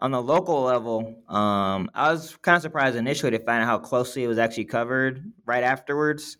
on 0.00 0.12
the 0.12 0.22
local 0.22 0.62
level, 0.62 1.22
um, 1.28 1.90
I 1.94 2.12
was 2.12 2.36
kind 2.36 2.56
of 2.56 2.62
surprised 2.62 2.96
initially 2.96 3.32
to 3.32 3.38
find 3.38 3.62
out 3.62 3.66
how 3.66 3.78
closely 3.78 4.24
it 4.24 4.28
was 4.28 4.38
actually 4.38 4.66
covered 4.66 5.32
right 5.44 5.64
afterwards. 5.64 6.36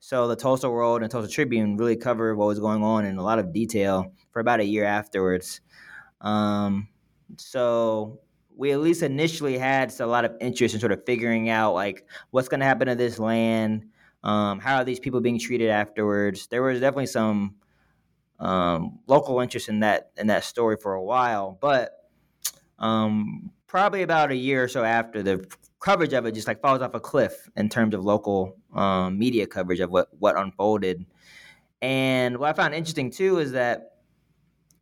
So 0.00 0.28
the 0.28 0.36
Tulsa 0.36 0.68
World 0.68 1.02
and 1.02 1.10
Tulsa 1.10 1.28
Tribune 1.28 1.76
really 1.76 1.96
covered 1.96 2.36
what 2.36 2.46
was 2.46 2.58
going 2.58 2.82
on 2.82 3.04
in 3.04 3.16
a 3.16 3.22
lot 3.22 3.38
of 3.38 3.52
detail 3.52 4.12
for 4.32 4.40
about 4.40 4.60
a 4.60 4.64
year 4.64 4.84
afterwards. 4.84 5.60
Um, 6.20 6.88
so 7.36 8.20
we 8.56 8.72
at 8.72 8.80
least 8.80 9.02
initially 9.02 9.58
had 9.58 9.94
a 10.00 10.06
lot 10.06 10.24
of 10.24 10.36
interest 10.40 10.74
in 10.74 10.80
sort 10.80 10.92
of 10.92 11.04
figuring 11.06 11.48
out 11.48 11.74
like 11.74 12.04
what's 12.30 12.48
going 12.48 12.60
to 12.60 12.66
happen 12.66 12.88
to 12.88 12.96
this 12.96 13.18
land. 13.18 13.86
Um, 14.24 14.58
how 14.58 14.76
are 14.76 14.84
these 14.84 14.98
people 14.98 15.20
being 15.20 15.38
treated 15.38 15.70
afterwards? 15.70 16.48
There 16.48 16.62
was 16.62 16.80
definitely 16.80 17.06
some 17.06 17.54
um, 18.40 18.98
local 19.06 19.40
interest 19.40 19.68
in 19.68 19.80
that 19.80 20.10
in 20.16 20.26
that 20.28 20.42
story 20.42 20.76
for 20.80 20.94
a 20.94 21.02
while, 21.02 21.56
but 21.60 21.92
um, 22.78 23.50
probably 23.66 24.02
about 24.02 24.30
a 24.30 24.36
year 24.36 24.64
or 24.64 24.68
so 24.68 24.84
after 24.84 25.22
the 25.22 25.46
coverage 25.80 26.12
of 26.12 26.26
it 26.26 26.32
just 26.32 26.48
like 26.48 26.60
falls 26.60 26.82
off 26.82 26.94
a 26.94 27.00
cliff 27.00 27.48
in 27.56 27.68
terms 27.68 27.94
of 27.94 28.04
local 28.04 28.56
um, 28.74 29.18
media 29.18 29.46
coverage 29.46 29.80
of 29.80 29.90
what 29.90 30.08
what 30.18 30.36
unfolded. 30.36 31.04
And 31.80 32.38
what 32.38 32.50
I 32.50 32.52
found 32.52 32.74
interesting 32.74 33.10
too 33.10 33.38
is 33.38 33.52
that 33.52 33.98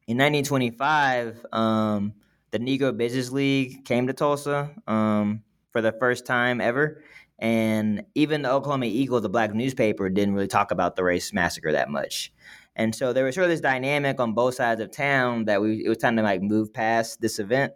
in 0.06 0.16
1925, 0.18 1.46
um, 1.52 2.14
the 2.52 2.58
Negro 2.58 2.96
Business 2.96 3.30
League 3.30 3.84
came 3.84 4.06
to 4.06 4.12
Tulsa 4.12 4.70
um, 4.86 5.42
for 5.72 5.82
the 5.82 5.92
first 5.92 6.24
time 6.24 6.60
ever. 6.60 7.02
And 7.38 8.04
even 8.14 8.42
the 8.42 8.50
Oklahoma 8.50 8.86
Eagle, 8.86 9.20
the 9.20 9.28
black 9.28 9.52
newspaper, 9.52 10.08
didn't 10.08 10.34
really 10.34 10.46
talk 10.46 10.70
about 10.70 10.96
the 10.96 11.04
race 11.04 11.34
massacre 11.34 11.72
that 11.72 11.90
much. 11.90 12.32
And 12.76 12.94
so 12.94 13.12
there 13.12 13.24
was 13.24 13.34
sort 13.34 13.44
of 13.44 13.50
this 13.50 13.60
dynamic 13.60 14.20
on 14.20 14.32
both 14.32 14.54
sides 14.54 14.80
of 14.80 14.90
town 14.90 15.46
that 15.46 15.60
we 15.60 15.84
it 15.84 15.88
was 15.88 15.98
time 15.98 16.16
to 16.16 16.22
like 16.22 16.42
move 16.42 16.72
past 16.72 17.20
this 17.20 17.38
event. 17.38 17.72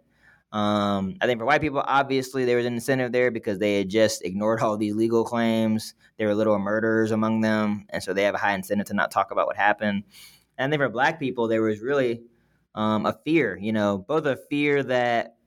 Um, 0.51 1.15
I 1.21 1.27
think 1.27 1.39
for 1.39 1.45
white 1.45 1.61
people, 1.61 1.81
obviously 1.85 2.43
there 2.43 2.57
was 2.57 2.65
an 2.65 2.73
incentive 2.73 3.11
there 3.13 3.31
because 3.31 3.57
they 3.59 3.77
had 3.77 3.89
just 3.89 4.23
ignored 4.23 4.61
all 4.61 4.75
these 4.75 4.95
legal 4.95 5.23
claims. 5.23 5.93
There 6.17 6.27
were 6.27 6.35
little 6.35 6.59
murderers 6.59 7.11
among 7.11 7.41
them, 7.41 7.85
and 7.89 8.03
so 8.03 8.13
they 8.13 8.23
have 8.23 8.35
a 8.35 8.39
high 8.39 8.53
incentive 8.53 8.87
to 8.87 8.93
not 8.93 9.11
talk 9.11 9.31
about 9.31 9.47
what 9.47 9.55
happened. 9.55 10.03
And 10.57 10.71
then 10.71 10.79
for 10.79 10.89
black 10.89 11.19
people, 11.19 11.47
there 11.47 11.61
was 11.61 11.79
really 11.79 12.23
um, 12.75 13.05
a 13.05 13.17
fear, 13.23 13.57
you 13.57 13.71
know, 13.71 13.97
both 13.97 14.25
a 14.25 14.35
fear 14.35 14.83
that 14.83 15.37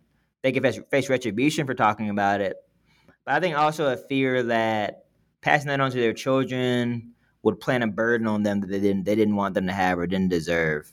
they 0.43 0.53
could 0.53 0.63
face, 0.63 0.79
face 0.91 1.09
retribution 1.09 1.67
for 1.67 1.75
talking 1.75 2.09
about 2.09 2.41
it, 2.41 2.57
but 3.25 3.35
I 3.35 3.41
think 3.41 3.57
also 3.57 3.93
a 3.93 3.97
fear 3.97 4.43
that 4.45 5.05
passing 5.41 5.69
that 5.69 5.81
on 5.81 5.91
to 5.91 5.97
their 5.99 6.13
children 6.13 7.13
would 7.43 7.61
plant 7.61 7.85
a 7.85 7.87
burden 7.87 8.27
on 8.27 8.43
them 8.43 8.61
that 8.61 8.69
they 8.69 8.81
didn't 8.81 9.05
they 9.05 9.15
didn't 9.15 9.37
want 9.37 9.55
them 9.55 9.67
to 9.67 9.73
have 9.73 9.99
or 9.99 10.07
didn't 10.07 10.31
deserve. 10.31 10.93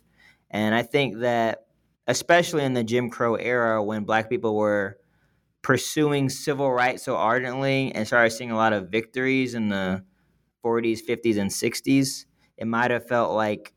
And 0.50 0.76
I 0.76 0.84
think 0.84 1.20
that 1.20 1.66
especially 2.08 2.64
in 2.64 2.74
the 2.74 2.84
Jim 2.84 3.10
Crow 3.10 3.36
era 3.36 3.84
when 3.84 4.04
black 4.04 4.30
people 4.30 4.56
were 4.56 4.98
pursuing 5.62 6.30
civil 6.30 6.72
rights 6.72 7.04
so 7.04 7.16
ardently 7.16 7.92
and 7.94 8.08
started 8.08 8.32
seeing 8.32 8.52
a 8.52 8.56
lot 8.56 8.74
of 8.74 8.90
victories 8.90 9.54
in 9.54 9.70
the 9.70 10.04
40s, 10.64 11.00
50s, 11.08 11.38
and 11.38 11.50
60s, 11.50 12.26
it 12.58 12.68
might 12.68 12.92
have 12.92 13.08
felt 13.08 13.34
like 13.34 13.74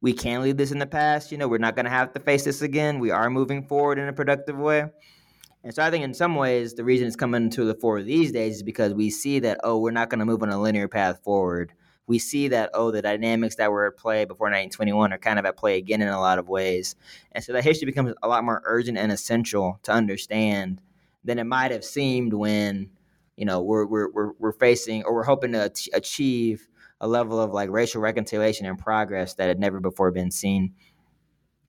we 0.00 0.12
can 0.12 0.42
leave 0.42 0.56
this 0.56 0.70
in 0.70 0.78
the 0.78 0.86
past. 0.86 1.32
You 1.32 1.38
know, 1.38 1.48
we're 1.48 1.58
not 1.58 1.74
going 1.74 1.84
to 1.84 1.90
have 1.90 2.12
to 2.12 2.20
face 2.20 2.44
this 2.44 2.62
again. 2.62 2.98
We 2.98 3.10
are 3.10 3.30
moving 3.30 3.64
forward 3.64 3.98
in 3.98 4.08
a 4.08 4.12
productive 4.12 4.56
way. 4.56 4.86
And 5.64 5.74
so 5.74 5.82
I 5.82 5.90
think 5.90 6.04
in 6.04 6.14
some 6.14 6.36
ways, 6.36 6.74
the 6.74 6.84
reason 6.84 7.06
it's 7.06 7.16
coming 7.16 7.50
to 7.50 7.64
the 7.64 7.74
fore 7.74 8.00
these 8.02 8.32
days 8.32 8.56
is 8.56 8.62
because 8.62 8.94
we 8.94 9.10
see 9.10 9.40
that, 9.40 9.60
oh, 9.64 9.78
we're 9.78 9.90
not 9.90 10.08
going 10.08 10.20
to 10.20 10.24
move 10.24 10.42
on 10.42 10.50
a 10.50 10.60
linear 10.60 10.88
path 10.88 11.22
forward. 11.24 11.72
We 12.08 12.18
see 12.18 12.48
that, 12.48 12.70
oh, 12.74 12.90
the 12.90 13.02
dynamics 13.02 13.56
that 13.56 13.70
were 13.70 13.86
at 13.86 13.96
play 13.96 14.24
before 14.24 14.46
1921 14.46 15.12
are 15.12 15.18
kind 15.18 15.38
of 15.38 15.44
at 15.44 15.56
play 15.56 15.76
again 15.76 16.02
in 16.02 16.08
a 16.08 16.18
lot 16.18 16.38
of 16.38 16.48
ways. 16.48 16.96
And 17.32 17.44
so 17.44 17.52
that 17.52 17.62
history 17.62 17.86
becomes 17.86 18.14
a 18.22 18.28
lot 18.28 18.42
more 18.42 18.62
urgent 18.64 18.98
and 18.98 19.12
essential 19.12 19.78
to 19.84 19.92
understand 19.92 20.80
than 21.22 21.38
it 21.38 21.44
might 21.44 21.70
have 21.70 21.84
seemed 21.84 22.32
when, 22.32 22.90
you 23.36 23.44
know, 23.44 23.60
we're, 23.60 23.86
we're, 23.86 24.10
we're, 24.10 24.32
we're 24.38 24.52
facing 24.52 25.04
or 25.04 25.14
we're 25.14 25.24
hoping 25.24 25.52
to 25.52 25.70
achieve 25.92 26.66
a 27.00 27.06
level 27.06 27.40
of 27.40 27.52
like 27.52 27.70
racial 27.70 28.00
reconciliation 28.00 28.66
and 28.66 28.78
progress 28.78 29.34
that 29.34 29.48
had 29.48 29.60
never 29.60 29.78
before 29.78 30.10
been 30.10 30.30
seen. 30.30 30.72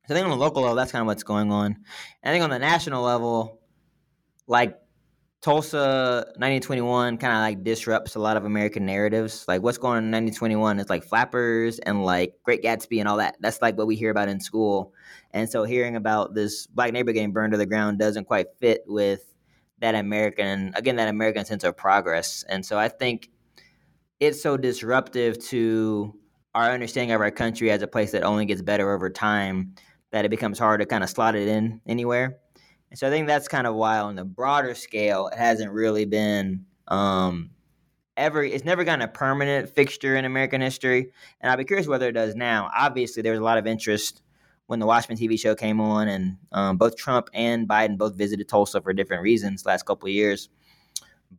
So 0.08 0.16
I 0.16 0.18
think 0.18 0.26
on 0.26 0.32
the 0.32 0.38
local 0.38 0.64
level, 0.64 0.76
that's 0.76 0.92
kind 0.92 1.02
of 1.02 1.08
what's 1.08 1.24
going 1.24 1.52
on. 1.52 1.78
And 2.24 2.30
I 2.30 2.32
think 2.32 2.44
on 2.44 2.50
the 2.50 2.58
national 2.58 3.04
level, 3.04 3.60
like 4.48 4.80
Tulsa 5.42 6.26
1921 6.36 7.18
kind 7.18 7.34
of 7.34 7.40
like 7.40 7.64
disrupts 7.64 8.16
a 8.16 8.20
lot 8.20 8.36
of 8.36 8.44
American 8.44 8.86
narratives. 8.86 9.46
Like 9.48 9.62
what's 9.62 9.78
going 9.78 9.98
on 9.98 10.04
in 10.04 10.12
1921 10.12 10.80
is 10.80 10.90
like 10.90 11.04
flappers 11.04 11.80
and 11.80 12.04
like 12.04 12.36
Great 12.44 12.62
Gatsby 12.62 13.00
and 13.00 13.08
all 13.08 13.18
that. 13.18 13.38
That's 13.40 13.62
like 13.62 13.78
what 13.78 13.88
we 13.88 13.96
hear 13.96 14.12
about 14.12 14.28
in 14.28 14.42
school. 14.42 14.94
And 15.32 15.50
so 15.50 15.64
hearing 15.64 15.96
about 15.96 16.34
this 16.34 16.68
black 16.68 16.92
neighborhood 16.92 17.16
getting 17.16 17.32
burned 17.32 17.54
to 17.54 17.58
the 17.58 17.66
ground 17.66 18.00
doesn't 18.00 18.26
quite 18.26 18.48
fit 18.60 18.84
with 18.86 19.34
that 19.80 19.96
American, 19.96 20.74
again, 20.76 20.98
that 20.98 21.08
American 21.08 21.46
sense 21.46 21.64
of 21.64 21.78
progress. 21.78 22.44
And 22.50 22.66
so 22.66 22.78
I 22.78 22.90
think 22.90 23.30
it's 24.20 24.44
so 24.44 24.58
disruptive 24.58 25.40
to 25.48 26.14
our 26.54 26.70
understanding 26.70 27.14
of 27.14 27.22
our 27.22 27.32
country 27.32 27.72
as 27.72 27.82
a 27.82 27.88
place 27.88 28.12
that 28.12 28.24
only 28.24 28.46
gets 28.46 28.62
better 28.62 28.94
over 28.94 29.10
time 29.10 29.74
that 30.12 30.26
it 30.26 30.30
becomes 30.30 30.60
hard 30.60 30.82
to 30.82 30.86
kind 30.86 31.04
of 31.04 31.10
slot 31.10 31.36
it 31.36 31.48
in 31.48 31.80
anywhere. 31.88 32.40
And 32.90 32.98
so 32.98 33.08
I 33.08 33.10
think 33.10 33.28
that's 33.28 33.48
kind 33.48 33.68
of 33.68 33.76
why 33.76 34.00
on 34.00 34.16
the 34.16 34.26
broader 34.26 34.74
scale 34.74 35.28
it 35.28 35.38
hasn't 35.38 35.72
really 35.72 36.06
been 36.06 36.66
um, 36.88 37.52
ever 38.18 38.44
it's 38.44 38.66
never 38.66 38.84
gotten 38.84 39.02
a 39.02 39.08
permanent 39.08 39.70
fixture 39.70 40.16
in 40.16 40.26
American 40.26 40.62
history. 40.62 41.12
And 41.42 41.52
I'd 41.52 41.58
be 41.58 41.66
curious 41.66 41.88
whether 41.88 42.08
it 42.08 42.14
does 42.14 42.36
now. 42.36 42.72
Obviously 42.76 43.22
there 43.22 43.34
was 43.34 43.42
a 43.42 43.44
lot 43.44 43.58
of 43.58 43.68
interest 43.68 44.22
when 44.68 44.80
the 44.80 44.86
Watchmen 44.86 45.18
TV 45.18 45.40
show 45.40 45.56
came 45.56 45.80
on 45.80 46.08
and 46.08 46.38
um, 46.52 46.78
both 46.78 46.96
Trump 46.96 47.30
and 47.34 47.68
Biden 47.68 47.98
both 47.98 48.16
visited 48.16 48.48
Tulsa 48.48 48.82
for 48.82 48.94
different 48.94 49.24
reasons 49.24 49.66
last 49.66 49.86
couple 49.86 50.08
of 50.08 50.14
years. 50.14 50.50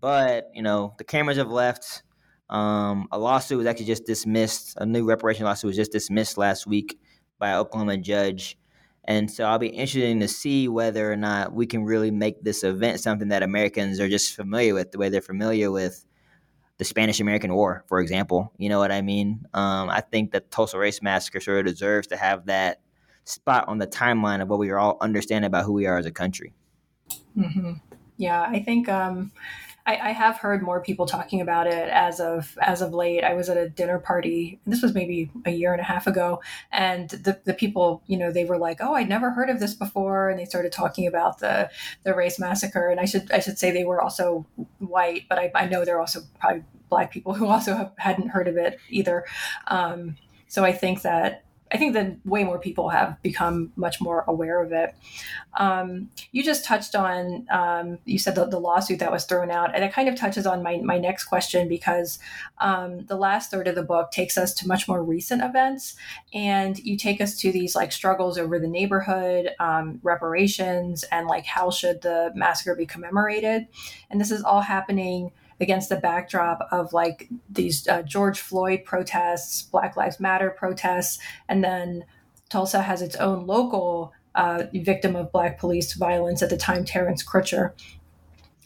But, 0.01 0.51
you 0.55 0.63
know, 0.63 0.95
the 0.99 1.05
cameras 1.05 1.37
have 1.37 1.51
left 1.51 2.03
um, 2.51 3.07
a 3.13 3.19
lawsuit 3.19 3.59
was 3.59 3.67
actually 3.67 3.87
just 3.87 4.05
dismissed. 4.05 4.75
A 4.77 4.85
new 4.85 5.05
reparation 5.05 5.45
lawsuit 5.45 5.69
was 5.69 5.77
just 5.77 5.93
dismissed 5.93 6.37
last 6.37 6.67
week 6.67 6.99
by 7.39 7.51
an 7.51 7.59
Oklahoma 7.59 7.97
judge. 7.97 8.59
And 9.05 9.31
so 9.31 9.45
I'll 9.45 9.59
be 9.59 9.69
interested 9.69 10.21
to 10.21 10.29
see 10.29 10.69
whether 10.69 11.11
or 11.11 11.17
not 11.17 11.53
we 11.53 11.67
can 11.67 11.85
really 11.85 12.11
make 12.11 12.43
this 12.43 12.63
event 12.63 13.01
something 13.01 13.29
that 13.29 13.43
Americans 13.43 13.99
are 13.99 14.09
just 14.09 14.37
familiar 14.37 14.75
with, 14.75 14.93
the 14.93 14.99
way 14.99 15.09
they're 15.09 15.21
familiar 15.21 15.71
with 15.71 16.05
the 16.79 16.85
Spanish 16.85 17.21
American 17.21 17.55
War, 17.55 17.85
for 17.89 18.01
example. 18.01 18.53
You 18.59 18.69
know 18.69 18.79
what 18.79 18.93
I 18.93 19.03
mean? 19.03 19.47
Um, 19.53 19.91
I 19.91 20.01
think 20.01 20.33
that 20.33 20.51
Tulsa 20.51 20.79
Race 20.79 21.03
Massacre 21.03 21.41
sort 21.41 21.61
of 21.61 21.67
deserves 21.67 22.07
to 22.09 22.17
have 22.17 22.47
that 22.47 22.81
spot 23.25 23.69
on 23.69 23.79
the 23.79 23.87
timeline 23.87 24.43
of 24.43 24.49
what 24.49 24.59
we 24.59 24.71
all 24.71 24.97
understanding 25.01 25.47
about 25.47 25.65
who 25.65 25.73
we 25.73 25.87
are 25.87 25.99
as 25.99 26.07
a 26.07 26.11
country. 26.11 26.53
Mm-hmm. 27.37 27.73
Yeah, 28.17 28.43
I 28.43 28.61
think 28.61 28.89
um, 28.89 29.33
I, 29.87 29.97
I, 29.97 30.13
have 30.13 30.39
heard 30.39 30.63
more 30.63 30.81
people 30.81 31.07
talking 31.07 31.41
about 31.41 31.67
it 31.67 31.89
as 31.89 32.21
of 32.21 32.57
as 32.61 32.83
of 32.83 32.93
late. 32.93 33.25
I 33.25 33.35
was 33.35 33.49
at 33.49 33.57
a 33.57 33.69
dinner 33.69 33.99
party. 33.99 34.61
This 34.67 34.83
was 34.83 34.95
maybe 34.95 35.31
a 35.45 35.51
year 35.51 35.73
and 35.73 35.81
a 35.81 35.85
half 35.85 36.07
ago, 36.07 36.41
and 36.71 37.09
the, 37.11 37.41
the 37.45 37.55
people, 37.55 38.03
you 38.07 38.17
know, 38.17 38.31
they 38.31 38.45
were 38.45 38.59
like, 38.59 38.79
"Oh, 38.81 38.95
I'd 38.95 39.09
never 39.09 39.31
heard 39.31 39.51
of 39.51 39.61
this 39.61 39.75
before," 39.75 40.31
and 40.31 40.39
they 40.39 40.45
started 40.45 40.73
talking 40.73 41.07
about 41.07 41.39
the 41.39 41.71
the 42.05 42.15
race 42.15 42.39
massacre. 42.39 42.89
And 42.89 43.01
I 43.01 43.05
should 43.05 43.31
I 43.33 43.41
should 43.41 43.59
say 43.59 43.71
they 43.71 43.85
were 43.85 44.01
also 44.01 44.47
white, 44.79 45.27
but 45.29 45.39
I, 45.39 45.51
I 45.55 45.67
know 45.67 45.85
they're 45.85 46.01
also 46.01 46.21
probably 46.39 46.65
black 46.89 47.11
people 47.11 47.35
who 47.35 47.47
also 47.49 47.75
have, 47.75 47.93
hadn't 47.97 48.29
heard 48.29 48.49
of 48.49 48.57
it 48.57 48.79
either. 48.89 49.25
Um, 49.69 50.17
so 50.49 50.65
I 50.65 50.73
think 50.73 51.03
that 51.03 51.45
I 51.73 51.77
think 51.77 51.95
that 51.95 52.17
way 52.25 52.43
more 52.43 52.59
people 52.59 52.89
have 52.89 53.21
become 53.23 53.73
much 53.77 54.01
more 54.01 54.25
aware 54.27 54.63
of 54.63 54.73
it. 54.73 54.95
Um, 55.55 56.11
you 56.33 56.43
just 56.43 56.65
touched 56.65 56.97
on, 56.97 57.47
um, 57.51 57.99
you 58.05 58.19
said 58.19 58.35
the, 58.35 58.47
the, 58.47 58.59
lawsuit 58.59 58.99
that 58.99 59.13
was 59.13 59.25
thrown 59.25 59.51
out, 59.51 59.75
and 59.75 59.85
it 59.85 59.93
kind 59.93 60.09
of 60.09 60.17
touches 60.17 60.47
on 60.47 60.63
my, 60.63 60.79
my 60.79 60.99
next 60.99 61.25
question 61.25 61.69
because 61.69 62.19
um, 62.59 63.07
the 63.07 63.17
last 63.17 63.51
third 63.51 63.69
of 63.69 63.75
the 63.75 63.83
book 63.83 64.11
takes 64.11 64.37
us 64.37 64.53
to 64.55 64.69
much 64.69 64.89
more 64.89 65.03
recent 65.03 65.43
events, 65.43 65.97
and 66.35 66.79
you 66.81 66.97
take 66.97 67.21
us 67.21 67.37
to 67.39 67.53
these 67.53 67.75
like 67.75 67.93
struggles 67.93 68.37
over 68.37 68.59
the 68.59 68.69
neighborhood, 68.69 69.51
um, 69.61 70.01
reparations, 70.03 71.05
and 71.05 71.27
like 71.27 71.47
how 71.47 71.71
should 71.71 72.03
the 72.03 72.33
massacre 72.35 72.75
be 72.75 72.87
commemorated. 72.87 73.67
And 74.11 74.21
this 74.21 74.31
is 74.31 74.43
all 74.43 74.61
happening 74.61 75.31
against 75.61 75.89
the 75.89 75.97
backdrop 75.97 76.67
of 76.71 76.93
like 76.93 77.29
these 77.49 77.87
uh, 77.89 78.03
George 78.03 78.41
Floyd 78.41 78.85
protests, 78.85 79.63
Black 79.63 79.97
Lives 79.97 80.19
Matter 80.19 80.51
protests, 80.51 81.19
and 81.49 81.63
then 81.63 82.05
Tulsa 82.49 82.83
has 82.83 83.03
its 83.03 83.17
own 83.17 83.47
local 83.47 84.13
uh, 84.35 84.65
victim 84.75 85.17
of 85.17 85.33
Black 85.33 85.59
police 85.59 85.93
violence 85.95 86.43
at 86.43 86.51
the 86.51 86.57
time, 86.57 86.85
Terrence 86.85 87.25
Crutcher. 87.25 87.73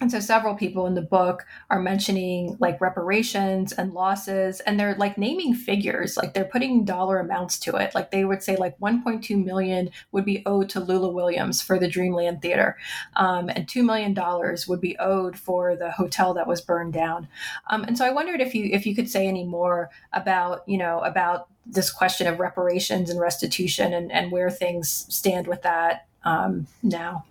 And 0.04 0.12
so 0.12 0.20
several 0.20 0.54
people 0.54 0.86
in 0.86 0.92
the 0.92 1.00
book 1.00 1.46
are 1.70 1.80
mentioning 1.80 2.58
like 2.60 2.78
reparations 2.78 3.72
and 3.72 3.94
losses, 3.94 4.60
and 4.60 4.78
they're 4.78 4.96
like 4.96 5.16
naming 5.16 5.54
figures, 5.54 6.18
like 6.18 6.34
they're 6.34 6.44
putting 6.44 6.84
dollar 6.84 7.18
amounts 7.18 7.58
to 7.60 7.76
it. 7.76 7.94
Like 7.94 8.10
they 8.10 8.26
would 8.26 8.42
say 8.42 8.54
like 8.56 8.78
1.2 8.80 9.42
million 9.42 9.88
would 10.12 10.26
be 10.26 10.42
owed 10.44 10.68
to 10.68 10.80
Lula 10.80 11.08
Williams 11.08 11.62
for 11.62 11.78
the 11.78 11.88
Dreamland 11.88 12.42
Theater, 12.42 12.76
um, 13.16 13.48
and 13.48 13.66
two 13.66 13.82
million 13.82 14.12
dollars 14.12 14.68
would 14.68 14.82
be 14.82 14.94
owed 14.98 15.38
for 15.38 15.74
the 15.74 15.90
hotel 15.90 16.34
that 16.34 16.46
was 16.46 16.60
burned 16.60 16.92
down. 16.92 17.26
Um, 17.70 17.84
and 17.84 17.96
so 17.96 18.04
I 18.04 18.10
wondered 18.10 18.42
if 18.42 18.54
you 18.54 18.68
if 18.74 18.84
you 18.84 18.94
could 18.94 19.08
say 19.08 19.26
any 19.26 19.44
more 19.44 19.88
about 20.12 20.68
you 20.68 20.76
know 20.76 20.98
about 20.98 21.48
this 21.64 21.90
question 21.90 22.26
of 22.26 22.40
reparations 22.40 23.08
and 23.08 23.18
restitution 23.18 23.94
and, 23.94 24.12
and 24.12 24.30
where 24.30 24.50
things 24.50 25.06
stand 25.08 25.46
with 25.46 25.62
that 25.62 26.06
um, 26.24 26.66
now. 26.82 27.24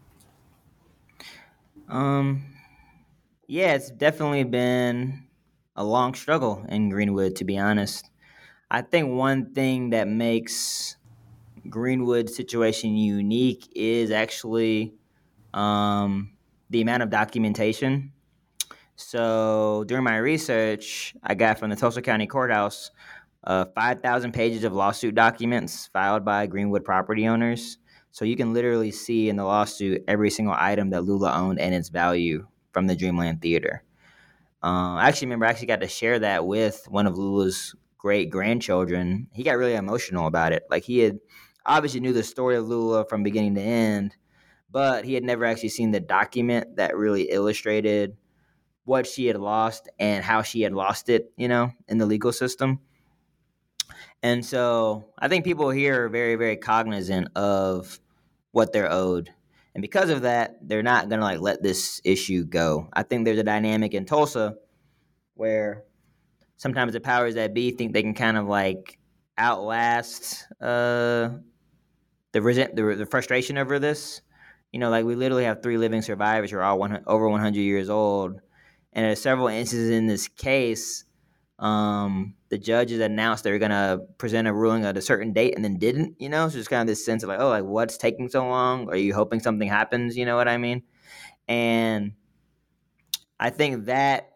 Um, 1.88 2.53
yeah, 3.48 3.74
it's 3.74 3.92
definitely 3.92 4.44
been 4.44 5.28
a 5.76 5.84
long 5.84 6.14
struggle 6.14 6.66
in 6.70 6.90
Greenwood, 6.90 7.36
to 7.38 7.46
be 7.46 7.58
honest. 7.58 8.10
I 8.72 8.82
think 8.82 9.12
one 9.12 9.54
thing 9.54 9.92
that 9.92 10.08
makes 10.08 10.98
Greenwood 11.70 12.30
situation 12.30 12.96
unique 12.96 13.68
is 13.76 14.12
actually 14.12 14.94
um, 15.54 16.32
the 16.70 16.82
amount 16.82 17.04
of 17.04 17.10
documentation. 17.10 18.12
So 18.96 19.84
during 19.88 20.04
my 20.04 20.18
research, 20.18 21.16
I 21.24 21.36
got 21.36 21.60
from 21.60 21.70
the 21.70 21.76
Tulsa 21.76 22.02
County 22.02 22.28
Courthouse 22.28 22.92
uh, 23.44 23.66
5,000 23.76 24.32
pages 24.32 24.64
of 24.64 24.74
lawsuit 24.74 25.16
documents 25.16 25.88
filed 25.92 26.24
by 26.24 26.48
Greenwood 26.48 26.86
property 26.86 27.28
owners. 27.28 27.78
So 28.12 28.26
you 28.26 28.36
can 28.36 28.54
literally 28.54 28.92
see 28.92 29.30
in 29.30 29.36
the 29.36 29.44
lawsuit 29.44 30.04
every 30.08 30.30
single 30.30 30.56
item 30.58 30.92
that 30.92 31.04
Lula 31.04 31.34
owned 31.34 31.60
and 31.60 31.74
its 31.74 31.90
value 31.90 32.48
from 32.74 32.88
the 32.88 32.96
Dreamland 32.96 33.42
Theater. 33.42 33.84
Uh, 34.62 34.96
I 34.96 35.08
actually 35.08 35.28
remember 35.28 35.46
I 35.46 35.50
actually 35.50 35.68
got 35.68 35.82
to 35.82 35.88
share 35.88 36.20
that 36.20 36.46
with 36.46 36.86
one 36.90 37.08
of 37.08 37.18
Lula's 37.18 37.76
great 37.98 38.30
grandchildren. 38.30 39.28
He 39.32 39.44
got 39.44 39.58
really 39.58 39.76
emotional 39.76 40.28
about 40.28 40.52
it. 40.52 40.64
Like 40.70 40.84
he 40.84 41.00
had 41.00 41.20
obviously 41.66 42.00
knew 42.00 42.14
the 42.14 42.24
story 42.24 42.56
of 42.56 42.68
Lula 42.68 43.06
from 43.06 43.24
beginning 43.24 43.56
to 43.56 43.62
end, 43.62 44.16
but 44.72 45.06
he 45.06 45.14
had 45.14 45.24
never 45.24 45.46
actually 45.46 45.70
seen 45.70 45.92
the 45.92 46.00
document 46.00 46.78
that 46.78 46.98
really 46.98 47.24
illustrated 47.24 48.18
what 48.86 49.08
she 49.08 49.28
had 49.28 49.38
lost 49.38 49.90
and 50.00 50.24
how 50.24 50.42
she 50.42 50.62
had 50.62 50.74
lost 50.74 51.10
it, 51.10 51.32
you 51.38 51.48
know, 51.48 51.72
in 51.88 51.98
the 51.98 52.06
legal 52.06 52.34
system. 52.34 52.80
And 54.22 54.46
so 54.46 55.06
I 55.20 55.28
think 55.28 55.46
people 55.46 55.70
here 55.70 56.06
are 56.06 56.10
very, 56.10 56.36
very 56.36 56.58
cognizant 56.58 57.30
of 57.36 58.00
what 58.52 58.72
they're 58.72 58.92
owed 58.92 59.30
and 59.76 59.82
because 59.82 60.10
of 60.10 60.22
that, 60.22 60.58
they're 60.62 60.84
not 60.84 61.10
going 61.10 61.20
to 61.20 61.26
like 61.26 61.40
let 61.40 61.64
this 61.64 62.00
issue 62.04 62.46
go. 62.46 62.90
I 62.94 63.04
think 63.04 63.26
there's 63.26 63.40
a 63.40 63.44
dynamic 63.44 63.94
in 63.94 64.06
Tulsa 64.06 64.56
where 65.34 65.84
sometimes 66.58 66.94
the 66.94 67.00
powers 67.00 67.36
that 67.36 67.54
be 67.54 67.72
think 67.72 67.94
they 67.94 68.04
can 68.04 68.14
kind 68.14 68.38
of 68.38 68.48
like 68.48 69.00
outlast 69.38 70.46
uh, 70.62 71.30
the 72.34 72.42
resent 72.42 72.76
the, 72.76 72.96
the 72.96 73.06
frustration 73.06 73.58
over 73.58 73.80
this. 73.80 74.22
You 74.72 74.80
know, 74.80 74.90
like 74.90 75.06
we 75.06 75.16
literally 75.16 75.46
have 75.46 75.62
three 75.62 75.78
living 75.78 76.02
survivors 76.02 76.52
who 76.52 76.58
are 76.58 76.64
all 76.64 76.80
one, 76.80 77.04
over 77.06 77.28
100 77.30 77.60
years 77.60 77.90
old, 77.90 78.40
and 78.92 79.06
there's 79.06 79.22
several 79.22 79.48
instances 79.48 79.90
in 79.90 80.08
this 80.08 80.28
case 80.28 81.06
um, 81.63 82.36
the 82.49 82.58
judges 82.58 82.99
announced 82.99 83.45
they 83.45 83.52
were 83.52 83.58
going 83.58 83.71
to 83.71 84.02
present 84.17 84.49
a 84.49 84.54
ruling 84.54 84.84
at 84.84 84.97
a 84.97 85.02
certain 85.02 85.32
date 85.32 85.56
and 85.56 85.63
then 85.63 85.78
didn't, 85.78 86.15
you 86.19 86.28
know? 86.28 86.49
So 86.49 86.60
it's 86.60 86.67
kind 86.67 86.82
of 86.82 86.88
this 86.88 87.06
sense 87.06 87.23
of 87.23 87.30
like, 87.30 87.39
oh, 87.39 87.49
like 87.49 87.63
what's 87.63 87.97
taking 87.97 88.28
so 88.28 88.45
long? 88.45 88.89
Are 88.89 88.97
you 88.97 89.13
hoping 89.13 89.39
something 89.39 89.67
happens? 89.67 90.17
You 90.17 90.26
know 90.26 90.36
what 90.36 90.49
I 90.49 90.58
mean? 90.58 90.84
And 91.47 92.13
I 93.39 93.49
think 93.49 93.86
that 93.86 94.30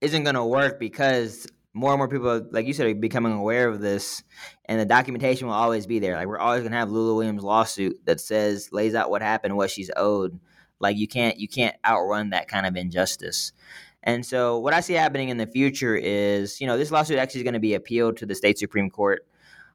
isn't 0.00 0.24
going 0.24 0.34
to 0.34 0.44
work 0.44 0.80
because 0.80 1.46
more 1.72 1.92
and 1.92 1.98
more 1.98 2.08
people, 2.08 2.48
like 2.50 2.66
you 2.66 2.72
said, 2.72 2.88
are 2.88 2.94
becoming 2.94 3.32
aware 3.32 3.68
of 3.68 3.80
this, 3.80 4.24
and 4.64 4.80
the 4.80 4.84
documentation 4.84 5.46
will 5.46 5.54
always 5.54 5.86
be 5.86 6.00
there. 6.00 6.16
Like 6.16 6.26
we're 6.26 6.38
always 6.38 6.62
going 6.62 6.72
to 6.72 6.78
have 6.78 6.90
Lula 6.90 7.14
Williams 7.14 7.44
lawsuit 7.44 8.04
that 8.04 8.20
says 8.20 8.70
lays 8.72 8.94
out 8.94 9.08
what 9.08 9.22
happened, 9.22 9.56
what 9.56 9.70
she's 9.70 9.90
owed. 9.96 10.38
Like 10.80 10.96
you 10.96 11.06
can't 11.06 11.38
you 11.38 11.48
can't 11.48 11.76
outrun 11.84 12.30
that 12.30 12.48
kind 12.48 12.66
of 12.66 12.76
injustice. 12.76 13.52
And 14.04 14.26
so, 14.26 14.58
what 14.58 14.74
I 14.74 14.80
see 14.80 14.94
happening 14.94 15.28
in 15.28 15.36
the 15.36 15.46
future 15.46 15.94
is, 15.96 16.60
you 16.60 16.66
know, 16.66 16.76
this 16.76 16.90
lawsuit 16.90 17.18
actually 17.18 17.40
is 17.40 17.44
going 17.44 17.54
to 17.54 17.60
be 17.60 17.74
appealed 17.74 18.16
to 18.18 18.26
the 18.26 18.34
state 18.34 18.58
Supreme 18.58 18.90
Court. 18.90 19.26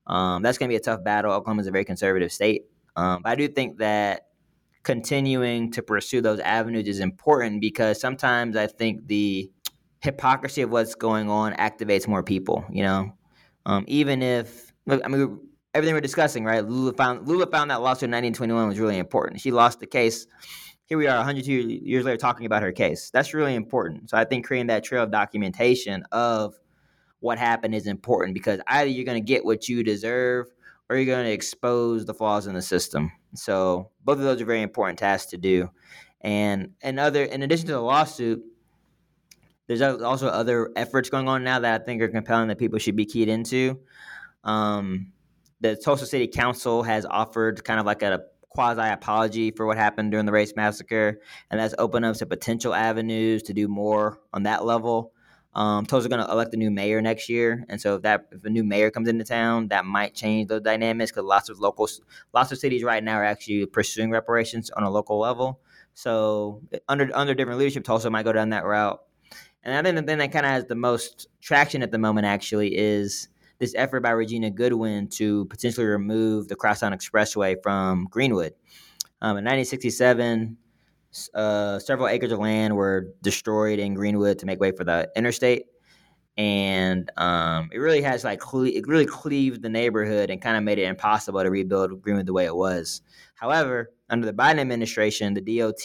Um, 0.06 0.42
that's 0.42 0.58
going 0.58 0.70
to 0.70 0.72
be 0.72 0.78
a 0.78 0.82
tough 0.82 1.04
battle. 1.04 1.32
Oklahoma 1.32 1.62
is 1.62 1.68
a 1.68 1.72
very 1.72 1.86
conservative 1.86 2.32
state. 2.32 2.66
Um, 2.96 3.22
but 3.24 3.32
I 3.32 3.36
do 3.36 3.48
think 3.48 3.78
that 3.78 4.28
continuing 4.84 5.72
to 5.72 5.84
pursue 5.84 6.22
those 6.22 6.40
avenues 6.40 6.88
is 6.88 7.00
important 7.00 7.62
because 7.62 8.00
sometimes 8.00 8.56
I 8.56 8.68
think 8.68 9.08
the 9.08 9.50
hypocrisy 10.02 10.62
of 10.62 10.72
what's 10.72 10.96
going 10.96 11.30
on 11.30 11.54
activates 11.54 12.08
more 12.08 12.24
people, 12.24 12.66
you 12.72 12.84
know? 12.84 13.14
Um, 13.66 13.84
even 13.88 14.24
if, 14.24 14.72
I 14.90 15.08
mean, 15.10 15.40
everything 15.74 15.94
we're 15.94 16.02
discussing, 16.02 16.46
right? 16.46 16.66
Lula 16.66 16.94
found, 16.94 17.28
Lula 17.28 17.48
found 17.48 17.70
that 17.70 17.82
lawsuit 17.82 18.08
in 18.08 18.12
1921 18.12 18.68
was 18.68 18.80
really 18.80 18.98
important. 18.98 19.42
She 19.42 19.52
lost 19.52 19.82
the 19.82 19.88
case 19.88 20.26
here 20.88 20.98
we 20.98 21.06
are 21.06 21.18
102 21.18 21.52
years 21.52 22.06
later 22.06 22.18
talking 22.18 22.46
about 22.46 22.64
her 22.64 22.72
case. 22.72 23.10
That's 23.10 23.34
really 23.34 23.56
important. 23.56 24.10
So 24.10 24.18
I 24.18 24.24
think 24.24 24.46
creating 24.46 24.68
that 24.68 24.86
trail 24.86 25.04
of 25.04 25.12
documentation 25.12 26.04
of 26.14 26.56
what 27.20 27.38
happened 27.38 27.76
is 27.76 27.88
important 27.88 28.34
because 28.34 28.62
either 28.68 28.90
you're 28.90 29.04
going 29.04 29.22
to 29.22 29.26
get 29.26 29.44
what 29.44 29.68
you 29.68 29.84
deserve 29.84 30.48
or 30.90 30.96
you're 30.96 31.06
going 31.06 31.26
to 31.26 31.32
expose 31.32 32.06
the 32.06 32.14
flaws 32.14 32.48
in 32.48 32.54
the 32.54 32.62
system. 32.62 33.12
So 33.36 33.92
both 34.06 34.18
of 34.18 34.24
those 34.24 34.42
are 34.42 34.46
very 34.46 34.62
important 34.62 34.98
tasks 34.98 35.32
to 35.32 35.38
do. 35.38 35.70
And 36.22 36.72
another, 36.82 37.26
in 37.26 37.44
addition 37.44 37.68
to 37.68 37.74
the 37.74 37.82
lawsuit, 37.82 38.42
there's 39.68 39.82
also 39.82 40.28
other 40.28 40.72
efforts 40.78 41.10
going 41.10 41.28
on 41.28 41.44
now 41.44 41.60
that 41.60 41.82
I 41.82 41.84
think 41.84 42.02
are 42.02 42.08
compelling 42.08 42.48
that 42.48 42.58
people 42.58 42.80
should 42.80 42.96
be 42.96 43.06
keyed 43.06 43.28
into. 43.28 43.82
Um, 44.46 45.12
the 45.60 45.76
Tulsa 45.76 46.06
City 46.06 46.28
Council 46.28 46.84
has 46.84 47.06
offered 47.06 47.66
kind 47.66 47.82
of 47.82 47.86
like 47.86 48.04
a 48.04 48.22
quasi 48.58 48.82
apology 48.82 49.52
for 49.52 49.68
what 49.68 49.78
happened 49.78 50.10
during 50.10 50.26
the 50.26 50.32
race 50.32 50.54
massacre, 50.56 51.20
and 51.52 51.60
that's 51.60 51.76
opened 51.78 52.06
up 52.06 52.16
some 52.16 52.28
potential 52.28 52.74
avenues 52.74 53.44
to 53.44 53.54
do 53.54 53.68
more 53.68 54.20
on 54.34 54.42
that 54.44 54.66
level. 54.66 55.14
Um, 55.54 55.86
Tulsa 55.86 56.10
going 56.10 56.26
to 56.26 56.32
elect 56.32 56.56
a 56.56 56.58
new 56.58 56.72
mayor 56.72 57.00
next 57.00 57.30
year, 57.30 57.64
and 57.70 57.80
so 57.80 57.98
if 57.98 58.02
that 58.02 58.26
if 58.32 58.44
a 58.46 58.50
new 58.50 58.64
mayor 58.64 58.90
comes 58.90 59.08
into 59.08 59.24
town, 59.24 59.68
that 59.68 59.86
might 59.86 60.16
change 60.16 60.48
the 60.48 60.60
dynamics 60.60 61.12
because 61.12 61.24
lots 61.24 61.50
of 61.50 61.60
local, 61.60 61.88
lots 62.34 62.52
of 62.52 62.58
cities 62.58 62.84
right 62.84 63.04
now 63.04 63.18
are 63.18 63.24
actually 63.24 63.64
pursuing 63.68 64.10
reparations 64.10 64.72
on 64.72 64.82
a 64.82 64.90
local 64.90 65.20
level. 65.20 65.60
So 65.94 66.64
under 66.90 67.12
under 67.14 67.36
different 67.36 67.60
leadership, 67.60 67.84
Tulsa 67.84 68.10
might 68.10 68.26
go 68.26 68.34
down 68.34 68.50
that 68.50 68.66
route. 68.66 69.00
And 69.62 69.76
I 69.76 69.84
think 69.84 69.98
the 69.98 70.02
thing 70.02 70.18
that 70.18 70.32
kind 70.32 70.48
of 70.48 70.52
has 70.52 70.66
the 70.66 70.74
most 70.74 71.28
traction 71.42 71.84
at 71.84 71.92
the 71.92 72.00
moment 72.00 72.26
actually 72.26 72.76
is 72.76 73.30
this 73.60 73.74
effort 73.76 74.02
by 74.02 74.12
Regina 74.12 74.50
Goodwin 74.50 75.08
to 75.10 75.46
potentially 75.46 75.86
remove 75.86 76.48
the 76.48 76.56
Crosstown 76.56 76.94
Expressway 76.94 77.56
from 77.62 78.08
Greenwood. 78.10 78.54
Um, 79.22 79.38
in 79.38 79.46
1967, 79.46 80.58
uh, 81.34 81.80
several 81.80 82.08
acres 82.08 82.32
of 82.32 82.40
land 82.40 82.76
were 82.76 83.14
destroyed 83.22 83.80
in 83.80 83.94
Greenwood 83.94 84.40
to 84.40 84.46
make 84.46 84.60
way 84.60 84.72
for 84.72 84.84
the 84.84 85.10
interstate, 85.16 85.66
and 86.38 87.10
um, 87.18 87.70
it 87.72 87.80
really 87.80 88.02
has 88.02 88.24
like 88.24 88.40
cle- 88.40 88.66
it 88.66 88.88
really 88.88 89.08
cleaved 89.08 89.64
the 89.64 89.70
neighborhood 89.70 90.30
and 90.30 90.40
kind 90.40 90.56
of 90.56 90.64
made 90.64 90.78
it 90.78 90.84
impossible 90.84 91.42
to 91.42 91.50
rebuild 91.50 92.00
Greenwood 92.02 92.28
the 92.28 92.34
way 92.34 92.46
it 92.46 92.56
was. 92.56 93.02
However, 93.34 93.92
under 94.10 94.26
the 94.26 94.34
Biden 94.34 94.60
administration, 94.60 95.34
the 95.34 95.42
DOT, 95.42 95.84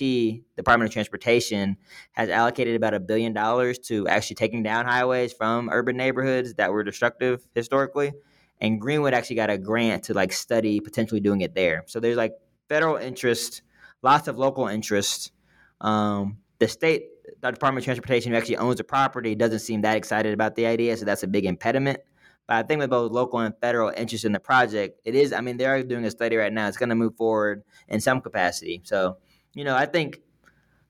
Department 0.57 0.89
of 0.89 0.93
Transportation, 0.93 1.77
has 2.13 2.29
allocated 2.29 2.77
about 2.77 2.95
a 2.95 3.01
billion 3.01 3.33
dollars 3.33 3.79
to 3.81 4.07
actually 4.09 4.37
taking 4.37 4.63
down 4.63 4.85
highways 4.85 5.33
from 5.33 5.71
urban 5.71 5.97
neighborhoods 5.97 6.55
that 6.55 6.71
were 6.71 6.85
destructive 6.85 7.47
historically. 7.55 8.13
And 8.61 8.81
Greenwood 8.81 9.15
actually 9.15 9.37
got 9.37 9.51
a 9.51 9.59
grant 9.59 10.05
to 10.05 10.15
like 10.15 10.33
study 10.33 10.81
potentially 10.81 11.21
doing 11.21 11.41
it 11.41 11.55
there. 11.55 11.85
So 11.87 11.99
there's 11.99 12.17
like 12.17 12.35
federal 12.69 12.97
interest, 12.97 13.63
lots 14.03 14.29
of 14.29 14.39
local 14.39 14.69
interest. 14.69 15.33
Um, 15.81 16.39
the 16.59 16.69
state 16.69 17.07
the 17.43 17.51
Department 17.51 17.83
of 17.83 17.85
Transportation, 17.85 18.33
who 18.33 18.39
actually 18.39 18.57
owns 18.57 18.77
the 18.77 18.85
property, 18.85 19.35
doesn't 19.35 19.59
seem 19.59 19.83
that 19.83 19.97
excited 19.97 20.33
about 20.33 20.55
the 20.55 20.67
idea, 20.67 20.97
so 20.97 21.05
that's 21.05 21.23
a 21.23 21.27
big 21.27 21.45
impediment. 21.45 21.99
But 22.47 22.57
I 22.57 22.63
think 22.63 22.81
with 22.81 22.91
both 22.91 23.13
local 23.13 23.41
and 23.41 23.55
federal 23.61 23.93
interest 23.97 24.25
in 24.25 24.33
the 24.33 24.41
project, 24.41 25.01
it 25.05 25.15
is. 25.15 25.33
I 25.33 25.41
mean, 25.41 25.57
they 25.57 25.67
are 25.67 25.83
doing 25.83 26.05
a 26.05 26.11
study 26.11 26.37
right 26.37 26.53
now. 26.53 26.69
It's 26.69 26.77
going 26.77 26.89
to 26.89 26.95
move 26.95 27.17
forward 27.17 27.63
in 27.89 28.01
some 28.01 28.21
capacity. 28.21 28.81
So, 28.85 29.19
you 29.55 29.65
know, 29.65 29.77
I 29.77 29.87
think 29.87 30.21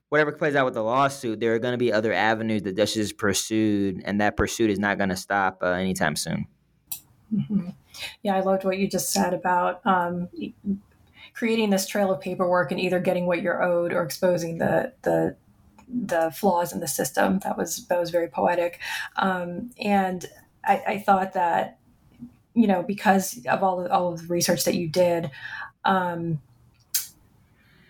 whatever 0.09 0.33
plays 0.33 0.55
out 0.55 0.67
with 0.67 0.75
the 0.75 0.83
lawsuit, 0.83 1.41
there 1.41 1.55
are 1.55 1.59
going 1.59 1.73
to 1.73 1.79
be 1.79 1.93
other 1.93 2.13
avenues 2.13 2.63
that 2.63 2.77
justice 2.77 3.07
is 3.07 3.13
pursued, 3.13 4.03
and 4.05 4.21
that 4.21 4.37
pursuit 4.37 4.71
is 4.71 4.79
not 4.79 4.99
going 4.99 5.11
to 5.11 5.17
stop 5.17 5.59
uh, 5.63 5.69
anytime 5.69 6.17
soon. 6.17 6.47
Mm-hmm. 7.35 7.71
Yeah, 8.23 8.37
I 8.37 8.41
loved 8.41 8.65
what 8.65 8.79
you 8.79 8.89
just 8.89 9.11
said 9.11 9.33
about 9.33 9.81
um, 9.87 10.29
creating 11.35 11.71
this 11.71 11.87
trail 11.87 12.13
of 12.13 12.21
paperwork 12.21 12.71
and 12.71 12.81
either 12.81 13.01
getting 13.01 13.27
what 13.27 13.41
you're 13.41 13.63
owed 13.63 13.93
or 13.93 14.03
exposing 14.03 14.59
the 14.59 14.93
the 15.03 15.37
the 15.93 16.33
flaws 16.35 16.73
in 16.73 16.81
the 16.81 16.89
system. 16.89 17.39
That 17.41 17.57
was 17.57 17.87
that 17.87 17.99
was 17.99 18.11
very 18.11 18.29
poetic, 18.29 18.81
um, 19.17 19.71
and 19.79 20.25
I, 20.65 20.83
I, 20.87 20.99
thought 20.99 21.35
that 21.35 21.79
you 22.55 22.67
know 22.67 22.83
because 22.83 23.45
of 23.47 23.63
all 23.63 23.85
of, 23.85 23.91
all 23.91 24.13
of 24.13 24.23
the 24.23 24.27
research 24.29 24.65
that 24.65 24.75
you 24.75 24.89
did, 24.89 25.31
um, 25.85 26.41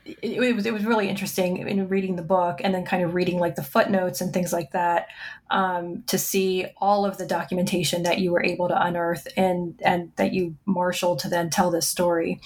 it, 0.05 0.18
it, 0.22 0.55
was 0.55 0.66
it 0.66 0.72
was 0.72 0.84
really 0.84 1.09
interesting 1.09 1.59
in 1.59 1.88
reading 1.88 2.16
the 2.16 2.22
book 2.22 2.61
and 2.62 2.74
then 2.74 2.84
kind 2.84 3.03
of 3.03 3.14
reading 3.14 3.38
like 3.38 3.55
the 3.55 3.62
footnotes 3.62 4.20
and 4.20 4.32
things 4.32 4.53
like 4.53 4.72
that 4.72 5.09
um, 5.50 6.03
to 6.07 6.18
see 6.18 6.66
all 6.78 7.05
of 7.05 7.18
the 7.18 7.26
documentation 7.26 8.03
that 8.03 8.18
you 8.18 8.32
were 8.32 8.42
able 8.42 8.68
to 8.68 8.82
unearth 8.86 9.28
and 9.36 9.80
and 9.84 10.12
that 10.16 10.32
you 10.32 10.57
marshaled 10.66 11.18
to 11.20 11.28
then 11.28 11.50
tell 11.50 11.70
this 11.70 11.88
story. 11.88 12.40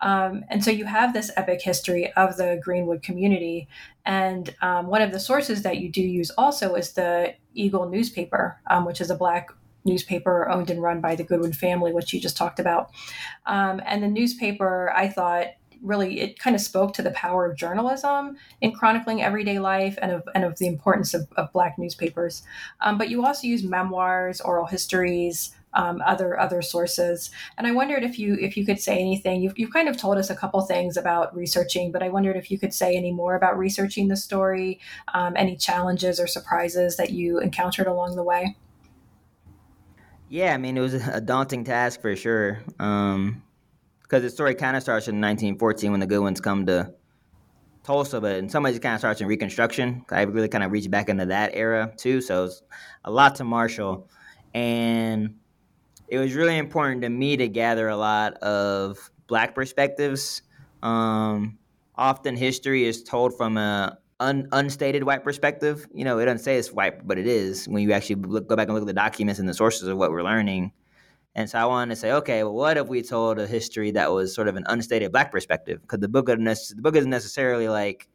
Um, 0.00 0.44
and 0.48 0.62
so 0.62 0.70
you 0.70 0.84
have 0.84 1.12
this 1.12 1.30
epic 1.36 1.60
history 1.62 2.12
of 2.12 2.36
the 2.36 2.60
Greenwood 2.62 3.02
community. 3.02 3.68
And 4.04 4.54
um, 4.62 4.86
one 4.86 5.02
of 5.02 5.12
the 5.12 5.20
sources 5.20 5.62
that 5.62 5.78
you 5.78 5.90
do 5.90 6.02
use 6.02 6.30
also 6.30 6.74
is 6.74 6.92
the 6.92 7.34
Eagle 7.54 7.88
newspaper, 7.88 8.60
um, 8.70 8.84
which 8.84 9.00
is 9.00 9.10
a 9.10 9.16
black 9.16 9.48
newspaper 9.84 10.48
owned 10.48 10.70
and 10.70 10.82
run 10.82 11.00
by 11.00 11.14
the 11.14 11.24
Goodwin 11.24 11.52
family, 11.52 11.92
which 11.92 12.12
you 12.12 12.20
just 12.20 12.36
talked 12.36 12.60
about. 12.60 12.90
Um, 13.46 13.80
and 13.84 14.02
the 14.02 14.08
newspaper, 14.08 14.92
I 14.94 15.08
thought, 15.08 15.46
really 15.82 16.20
it 16.20 16.38
kind 16.38 16.56
of 16.56 16.62
spoke 16.62 16.92
to 16.94 17.02
the 17.02 17.10
power 17.12 17.46
of 17.46 17.56
journalism 17.56 18.36
in 18.60 18.72
chronicling 18.72 19.22
everyday 19.22 19.58
life 19.58 19.98
and 20.02 20.12
of, 20.12 20.28
and 20.34 20.44
of 20.44 20.58
the 20.58 20.66
importance 20.66 21.14
of, 21.14 21.28
of 21.36 21.52
black 21.52 21.78
newspapers. 21.78 22.42
Um, 22.80 22.98
but 22.98 23.08
you 23.08 23.24
also 23.24 23.46
use 23.46 23.62
memoirs 23.62 24.40
oral 24.40 24.66
histories 24.66 25.54
um, 25.74 26.02
other 26.04 26.38
other 26.38 26.62
sources. 26.62 27.30
And 27.56 27.66
i 27.66 27.72
wondered 27.72 28.02
if 28.02 28.18
you 28.18 28.34
if 28.40 28.56
you 28.56 28.64
could 28.64 28.80
say 28.80 28.98
anything. 28.98 29.42
You've, 29.42 29.58
you've 29.58 29.72
kind 29.72 29.88
of 29.88 29.96
told 29.96 30.18
us 30.18 30.30
a 30.30 30.36
couple 30.36 30.60
things 30.62 30.96
about 30.96 31.34
researching 31.36 31.92
but 31.92 32.02
i 32.02 32.08
wondered 32.08 32.36
if 32.36 32.50
you 32.50 32.58
could 32.58 32.74
say 32.74 32.96
any 32.96 33.12
more 33.12 33.34
about 33.34 33.58
researching 33.58 34.08
the 34.08 34.16
story 34.16 34.80
um, 35.14 35.34
any 35.36 35.56
challenges 35.56 36.18
or 36.18 36.26
surprises 36.26 36.96
that 36.96 37.10
you 37.10 37.38
encountered 37.38 37.86
along 37.86 38.16
the 38.16 38.22
way? 38.22 38.56
Yeah 40.28 40.54
i 40.54 40.56
mean 40.56 40.76
it 40.76 40.80
was 40.80 40.94
a 40.94 41.20
daunting 41.20 41.64
task 41.64 42.00
for 42.00 42.16
sure. 42.16 42.60
Um, 42.78 43.42
because 44.08 44.22
the 44.22 44.30
story 44.30 44.54
kind 44.54 44.74
of 44.74 44.82
starts 44.82 45.06
in 45.06 45.16
1914 45.16 45.90
when 45.90 46.00
the 46.00 46.06
Goodwins 46.06 46.40
come 46.40 46.64
to 46.66 46.94
Tulsa, 47.84 48.20
but 48.20 48.36
in 48.36 48.48
some 48.48 48.62
ways 48.62 48.76
it 48.76 48.80
kind 48.80 48.94
of 48.94 49.00
starts 49.00 49.20
in 49.20 49.26
Reconstruction. 49.26 50.04
I 50.10 50.22
really 50.22 50.48
kind 50.48 50.64
of 50.64 50.72
reached 50.72 50.90
back 50.90 51.10
into 51.10 51.26
that 51.26 51.50
era 51.54 51.92
too, 51.96 52.20
so 52.22 52.46
it's 52.46 52.62
a 53.04 53.10
lot 53.10 53.34
to 53.36 53.44
marshal, 53.44 54.08
and 54.54 55.34
it 56.08 56.18
was 56.18 56.34
really 56.34 56.56
important 56.56 57.02
to 57.02 57.10
me 57.10 57.36
to 57.36 57.48
gather 57.48 57.88
a 57.88 57.96
lot 57.96 58.34
of 58.34 59.10
black 59.26 59.54
perspectives. 59.54 60.40
Um, 60.82 61.58
often 61.94 62.34
history 62.34 62.84
is 62.84 63.02
told 63.02 63.36
from 63.36 63.58
a 63.58 63.98
un, 64.20 64.48
unstated 64.52 65.04
white 65.04 65.22
perspective. 65.22 65.86
You 65.92 66.04
know, 66.04 66.18
it 66.18 66.24
doesn't 66.24 66.44
say 66.44 66.56
it's 66.56 66.72
white, 66.72 67.06
but 67.06 67.18
it 67.18 67.26
is 67.26 67.68
when 67.68 67.82
you 67.82 67.92
actually 67.92 68.16
look, 68.22 68.48
go 68.48 68.56
back 68.56 68.68
and 68.68 68.74
look 68.74 68.82
at 68.82 68.86
the 68.86 68.94
documents 68.94 69.38
and 69.38 69.48
the 69.48 69.54
sources 69.54 69.86
of 69.86 69.98
what 69.98 70.10
we're 70.10 70.22
learning. 70.22 70.72
And 71.38 71.48
so 71.48 71.56
I 71.56 71.66
wanted 71.66 71.94
to 71.94 72.00
say, 72.00 72.10
okay, 72.14 72.42
well, 72.42 72.52
what 72.52 72.76
if 72.78 72.88
we 72.88 73.00
told 73.00 73.38
a 73.38 73.46
history 73.46 73.92
that 73.92 74.10
was 74.10 74.34
sort 74.34 74.48
of 74.48 74.56
an 74.56 74.64
unstated 74.66 75.12
black 75.12 75.30
perspective? 75.30 75.80
Because 75.80 76.00
the 76.00 76.08
book, 76.08 76.26
the 76.26 76.74
book 76.78 76.96
isn't 76.96 77.08
necessarily 77.08 77.68
like, 77.68 78.08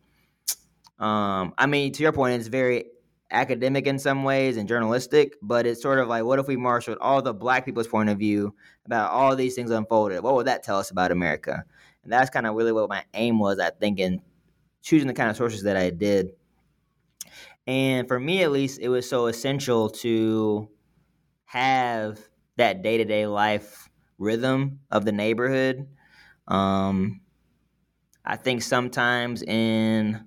um, 1.00 1.54
I 1.58 1.66
mean, 1.66 1.94
to 1.94 2.04
your 2.04 2.12
point, 2.12 2.34
it's 2.34 2.50
very 2.50 2.88
academic 3.32 3.88
in 3.88 3.98
some 3.98 4.26
ways 4.26 4.58
and 4.58 4.68
journalistic, 4.68 5.38
but 5.42 5.66
it's 5.66 5.82
sort 5.82 6.00
of 6.00 6.10
like, 6.10 6.26
what 6.26 6.38
if 6.38 6.50
we 6.50 6.58
marshaled 6.58 6.98
all 7.00 7.22
the 7.22 7.34
black 7.34 7.64
people's 7.64 7.88
point 7.88 8.10
of 8.10 8.20
view 8.20 8.54
about 8.86 9.10
all 9.12 9.38
these 9.38 9.56
things 9.56 9.72
unfolded? 9.72 10.22
What 10.22 10.36
would 10.36 10.48
that 10.48 10.62
tell 10.62 10.78
us 10.78 10.92
about 10.92 11.14
America? 11.14 11.64
And 12.04 12.12
that's 12.12 12.30
kind 12.30 12.46
of 12.46 12.56
really 12.56 12.74
what 12.74 12.90
my 12.90 13.06
aim 13.14 13.40
was, 13.40 13.58
I 13.58 13.70
think, 13.70 14.02
in 14.02 14.22
choosing 14.82 15.08
the 15.08 15.14
kind 15.14 15.30
of 15.30 15.38
sources 15.38 15.64
that 15.64 15.78
I 15.78 15.92
did. 15.92 16.32
And 17.68 18.06
for 18.06 18.20
me, 18.20 18.44
at 18.44 18.52
least, 18.52 18.82
it 18.82 18.90
was 18.90 19.08
so 19.08 19.28
essential 19.28 19.90
to 19.92 20.68
have 21.46 22.20
that 22.58 22.84
day 22.84 22.98
to 22.98 23.06
day 23.06 23.26
life 23.28 23.90
rhythm 24.18 24.80
of 24.92 25.06
the 25.06 25.12
neighborhood. 25.12 25.88
Um, 26.48 27.22
I 28.26 28.36
think 28.36 28.62
sometimes 28.62 29.44
in 29.44 30.26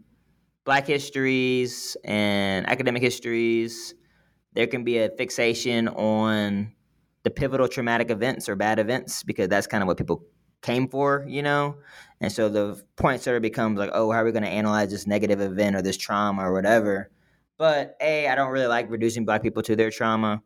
Black 0.65 0.87
histories 0.87 1.97
and 2.05 2.69
academic 2.69 3.03
histories, 3.03 3.95
there 4.55 4.67
can 4.67 4.85
be 4.85 4.99
a 4.99 5.11
fixation 5.11 5.89
on 5.89 6.73
the 7.23 7.31
pivotal 7.31 7.69
traumatic 7.69 8.11
events 8.11 8.49
or 8.49 8.57
bad 8.57 8.79
events 8.79 9.23
because 9.23 9.49
that's 9.49 9.67
kind 9.67 9.83
of 9.83 9.87
what 9.87 9.97
people 9.97 10.25
came 10.63 10.89
for, 10.89 11.25
you 11.29 11.43
know? 11.43 11.77
And 12.21 12.33
so 12.33 12.49
the 12.49 12.83
point 12.97 13.23
sort 13.23 13.37
of 13.37 13.43
becomes 13.43 13.79
like, 13.79 13.91
oh, 13.93 14.11
how 14.11 14.19
are 14.19 14.25
we 14.25 14.33
going 14.33 14.43
to 14.43 14.49
analyze 14.49 14.91
this 14.91 15.07
negative 15.07 15.41
event 15.41 15.77
or 15.77 15.83
this 15.83 15.97
trauma 15.97 16.43
or 16.43 16.53
whatever? 16.53 17.11
But 17.59 17.97
A, 18.01 18.29
I 18.29 18.35
don't 18.35 18.51
really 18.51 18.67
like 18.67 18.91
reducing 18.91 19.25
black 19.25 19.43
people 19.43 19.63
to 19.63 19.77
their 19.77 19.91
trauma 19.91 20.43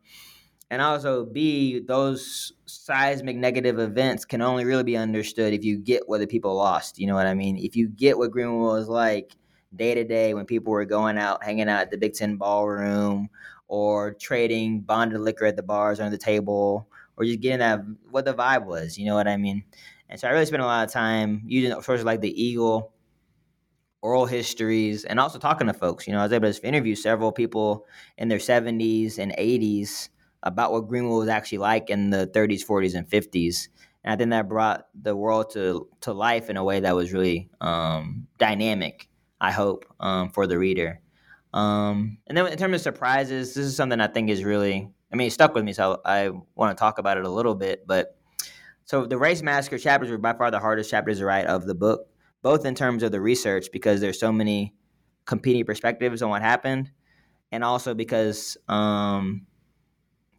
and 0.71 0.81
also 0.81 1.25
b 1.25 1.81
those 1.81 2.53
seismic 2.65 3.35
negative 3.35 3.77
events 3.77 4.23
can 4.23 4.41
only 4.41 4.63
really 4.63 4.83
be 4.83 4.95
understood 4.97 5.53
if 5.53 5.65
you 5.65 5.77
get 5.77 6.07
what 6.07 6.19
the 6.19 6.25
people 6.25 6.55
lost 6.55 6.97
you 6.97 7.05
know 7.05 7.13
what 7.13 7.27
i 7.27 7.35
mean? 7.35 7.57
If 7.57 7.75
you 7.75 7.89
get 7.89 8.17
what 8.17 8.31
greenwood 8.31 8.79
was 8.79 8.87
like 8.87 9.35
day 9.75 9.93
to 9.93 10.03
day 10.03 10.33
when 10.33 10.45
people 10.45 10.71
were 10.71 10.85
going 10.85 11.17
out 11.17 11.43
hanging 11.43 11.69
out 11.69 11.81
at 11.81 11.91
the 11.91 11.97
big 11.97 12.13
ten 12.13 12.37
ballroom 12.37 13.29
or 13.67 14.13
trading 14.13 14.81
bonded 14.81 15.19
liquor 15.19 15.45
at 15.45 15.57
the 15.57 15.63
bars 15.63 15.99
under 15.99 16.09
the 16.09 16.17
table 16.17 16.87
or 17.17 17.25
just 17.25 17.41
getting 17.41 17.59
that 17.59 17.81
what 18.09 18.25
the 18.25 18.33
vibe 18.33 18.65
was 18.65 18.97
you 18.97 19.05
know 19.05 19.15
what 19.15 19.27
i 19.27 19.37
mean? 19.37 19.63
And 20.09 20.19
so 20.19 20.27
i 20.27 20.31
really 20.31 20.45
spent 20.45 20.63
a 20.63 20.65
lot 20.65 20.87
of 20.87 20.91
time 20.91 21.43
using 21.45 21.71
sources 21.81 22.05
like 22.05 22.21
the 22.21 22.41
eagle 22.41 22.93
oral 24.01 24.25
histories 24.25 25.03
and 25.03 25.19
also 25.19 25.37
talking 25.37 25.67
to 25.67 25.73
folks 25.73 26.07
you 26.07 26.13
know 26.13 26.19
i 26.19 26.23
was 26.23 26.33
able 26.33 26.51
to 26.51 26.67
interview 26.67 26.95
several 26.95 27.31
people 27.31 27.85
in 28.17 28.29
their 28.29 28.39
70s 28.39 29.19
and 29.19 29.31
80s 29.37 30.09
about 30.43 30.71
what 30.71 30.87
Greenwood 30.87 31.19
was 31.19 31.29
actually 31.29 31.59
like 31.59 31.89
in 31.89 32.09
the 32.09 32.27
30s, 32.27 32.65
40s, 32.65 32.95
and 32.95 33.07
50s. 33.07 33.67
And 34.03 34.13
I 34.13 34.15
think 34.15 34.31
that 34.31 34.49
brought 34.49 34.87
the 34.99 35.15
world 35.15 35.51
to 35.51 35.87
to 36.01 36.13
life 36.13 36.49
in 36.49 36.57
a 36.57 36.63
way 36.63 36.79
that 36.79 36.95
was 36.95 37.13
really 37.13 37.49
um, 37.61 38.27
dynamic. 38.39 39.07
I 39.39 39.51
hope 39.51 39.85
um, 39.99 40.29
for 40.29 40.47
the 40.47 40.57
reader. 40.57 41.01
Um, 41.53 42.17
and 42.27 42.37
then 42.37 42.47
in 42.47 42.57
terms 42.57 42.75
of 42.75 42.81
surprises, 42.81 43.53
this 43.53 43.65
is 43.65 43.75
something 43.75 43.99
I 43.99 44.07
think 44.07 44.29
is 44.29 44.43
really, 44.43 44.89
I 45.11 45.15
mean, 45.15 45.27
it 45.27 45.31
stuck 45.31 45.53
with 45.53 45.65
me, 45.65 45.73
so 45.73 45.99
I 46.05 46.29
want 46.55 46.75
to 46.75 46.79
talk 46.79 46.97
about 46.97 47.17
it 47.17 47.25
a 47.25 47.29
little 47.29 47.55
bit. 47.55 47.85
But 47.85 48.15
so 48.85 49.05
the 49.05 49.17
race 49.17 49.41
massacre 49.41 49.77
chapters 49.77 50.09
were 50.09 50.17
by 50.17 50.33
far 50.33 50.51
the 50.51 50.59
hardest 50.59 50.89
chapters 50.89 51.19
to 51.19 51.25
write 51.25 51.47
of 51.47 51.65
the 51.65 51.75
book, 51.75 52.07
both 52.41 52.65
in 52.65 52.75
terms 52.75 53.03
of 53.03 53.11
the 53.11 53.21
research 53.21 53.67
because 53.71 53.99
there's 53.99 54.19
so 54.19 54.31
many 54.31 54.73
competing 55.25 55.65
perspectives 55.65 56.21
on 56.21 56.29
what 56.29 56.41
happened, 56.41 56.91
and 57.51 57.63
also 57.63 57.93
because 57.93 58.57
um, 58.67 59.45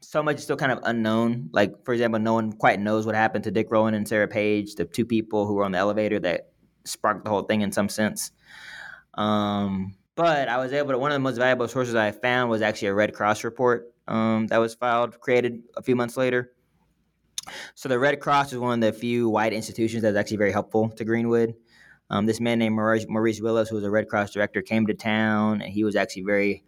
so 0.02 0.22
much 0.22 0.36
is 0.36 0.42
still 0.44 0.56
kind 0.56 0.72
of 0.72 0.80
unknown. 0.82 1.48
Like, 1.52 1.84
for 1.84 1.94
example, 1.94 2.20
no 2.20 2.34
one 2.34 2.52
quite 2.52 2.80
knows 2.80 3.06
what 3.06 3.14
happened 3.14 3.44
to 3.44 3.50
Dick 3.50 3.68
Rowland 3.70 3.96
and 3.96 4.06
Sarah 4.06 4.28
Page, 4.28 4.74
the 4.74 4.84
two 4.84 5.06
people 5.06 5.46
who 5.46 5.54
were 5.54 5.64
on 5.64 5.72
the 5.72 5.78
elevator 5.78 6.18
that 6.20 6.50
sparked 6.84 7.24
the 7.24 7.30
whole 7.30 7.42
thing 7.42 7.60
in 7.60 7.72
some 7.72 7.88
sense. 7.88 8.32
Um, 9.14 9.94
but 10.14 10.48
I 10.48 10.58
was 10.58 10.72
able 10.72 10.90
to, 10.92 10.98
one 10.98 11.10
of 11.10 11.16
the 11.16 11.20
most 11.20 11.36
valuable 11.38 11.68
sources 11.68 11.94
I 11.94 12.10
found 12.10 12.50
was 12.50 12.62
actually 12.62 12.88
a 12.88 12.94
Red 12.94 13.14
Cross 13.14 13.44
report 13.44 13.92
um, 14.08 14.46
that 14.48 14.58
was 14.58 14.74
filed, 14.74 15.20
created 15.20 15.62
a 15.76 15.82
few 15.82 15.96
months 15.96 16.16
later. 16.16 16.52
So 17.74 17.88
the 17.88 17.98
Red 17.98 18.20
Cross 18.20 18.52
is 18.52 18.58
one 18.58 18.82
of 18.82 18.92
the 18.92 18.98
few 18.98 19.28
white 19.28 19.52
institutions 19.52 20.02
that's 20.02 20.16
actually 20.16 20.36
very 20.36 20.52
helpful 20.52 20.90
to 20.90 21.04
Greenwood. 21.04 21.54
Um, 22.10 22.26
this 22.26 22.40
man 22.40 22.58
named 22.58 22.74
Maurice, 22.74 23.06
Maurice 23.08 23.40
Willows, 23.40 23.68
who 23.68 23.76
was 23.76 23.84
a 23.84 23.90
Red 23.90 24.08
Cross 24.08 24.32
director, 24.32 24.60
came 24.62 24.86
to 24.86 24.94
town, 24.94 25.62
and 25.62 25.72
he 25.72 25.82
was 25.82 25.96
actually 25.96 26.22
very 26.22 26.64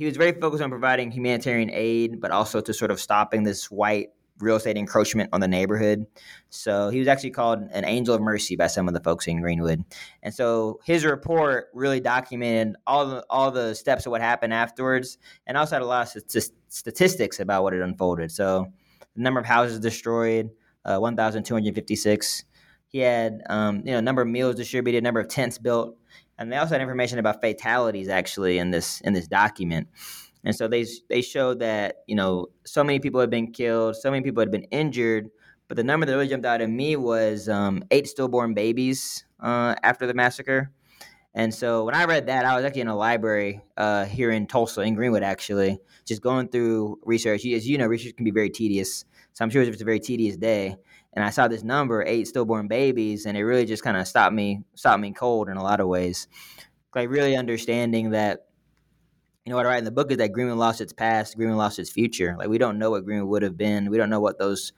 he 0.00 0.06
was 0.06 0.16
very 0.16 0.32
focused 0.32 0.62
on 0.62 0.70
providing 0.70 1.10
humanitarian 1.10 1.70
aid, 1.70 2.22
but 2.22 2.30
also 2.30 2.62
to 2.62 2.72
sort 2.72 2.90
of 2.90 2.98
stopping 2.98 3.42
this 3.42 3.70
white 3.70 4.08
real 4.38 4.56
estate 4.56 4.78
encroachment 4.78 5.28
on 5.34 5.42
the 5.42 5.46
neighborhood. 5.46 6.06
So 6.48 6.88
he 6.88 6.98
was 6.98 7.06
actually 7.06 7.32
called 7.32 7.68
an 7.70 7.84
angel 7.84 8.14
of 8.14 8.22
mercy 8.22 8.56
by 8.56 8.68
some 8.68 8.88
of 8.88 8.94
the 8.94 9.00
folks 9.00 9.26
in 9.26 9.42
Greenwood. 9.42 9.84
And 10.22 10.32
so 10.32 10.80
his 10.86 11.04
report 11.04 11.68
really 11.74 12.00
documented 12.00 12.76
all 12.86 13.04
the 13.04 13.26
all 13.28 13.50
the 13.50 13.74
steps 13.74 14.06
of 14.06 14.10
what 14.10 14.22
happened 14.22 14.54
afterwards, 14.54 15.18
and 15.46 15.58
also 15.58 15.74
had 15.74 15.82
a 15.82 15.86
lot 15.86 16.16
of 16.16 16.22
st- 16.26 16.50
statistics 16.68 17.38
about 17.38 17.62
what 17.62 17.74
had 17.74 17.82
unfolded. 17.82 18.32
So 18.32 18.72
the 19.14 19.22
number 19.22 19.38
of 19.38 19.44
houses 19.44 19.80
destroyed, 19.80 20.48
uh, 20.86 20.96
one 20.96 21.14
thousand 21.14 21.44
two 21.44 21.52
hundred 21.52 21.74
fifty 21.74 21.94
six. 21.94 22.44
He 22.88 23.00
had 23.00 23.42
um, 23.50 23.82
you 23.84 23.92
know 23.92 24.00
number 24.00 24.22
of 24.22 24.28
meals 24.28 24.56
distributed, 24.56 25.04
number 25.04 25.20
of 25.20 25.28
tents 25.28 25.58
built, 25.58 25.98
and 26.40 26.50
they 26.50 26.56
also 26.56 26.74
had 26.74 26.80
information 26.80 27.18
about 27.18 27.42
fatalities 27.42 28.08
actually 28.08 28.58
in 28.58 28.70
this 28.70 29.00
in 29.02 29.12
this 29.12 29.28
document. 29.28 29.88
And 30.42 30.56
so 30.56 30.66
they 30.66 30.86
they 31.08 31.20
showed 31.20 31.60
that 31.60 31.96
you 32.08 32.16
know 32.16 32.46
so 32.64 32.82
many 32.82 32.98
people 32.98 33.20
had 33.20 33.30
been 33.30 33.52
killed, 33.52 33.94
so 33.96 34.10
many 34.10 34.24
people 34.24 34.40
had 34.40 34.50
been 34.50 34.64
injured, 34.64 35.30
but 35.68 35.76
the 35.76 35.84
number 35.84 36.06
that 36.06 36.12
really 36.12 36.28
jumped 36.28 36.46
out 36.46 36.62
at 36.62 36.70
me 36.70 36.96
was 36.96 37.48
um, 37.48 37.84
eight 37.90 38.08
stillborn 38.08 38.54
babies 38.54 39.24
uh, 39.38 39.74
after 39.82 40.06
the 40.06 40.14
massacre. 40.14 40.72
And 41.32 41.54
so 41.54 41.84
when 41.84 41.94
I 41.94 42.06
read 42.06 42.26
that, 42.26 42.44
I 42.44 42.56
was 42.56 42.64
actually 42.64 42.80
in 42.80 42.88
a 42.88 42.96
library 42.96 43.60
uh, 43.76 44.04
here 44.04 44.32
in 44.32 44.48
Tulsa, 44.48 44.80
in 44.80 44.94
Greenwood, 44.94 45.22
actually, 45.22 45.78
just 46.04 46.22
going 46.22 46.48
through 46.48 46.98
research. 47.04 47.46
As 47.46 47.68
you 47.68 47.78
know, 47.78 47.86
research 47.86 48.16
can 48.16 48.24
be 48.24 48.32
very 48.32 48.50
tedious. 48.50 49.04
So 49.34 49.44
I'm 49.44 49.50
sure 49.50 49.62
it's 49.62 49.80
a 49.80 49.84
very 49.84 50.00
tedious 50.00 50.36
day 50.36 50.76
and 51.12 51.24
I 51.24 51.30
saw 51.30 51.48
this 51.48 51.64
number, 51.64 52.04
eight 52.06 52.28
stillborn 52.28 52.68
babies, 52.68 53.26
and 53.26 53.36
it 53.36 53.44
really 53.44 53.66
just 53.66 53.82
kind 53.82 53.96
of 53.96 54.06
stopped 54.06 54.34
me, 54.34 54.62
stopped 54.74 55.00
me 55.00 55.12
cold 55.12 55.48
in 55.48 55.56
a 55.56 55.62
lot 55.62 55.80
of 55.80 55.88
ways. 55.88 56.28
Like 56.94 57.08
really 57.08 57.36
understanding 57.36 58.10
that, 58.10 58.46
you 59.44 59.50
know, 59.50 59.56
what 59.56 59.66
I 59.66 59.70
write 59.70 59.78
in 59.78 59.84
the 59.84 59.90
book 59.90 60.10
is 60.10 60.18
that 60.18 60.32
Greenwood 60.32 60.58
lost 60.58 60.80
its 60.80 60.92
past, 60.92 61.36
Greenwood 61.36 61.58
lost 61.58 61.78
its 61.78 61.90
future. 61.90 62.36
Like 62.38 62.48
we 62.48 62.58
don't 62.58 62.78
know 62.78 62.90
what 62.90 63.04
Greenwood 63.04 63.30
would 63.30 63.42
have 63.42 63.56
been. 63.56 63.90
We 63.90 63.96
don't 63.96 64.10
know 64.10 64.20
what 64.20 64.38
those 64.38 64.72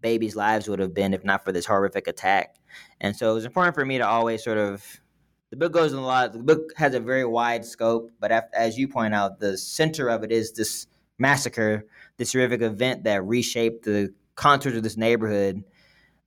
babies' 0.00 0.36
lives 0.36 0.68
would 0.68 0.80
have 0.80 0.94
been 0.94 1.14
if 1.14 1.24
not 1.24 1.44
for 1.44 1.52
this 1.52 1.66
horrific 1.66 2.06
attack. 2.06 2.56
And 3.00 3.16
so 3.16 3.30
it 3.30 3.34
was 3.34 3.44
important 3.44 3.74
for 3.74 3.84
me 3.84 3.98
to 3.98 4.06
always 4.06 4.44
sort 4.44 4.58
of 4.58 4.84
the 5.50 5.56
book 5.56 5.72
goes 5.72 5.92
in 5.92 5.98
a 5.98 6.06
lot. 6.06 6.32
The 6.32 6.38
book 6.38 6.72
has 6.76 6.94
a 6.94 7.00
very 7.00 7.24
wide 7.24 7.64
scope, 7.64 8.10
but 8.20 8.32
as 8.54 8.78
you 8.78 8.88
point 8.88 9.14
out, 9.14 9.38
the 9.38 9.58
center 9.58 10.08
of 10.08 10.24
it 10.24 10.32
is 10.32 10.52
this 10.52 10.86
massacre, 11.18 11.86
this 12.16 12.32
horrific 12.32 12.62
event 12.62 13.04
that 13.04 13.24
reshaped 13.24 13.84
the 13.84 14.14
contours 14.34 14.76
of 14.76 14.82
this 14.82 14.96
neighborhood 14.96 15.62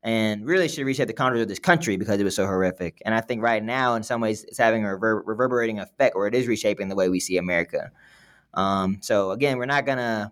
and 0.06 0.46
really 0.46 0.68
should 0.68 0.86
reshape 0.86 1.08
the 1.08 1.14
contours 1.14 1.42
of 1.42 1.48
this 1.48 1.58
country 1.58 1.98
because 1.98 2.20
it 2.20 2.24
was 2.24 2.36
so 2.36 2.46
horrific. 2.46 3.02
And 3.06 3.16
I 3.16 3.22
think 3.22 3.42
right 3.42 3.64
now, 3.64 3.96
in 3.96 4.04
some 4.04 4.22
ways, 4.22 4.44
it's 4.44 4.60
having 4.60 4.86
a 4.86 4.94
rever- 4.94 5.24
reverberating 5.26 5.80
effect, 5.80 6.16
or 6.16 6.28
it 6.28 6.36
is 6.36 6.48
reshaping 6.48 6.90
the 6.90 6.96
way 6.96 7.10
we 7.10 7.20
see 7.20 7.38
America. 7.38 7.92
Um, 8.54 9.00
so 9.02 9.32
again, 9.32 9.58
we're 9.58 9.66
not 9.66 9.88
gonna 9.88 10.32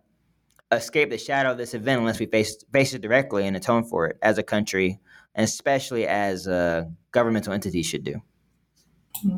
escape 0.72 1.10
the 1.10 1.18
shadow 1.18 1.52
of 1.52 1.58
this 1.58 1.74
event 1.74 2.00
unless 2.00 2.20
we 2.20 2.28
face 2.28 2.64
face 2.72 2.94
it 2.94 3.02
directly 3.02 3.48
and 3.48 3.58
atone 3.58 3.84
for 3.84 4.06
it 4.06 4.18
as 4.22 4.38
a 4.38 4.44
country, 4.44 5.00
and 5.34 5.44
especially 5.44 6.08
as 6.08 6.48
uh, 6.48 6.86
governmental 7.12 7.52
entities 7.52 7.88
should 7.88 8.04
do. 8.04 8.22
Mm-hmm. 9.26 9.38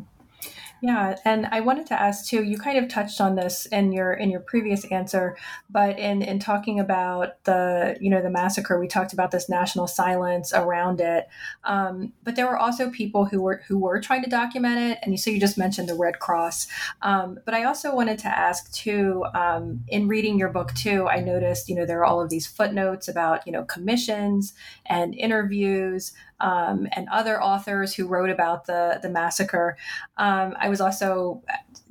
Yeah, 0.82 1.16
and 1.24 1.46
I 1.46 1.60
wanted 1.60 1.86
to 1.86 2.00
ask 2.00 2.26
too. 2.26 2.42
You 2.42 2.58
kind 2.58 2.76
of 2.76 2.88
touched 2.88 3.18
on 3.20 3.34
this 3.34 3.64
in 3.66 3.92
your 3.92 4.12
in 4.12 4.30
your 4.30 4.40
previous 4.40 4.84
answer, 4.86 5.36
but 5.70 5.98
in 5.98 6.20
in 6.20 6.38
talking 6.38 6.78
about 6.78 7.42
the 7.44 7.96
you 7.98 8.10
know 8.10 8.20
the 8.20 8.28
massacre, 8.28 8.78
we 8.78 8.86
talked 8.86 9.14
about 9.14 9.30
this 9.30 9.48
national 9.48 9.86
silence 9.86 10.52
around 10.52 11.00
it. 11.00 11.28
Um, 11.64 12.12
but 12.24 12.36
there 12.36 12.46
were 12.46 12.58
also 12.58 12.90
people 12.90 13.24
who 13.24 13.40
were 13.40 13.62
who 13.66 13.78
were 13.78 14.00
trying 14.00 14.22
to 14.24 14.28
document 14.28 14.78
it, 14.78 14.98
and 15.02 15.18
so 15.18 15.30
you 15.30 15.40
just 15.40 15.56
mentioned 15.56 15.88
the 15.88 15.94
Red 15.94 16.18
Cross. 16.18 16.66
Um, 17.00 17.38
but 17.46 17.54
I 17.54 17.64
also 17.64 17.94
wanted 17.94 18.18
to 18.20 18.28
ask 18.28 18.70
too. 18.72 19.24
Um, 19.34 19.82
in 19.88 20.08
reading 20.08 20.38
your 20.38 20.50
book 20.50 20.74
too, 20.74 21.08
I 21.08 21.20
noticed 21.20 21.70
you 21.70 21.74
know 21.74 21.86
there 21.86 22.00
are 22.00 22.04
all 22.04 22.20
of 22.20 22.28
these 22.28 22.46
footnotes 22.46 23.08
about 23.08 23.46
you 23.46 23.52
know 23.52 23.64
commissions 23.64 24.52
and 24.84 25.14
interviews 25.14 26.12
um, 26.40 26.86
and 26.92 27.08
other 27.10 27.42
authors 27.42 27.94
who 27.94 28.06
wrote 28.06 28.30
about 28.30 28.66
the 28.66 28.98
the 29.02 29.08
massacre. 29.08 29.76
Um, 30.16 30.54
I 30.66 30.68
was 30.68 30.80
also, 30.80 31.44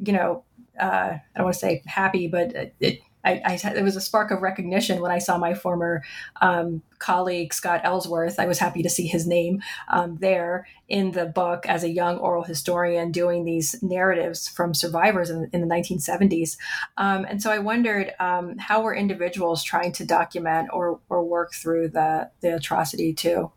you 0.03 0.11
know, 0.11 0.43
uh, 0.77 1.13
I 1.15 1.21
don't 1.37 1.45
want 1.45 1.53
to 1.53 1.59
say 1.59 1.81
happy, 1.85 2.27
but 2.27 2.73
it, 2.81 2.99
I, 3.23 3.41
I, 3.45 3.69
it 3.73 3.83
was 3.83 3.95
a 3.95 4.01
spark 4.01 4.31
of 4.31 4.41
recognition 4.41 4.99
when 4.99 5.11
I 5.11 5.19
saw 5.19 5.37
my 5.37 5.53
former 5.53 6.03
um, 6.41 6.83
colleague 6.99 7.53
Scott 7.53 7.79
Ellsworth. 7.85 8.37
I 8.37 8.47
was 8.47 8.59
happy 8.59 8.83
to 8.83 8.89
see 8.89 9.07
his 9.07 9.25
name 9.25 9.63
um, 9.87 10.17
there 10.17 10.67
in 10.89 11.11
the 11.11 11.25
book 11.25 11.65
as 11.67 11.85
a 11.85 11.89
young 11.89 12.17
oral 12.17 12.43
historian 12.43 13.13
doing 13.13 13.45
these 13.45 13.81
narratives 13.81 14.49
from 14.49 14.73
survivors 14.73 15.29
in, 15.29 15.49
in 15.53 15.61
the 15.61 15.73
1970s. 15.73 16.57
Um, 16.97 17.23
and 17.23 17.41
so 17.41 17.51
I 17.51 17.59
wondered 17.59 18.11
um, 18.19 18.57
how 18.57 18.81
were 18.81 18.93
individuals 18.93 19.63
trying 19.63 19.93
to 19.93 20.05
document 20.05 20.67
or, 20.73 20.99
or 21.07 21.23
work 21.23 21.53
through 21.53 21.91
the, 21.91 22.29
the 22.41 22.57
atrocity 22.57 23.13
too? 23.13 23.53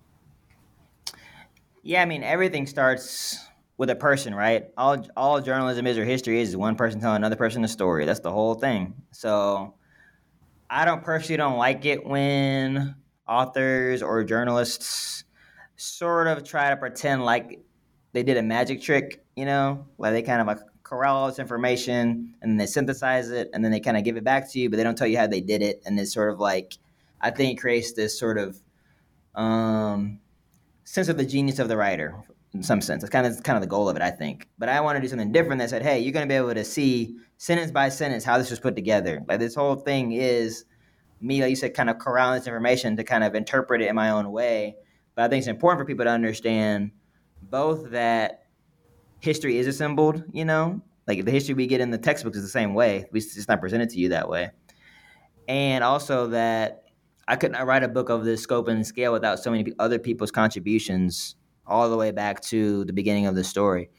Yeah, 1.83 2.03
I 2.03 2.05
mean, 2.05 2.23
everything 2.23 2.69
starts 2.69 3.48
with 3.79 3.91
a 3.91 3.97
person, 3.97 4.35
right? 4.35 4.67
All 4.77 5.07
all 5.17 5.41
journalism 5.41 5.87
is 5.87 5.97
or 5.97 6.05
history 6.05 6.41
is 6.41 6.51
is 6.51 6.57
one 6.57 6.75
person 6.75 7.01
telling 7.01 7.17
another 7.17 7.37
person 7.37 7.65
a 7.65 7.69
story. 7.69 8.05
That's 8.05 8.21
the 8.21 8.33
whole 8.33 8.55
thing. 8.55 8.95
So 9.13 9.75
I 10.69 10.85
don't 10.85 11.03
personally 11.03 11.39
don't 11.39 11.57
like 11.57 11.87
it 11.87 12.05
when 12.05 12.97
authors 13.27 14.03
or 14.03 14.25
journalists 14.25 15.25
sort 15.77 16.27
of 16.27 16.45
try 16.45 16.71
to 16.71 16.77
pretend 16.77 17.25
like 17.25 17.61
they 18.13 18.25
did 18.25 18.37
a 18.37 18.43
magic 18.43 18.83
trick, 18.83 19.25
you 19.37 19.47
know, 19.47 19.87
like 19.97 20.13
they 20.13 20.23
kind 20.23 20.41
of 20.41 20.47
like 20.49 20.59
corral 20.83 21.17
all 21.17 21.29
this 21.29 21.39
information 21.39 22.35
and 22.43 22.51
then 22.51 22.57
they 22.57 22.67
synthesize 22.67 23.31
it 23.31 23.49
and 23.53 23.65
then 23.65 23.71
they 23.71 23.79
kind 23.81 23.97
of 23.97 24.03
give 24.03 24.17
it 24.17 24.25
back 24.25 24.51
to 24.51 24.59
you, 24.59 24.69
but 24.69 24.77
they 24.77 24.83
don't 24.83 24.99
tell 24.99 25.07
you 25.07 25.19
how 25.19 25.27
they 25.27 25.41
did 25.41 25.63
it. 25.63 25.83
And 25.87 25.99
it's 26.01 26.13
sort 26.13 26.33
of 26.33 26.41
like, 26.41 26.77
I 27.21 27.31
think 27.31 27.61
creates 27.61 27.93
this 27.93 28.19
sort 28.19 28.39
of 28.39 28.59
um, 29.35 30.19
sense 30.85 31.09
of 31.09 31.17
the 31.17 31.27
genius 31.27 31.61
of 31.61 31.69
the 31.69 31.77
writer 31.77 32.25
in 32.55 32.63
some 32.63 32.81
sense. 32.81 33.03
That's 33.03 33.11
kind 33.11 33.27
of 33.27 33.43
kind 33.43 33.57
of 33.57 33.63
the 33.63 33.69
goal 33.69 33.89
of 33.89 33.97
it, 33.97 34.03
I 34.03 34.11
think. 34.11 34.49
But 34.59 34.69
I 34.69 34.81
want 34.81 34.97
to 34.97 35.03
do 35.03 35.09
something 35.09 35.33
different 35.33 35.61
that 35.61 35.71
said, 35.71 35.83
hey, 35.83 35.99
you're 35.99 36.13
going 36.13 36.27
to 36.27 36.33
be 36.33 36.37
able 36.37 36.55
to 36.55 36.65
see 36.65 37.17
sentence 37.37 37.71
by 37.71 37.89
sentence 37.89 38.25
how 38.25 38.39
this 38.39 38.51
was 38.51 38.61
put 38.61 38.75
together. 38.75 39.23
Like 39.29 39.39
this 39.39 39.55
whole 39.55 39.77
thing 39.77 40.13
is 40.13 40.65
me, 41.21 41.41
like 41.41 41.51
you 41.51 41.57
said, 41.57 41.75
kind 41.75 41.91
of 41.91 41.99
corralling 41.99 42.39
this 42.39 42.47
information 42.47 42.97
to 42.97 43.05
kind 43.05 43.25
of 43.25 43.35
interpret 43.35 43.83
it 43.83 43.89
in 43.89 43.95
my 43.95 44.11
own 44.11 44.33
way. 44.33 44.77
But 45.15 45.25
I 45.25 45.29
think 45.29 45.41
it's 45.41 45.49
important 45.49 45.81
for 45.81 45.85
people 45.85 46.05
to 46.05 46.11
understand 46.11 46.93
both 47.43 47.91
that 47.91 48.45
history 49.21 49.59
is 49.59 49.67
assembled, 49.67 50.23
you 50.33 50.45
know, 50.45 50.81
like 51.07 51.25
the 51.25 51.31
history 51.31 51.55
we 51.55 51.67
get 51.67 51.81
in 51.81 51.91
the 51.91 51.99
textbooks 51.99 52.37
is 52.37 52.43
the 52.43 52.49
same 52.49 52.75
way. 52.75 53.07
It's 53.13 53.35
just 53.35 53.49
not 53.49 53.61
presented 53.61 53.91
to 53.91 53.99
you 53.99 54.11
that 54.11 54.29
way. 54.29 54.51
And 55.49 55.83
also 55.83 56.29
that 56.29 56.85
I 57.27 57.37
couldn't 57.37 57.65
write 57.67 57.83
a 57.83 57.89
book 57.89 58.11
of 58.11 58.25
this 58.25 58.43
scope 58.43 58.69
and 58.69 58.87
scale 58.87 59.13
without 59.13 59.39
so 59.39 59.51
many 59.51 59.73
other 59.79 59.99
people's 59.99 60.31
contributions 60.31 61.37
all 61.69 61.89
the 61.91 61.97
way 61.97 62.11
back 62.11 62.41
to 62.43 62.85
the 62.85 62.93
beginning 62.93 63.27
of 63.27 63.35
the 63.35 63.45
story. 63.45 63.91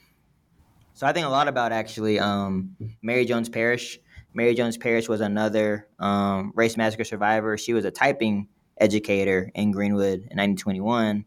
So 0.94 1.08
I 1.08 1.14
think 1.14 1.26
a 1.26 1.30
lot 1.30 1.48
about 1.48 1.72
actually 1.72 2.20
um, 2.20 2.76
Mary 3.02 3.26
Jones 3.26 3.48
Parrish. 3.48 4.00
Mary 4.34 4.54
Jones 4.54 4.78
Parrish 4.78 5.08
was 5.08 5.22
another 5.22 5.88
um, 5.98 6.52
race 6.56 6.76
massacre 6.76 7.04
survivor. 7.04 7.58
She 7.58 7.74
was 7.74 7.86
a 7.86 7.92
typing 7.92 8.48
educator 8.78 9.50
in 9.56 9.72
Greenwood 9.72 10.20
in 10.30 10.38
1921. 10.38 11.26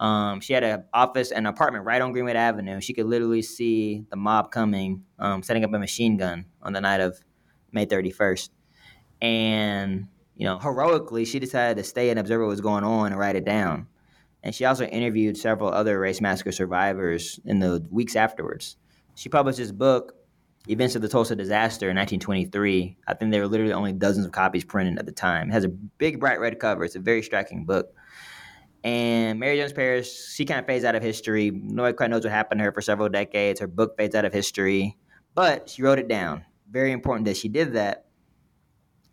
Um, 0.00 0.40
she 0.40 0.52
had 0.52 0.62
an 0.62 0.84
office 0.92 1.32
and 1.32 1.46
apartment 1.46 1.84
right 1.84 2.00
on 2.00 2.12
Greenwood 2.12 2.36
Avenue. 2.36 2.80
She 2.80 2.92
could 2.92 3.06
literally 3.06 3.42
see 3.42 4.04
the 4.10 4.16
mob 4.16 4.50
coming, 4.50 5.04
um, 5.18 5.42
setting 5.42 5.64
up 5.64 5.72
a 5.72 5.78
machine 5.78 6.16
gun 6.16 6.46
on 6.62 6.72
the 6.72 6.80
night 6.80 7.00
of 7.00 7.18
May 7.72 7.86
31st. 7.86 8.50
And 9.20 10.08
you 10.38 10.44
know, 10.44 10.58
heroically, 10.58 11.24
she 11.24 11.40
decided 11.40 11.76
to 11.78 11.84
stay 11.84 12.10
and 12.10 12.18
observe 12.18 12.40
what 12.40 12.48
was 12.48 12.60
going 12.60 12.84
on 12.84 13.10
and 13.10 13.18
write 13.18 13.34
it 13.34 13.44
down. 13.44 13.88
And 14.42 14.54
she 14.54 14.64
also 14.64 14.84
interviewed 14.84 15.36
several 15.36 15.70
other 15.70 15.98
race 15.98 16.20
massacre 16.20 16.52
survivors 16.52 17.40
in 17.44 17.58
the 17.58 17.86
weeks 17.90 18.16
afterwards. 18.16 18.76
She 19.14 19.28
published 19.28 19.58
this 19.58 19.72
book, 19.72 20.14
Events 20.68 20.94
of 20.94 21.02
the 21.02 21.08
Tulsa 21.08 21.34
Disaster, 21.34 21.90
in 21.90 21.96
1923. 21.96 22.96
I 23.06 23.14
think 23.14 23.32
there 23.32 23.40
were 23.40 23.48
literally 23.48 23.72
only 23.72 23.92
dozens 23.92 24.26
of 24.26 24.32
copies 24.32 24.64
printed 24.64 24.98
at 24.98 25.06
the 25.06 25.12
time. 25.12 25.48
It 25.50 25.52
has 25.52 25.64
a 25.64 25.68
big, 25.68 26.20
bright 26.20 26.40
red 26.40 26.58
cover. 26.60 26.84
It's 26.84 26.94
a 26.94 27.00
very 27.00 27.22
striking 27.22 27.64
book. 27.64 27.92
And 28.84 29.40
Mary 29.40 29.58
Jones 29.58 29.72
Parrish, 29.72 30.12
she 30.34 30.44
kind 30.44 30.60
of 30.60 30.66
fades 30.66 30.84
out 30.84 30.94
of 30.94 31.02
history. 31.02 31.50
Nobody 31.50 31.96
quite 31.96 32.10
knows 32.10 32.22
what 32.22 32.32
happened 32.32 32.60
to 32.60 32.64
her 32.64 32.72
for 32.72 32.80
several 32.80 33.08
decades. 33.08 33.58
Her 33.58 33.66
book 33.66 33.96
fades 33.96 34.14
out 34.14 34.24
of 34.24 34.32
history, 34.32 34.96
but 35.34 35.68
she 35.68 35.82
wrote 35.82 35.98
it 35.98 36.08
down. 36.08 36.44
Very 36.70 36.92
important 36.92 37.24
that 37.26 37.36
she 37.36 37.48
did 37.48 37.72
that 37.72 38.06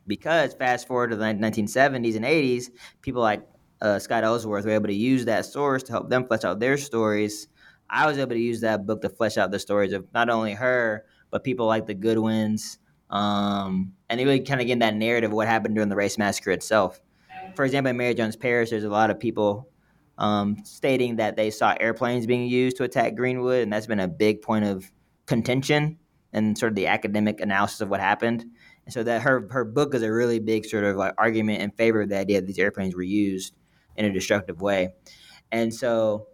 because 0.07 0.53
fast 0.53 0.87
forward 0.87 1.09
to 1.09 1.15
the 1.15 1.25
1970s 1.25 2.15
and 2.15 2.25
80s, 2.25 2.69
people 3.01 3.21
like 3.21 3.41
uh, 3.81 3.99
Scott 3.99 4.23
Ellsworth 4.23 4.65
were 4.65 4.71
able 4.71 4.87
to 4.87 4.93
use 4.93 5.25
that 5.25 5.45
source 5.45 5.83
to 5.83 5.91
help 5.91 6.09
them 6.09 6.25
flesh 6.25 6.43
out 6.43 6.59
their 6.59 6.77
stories. 6.77 7.47
I 7.89 8.07
was 8.07 8.17
able 8.17 8.31
to 8.31 8.39
use 8.39 8.61
that 8.61 8.85
book 8.85 9.01
to 9.01 9.09
flesh 9.09 9.37
out 9.37 9.51
the 9.51 9.59
stories 9.59 9.93
of 9.93 10.07
not 10.13 10.29
only 10.29 10.53
her, 10.53 11.05
but 11.29 11.43
people 11.43 11.67
like 11.67 11.85
the 11.85 11.93
Goodwins, 11.93 12.79
um, 13.09 13.93
and 14.09 14.19
really 14.19 14.39
kind 14.39 14.61
of 14.61 14.67
get 14.67 14.79
that 14.79 14.95
narrative 14.95 15.31
of 15.31 15.35
what 15.35 15.47
happened 15.47 15.75
during 15.75 15.89
the 15.89 15.95
race 15.95 16.17
massacre 16.17 16.51
itself. 16.51 16.99
For 17.55 17.63
example, 17.63 17.91
in 17.91 17.97
Mary 17.97 18.13
Jones 18.13 18.35
Parrish, 18.35 18.71
there's 18.71 18.83
a 18.83 18.89
lot 18.89 19.11
of 19.11 19.19
people 19.19 19.69
um, 20.17 20.57
stating 20.63 21.17
that 21.17 21.35
they 21.35 21.51
saw 21.51 21.75
airplanes 21.79 22.25
being 22.25 22.47
used 22.47 22.77
to 22.77 22.83
attack 22.83 23.15
Greenwood, 23.15 23.63
and 23.63 23.71
that's 23.71 23.87
been 23.87 23.99
a 23.99 24.07
big 24.07 24.41
point 24.41 24.65
of 24.65 24.91
contention 25.25 25.97
and 26.33 26.57
sort 26.57 26.71
of 26.71 26.75
the 26.75 26.87
academic 26.87 27.39
analysis 27.39 27.81
of 27.81 27.89
what 27.89 27.99
happened. 27.99 28.45
And 28.85 28.93
so 28.93 29.03
that 29.03 29.21
her 29.21 29.47
her 29.51 29.65
book 29.65 29.95
is 29.95 30.03
a 30.03 30.11
really 30.11 30.39
big 30.39 30.65
sort 30.65 30.83
of 30.83 30.95
like 30.95 31.13
argument 31.17 31.61
in 31.61 31.71
favor 31.71 32.01
of 32.01 32.09
the 32.09 32.17
idea 32.17 32.41
that 32.41 32.47
these 32.47 32.59
airplanes 32.59 32.95
were 32.95 33.01
used 33.01 33.53
in 33.97 34.05
a 34.05 34.11
destructive 34.11 34.61
way. 34.61 34.93
And 35.51 35.73
so 35.73 36.27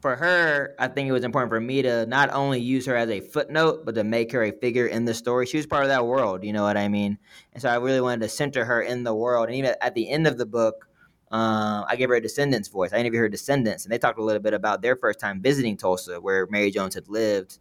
for 0.00 0.16
her, 0.16 0.74
I 0.78 0.88
think 0.88 1.08
it 1.08 1.12
was 1.12 1.24
important 1.24 1.50
for 1.50 1.60
me 1.60 1.82
to 1.82 2.06
not 2.06 2.30
only 2.32 2.60
use 2.60 2.86
her 2.86 2.96
as 2.96 3.08
a 3.08 3.20
footnote, 3.20 3.84
but 3.86 3.94
to 3.94 4.04
make 4.04 4.32
her 4.32 4.42
a 4.42 4.50
figure 4.50 4.86
in 4.86 5.04
the 5.04 5.14
story. 5.14 5.46
She 5.46 5.56
was 5.56 5.66
part 5.66 5.84
of 5.84 5.88
that 5.88 6.06
world, 6.06 6.42
you 6.44 6.52
know 6.52 6.64
what 6.64 6.76
I 6.76 6.88
mean? 6.88 7.18
And 7.52 7.62
so 7.62 7.68
I 7.68 7.76
really 7.76 8.00
wanted 8.00 8.22
to 8.22 8.28
center 8.28 8.64
her 8.64 8.82
in 8.82 9.04
the 9.04 9.14
world. 9.14 9.48
And 9.48 9.56
even 9.56 9.74
at 9.80 9.94
the 9.94 10.10
end 10.10 10.26
of 10.26 10.38
the 10.38 10.46
book, 10.46 10.88
um, 11.30 11.86
I 11.88 11.96
gave 11.96 12.10
her 12.10 12.16
a 12.16 12.20
descendants 12.20 12.68
voice. 12.68 12.92
I 12.92 12.98
interviewed 12.98 13.20
her 13.20 13.28
descendants, 13.28 13.84
and 13.84 13.92
they 13.92 13.96
talked 13.96 14.18
a 14.18 14.22
little 14.22 14.42
bit 14.42 14.52
about 14.52 14.82
their 14.82 14.96
first 14.96 15.18
time 15.18 15.40
visiting 15.40 15.78
Tulsa, 15.78 16.20
where 16.20 16.46
Mary 16.50 16.70
Jones 16.70 16.94
had 16.94 17.08
lived, 17.08 17.58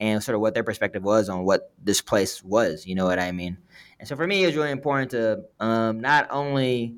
and 0.00 0.20
sort 0.20 0.34
of 0.34 0.40
what 0.40 0.54
their 0.54 0.64
perspective 0.64 1.04
was 1.04 1.28
on 1.28 1.44
what 1.44 1.72
this 1.80 2.00
place 2.00 2.42
was. 2.42 2.86
You 2.86 2.96
know 2.96 3.04
what 3.04 3.20
I 3.20 3.30
mean? 3.30 3.58
And 4.00 4.08
so 4.08 4.16
for 4.16 4.26
me, 4.26 4.42
it 4.42 4.46
was 4.46 4.56
really 4.56 4.72
important 4.72 5.12
to 5.12 5.44
um, 5.60 6.00
not 6.00 6.26
only 6.30 6.96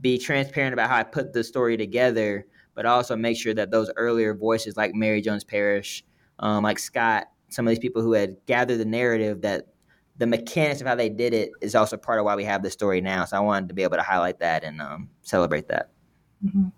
be 0.00 0.18
transparent 0.18 0.72
about 0.72 0.90
how 0.90 0.96
I 0.96 1.02
put 1.02 1.32
the 1.32 1.44
story 1.44 1.76
together, 1.76 2.46
but 2.74 2.86
also 2.86 3.16
make 3.16 3.36
sure 3.36 3.54
that 3.54 3.70
those 3.70 3.90
earlier 3.96 4.34
voices, 4.34 4.76
like 4.76 4.94
Mary 4.94 5.20
Jones 5.20 5.44
Parrish, 5.44 6.04
um, 6.38 6.64
like 6.64 6.78
Scott, 6.78 7.28
some 7.48 7.66
of 7.66 7.70
these 7.70 7.78
people 7.78 8.02
who 8.02 8.12
had 8.12 8.36
gathered 8.46 8.78
the 8.78 8.84
narrative, 8.84 9.42
that 9.42 9.68
the 10.18 10.26
mechanics 10.26 10.80
of 10.80 10.86
how 10.86 10.94
they 10.94 11.08
did 11.08 11.34
it 11.34 11.50
is 11.60 11.74
also 11.74 11.96
part 11.96 12.18
of 12.18 12.24
why 12.24 12.34
we 12.34 12.44
have 12.44 12.62
the 12.62 12.70
story 12.70 13.00
now. 13.00 13.24
So 13.24 13.36
I 13.36 13.40
wanted 13.40 13.68
to 13.68 13.74
be 13.74 13.82
able 13.82 13.96
to 13.96 14.02
highlight 14.02 14.40
that 14.40 14.64
and 14.64 14.80
um, 14.80 15.10
celebrate 15.22 15.68
that. 15.68 15.90
Mm-hmm. 16.44 16.68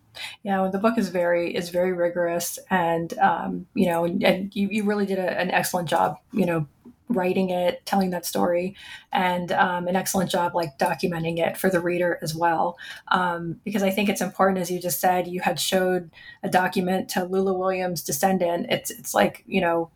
Yeah, 0.43 0.63
well, 0.63 0.71
the 0.71 0.79
book 0.79 0.99
is 0.99 1.11
very 1.11 1.55
is 1.55 1.69
very 1.69 1.93
rigorous, 1.93 2.59
and 2.71 3.17
um, 3.19 3.67
you 3.75 3.87
know, 3.87 4.05
and, 4.05 4.23
and 4.25 4.57
you, 4.57 4.69
you 4.69 4.85
really 4.85 5.07
did 5.07 5.19
a, 5.19 5.39
an 5.39 5.51
excellent 5.51 5.89
job, 5.89 6.17
you 6.33 6.45
know, 6.45 6.67
writing 7.09 7.51
it, 7.51 7.85
telling 7.87 8.11
that 8.11 8.27
story, 8.27 8.77
and 9.13 9.53
um, 9.53 9.89
an 9.89 9.97
excellent 9.97 10.31
job 10.31 10.55
like 10.55 10.79
documenting 10.79 11.39
it 11.39 11.57
for 11.57 11.71
the 11.71 11.81
reader 11.81 12.19
as 12.23 12.35
well. 12.35 12.79
Um, 13.09 13.61
because 13.65 13.83
I 13.83 13.91
think 13.91 14.09
it's 14.09 14.21
important, 14.21 14.59
as 14.59 14.71
you 14.71 14.81
just 14.81 15.01
said, 15.01 15.27
you 15.27 15.41
had 15.41 15.59
showed 15.59 16.11
a 16.43 16.49
document 16.49 17.09
to 17.11 17.25
Lula 17.25 17.55
Williams' 17.55 18.03
descendant. 18.03 18.67
It's 18.71 18.91
it's 18.91 19.15
like 19.15 19.45
you 19.47 19.61
know 19.61 19.91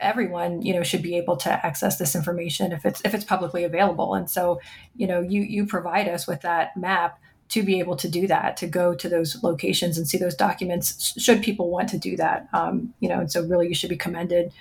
everyone 0.00 0.62
you 0.62 0.72
know 0.72 0.82
should 0.82 1.02
be 1.02 1.16
able 1.16 1.36
to 1.36 1.50
access 1.66 1.98
this 1.98 2.14
information 2.14 2.72
if 2.72 2.86
it's 2.86 3.00
if 3.04 3.14
it's 3.14 3.24
publicly 3.24 3.64
available 3.64 4.14
and 4.14 4.30
so 4.30 4.60
you 4.94 5.06
know 5.06 5.20
you 5.20 5.42
you 5.42 5.66
provide 5.66 6.08
us 6.08 6.26
with 6.26 6.40
that 6.42 6.76
map 6.76 7.18
to 7.48 7.62
be 7.62 7.80
able 7.80 7.96
to 7.96 8.08
do 8.08 8.26
that 8.26 8.56
to 8.56 8.66
go 8.66 8.94
to 8.94 9.08
those 9.08 9.42
locations 9.42 9.98
and 9.98 10.08
see 10.08 10.16
those 10.16 10.34
documents 10.34 11.20
should 11.20 11.42
people 11.42 11.68
want 11.68 11.88
to 11.88 11.98
do 11.98 12.16
that 12.16 12.48
um, 12.52 12.94
you 13.00 13.08
know 13.08 13.18
and 13.18 13.30
so 13.32 13.44
really 13.44 13.68
you 13.68 13.74
should 13.74 13.90
be 13.90 13.96
commended 13.96 14.52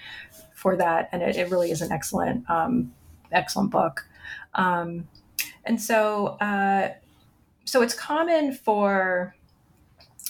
for 0.62 0.78
that, 0.78 1.10
and 1.12 1.24
it, 1.24 1.36
it 1.36 1.50
really 1.50 1.72
is 1.72 1.82
an 1.82 1.92
excellent, 1.92 2.48
um, 2.50 2.94
excellent 3.32 3.72
book. 3.72 4.08
Um, 4.54 5.08
and 5.66 5.82
so, 5.82 6.38
uh, 6.40 6.94
so 7.66 7.82
it's 7.82 7.96
common 7.96 8.54
for. 8.54 9.36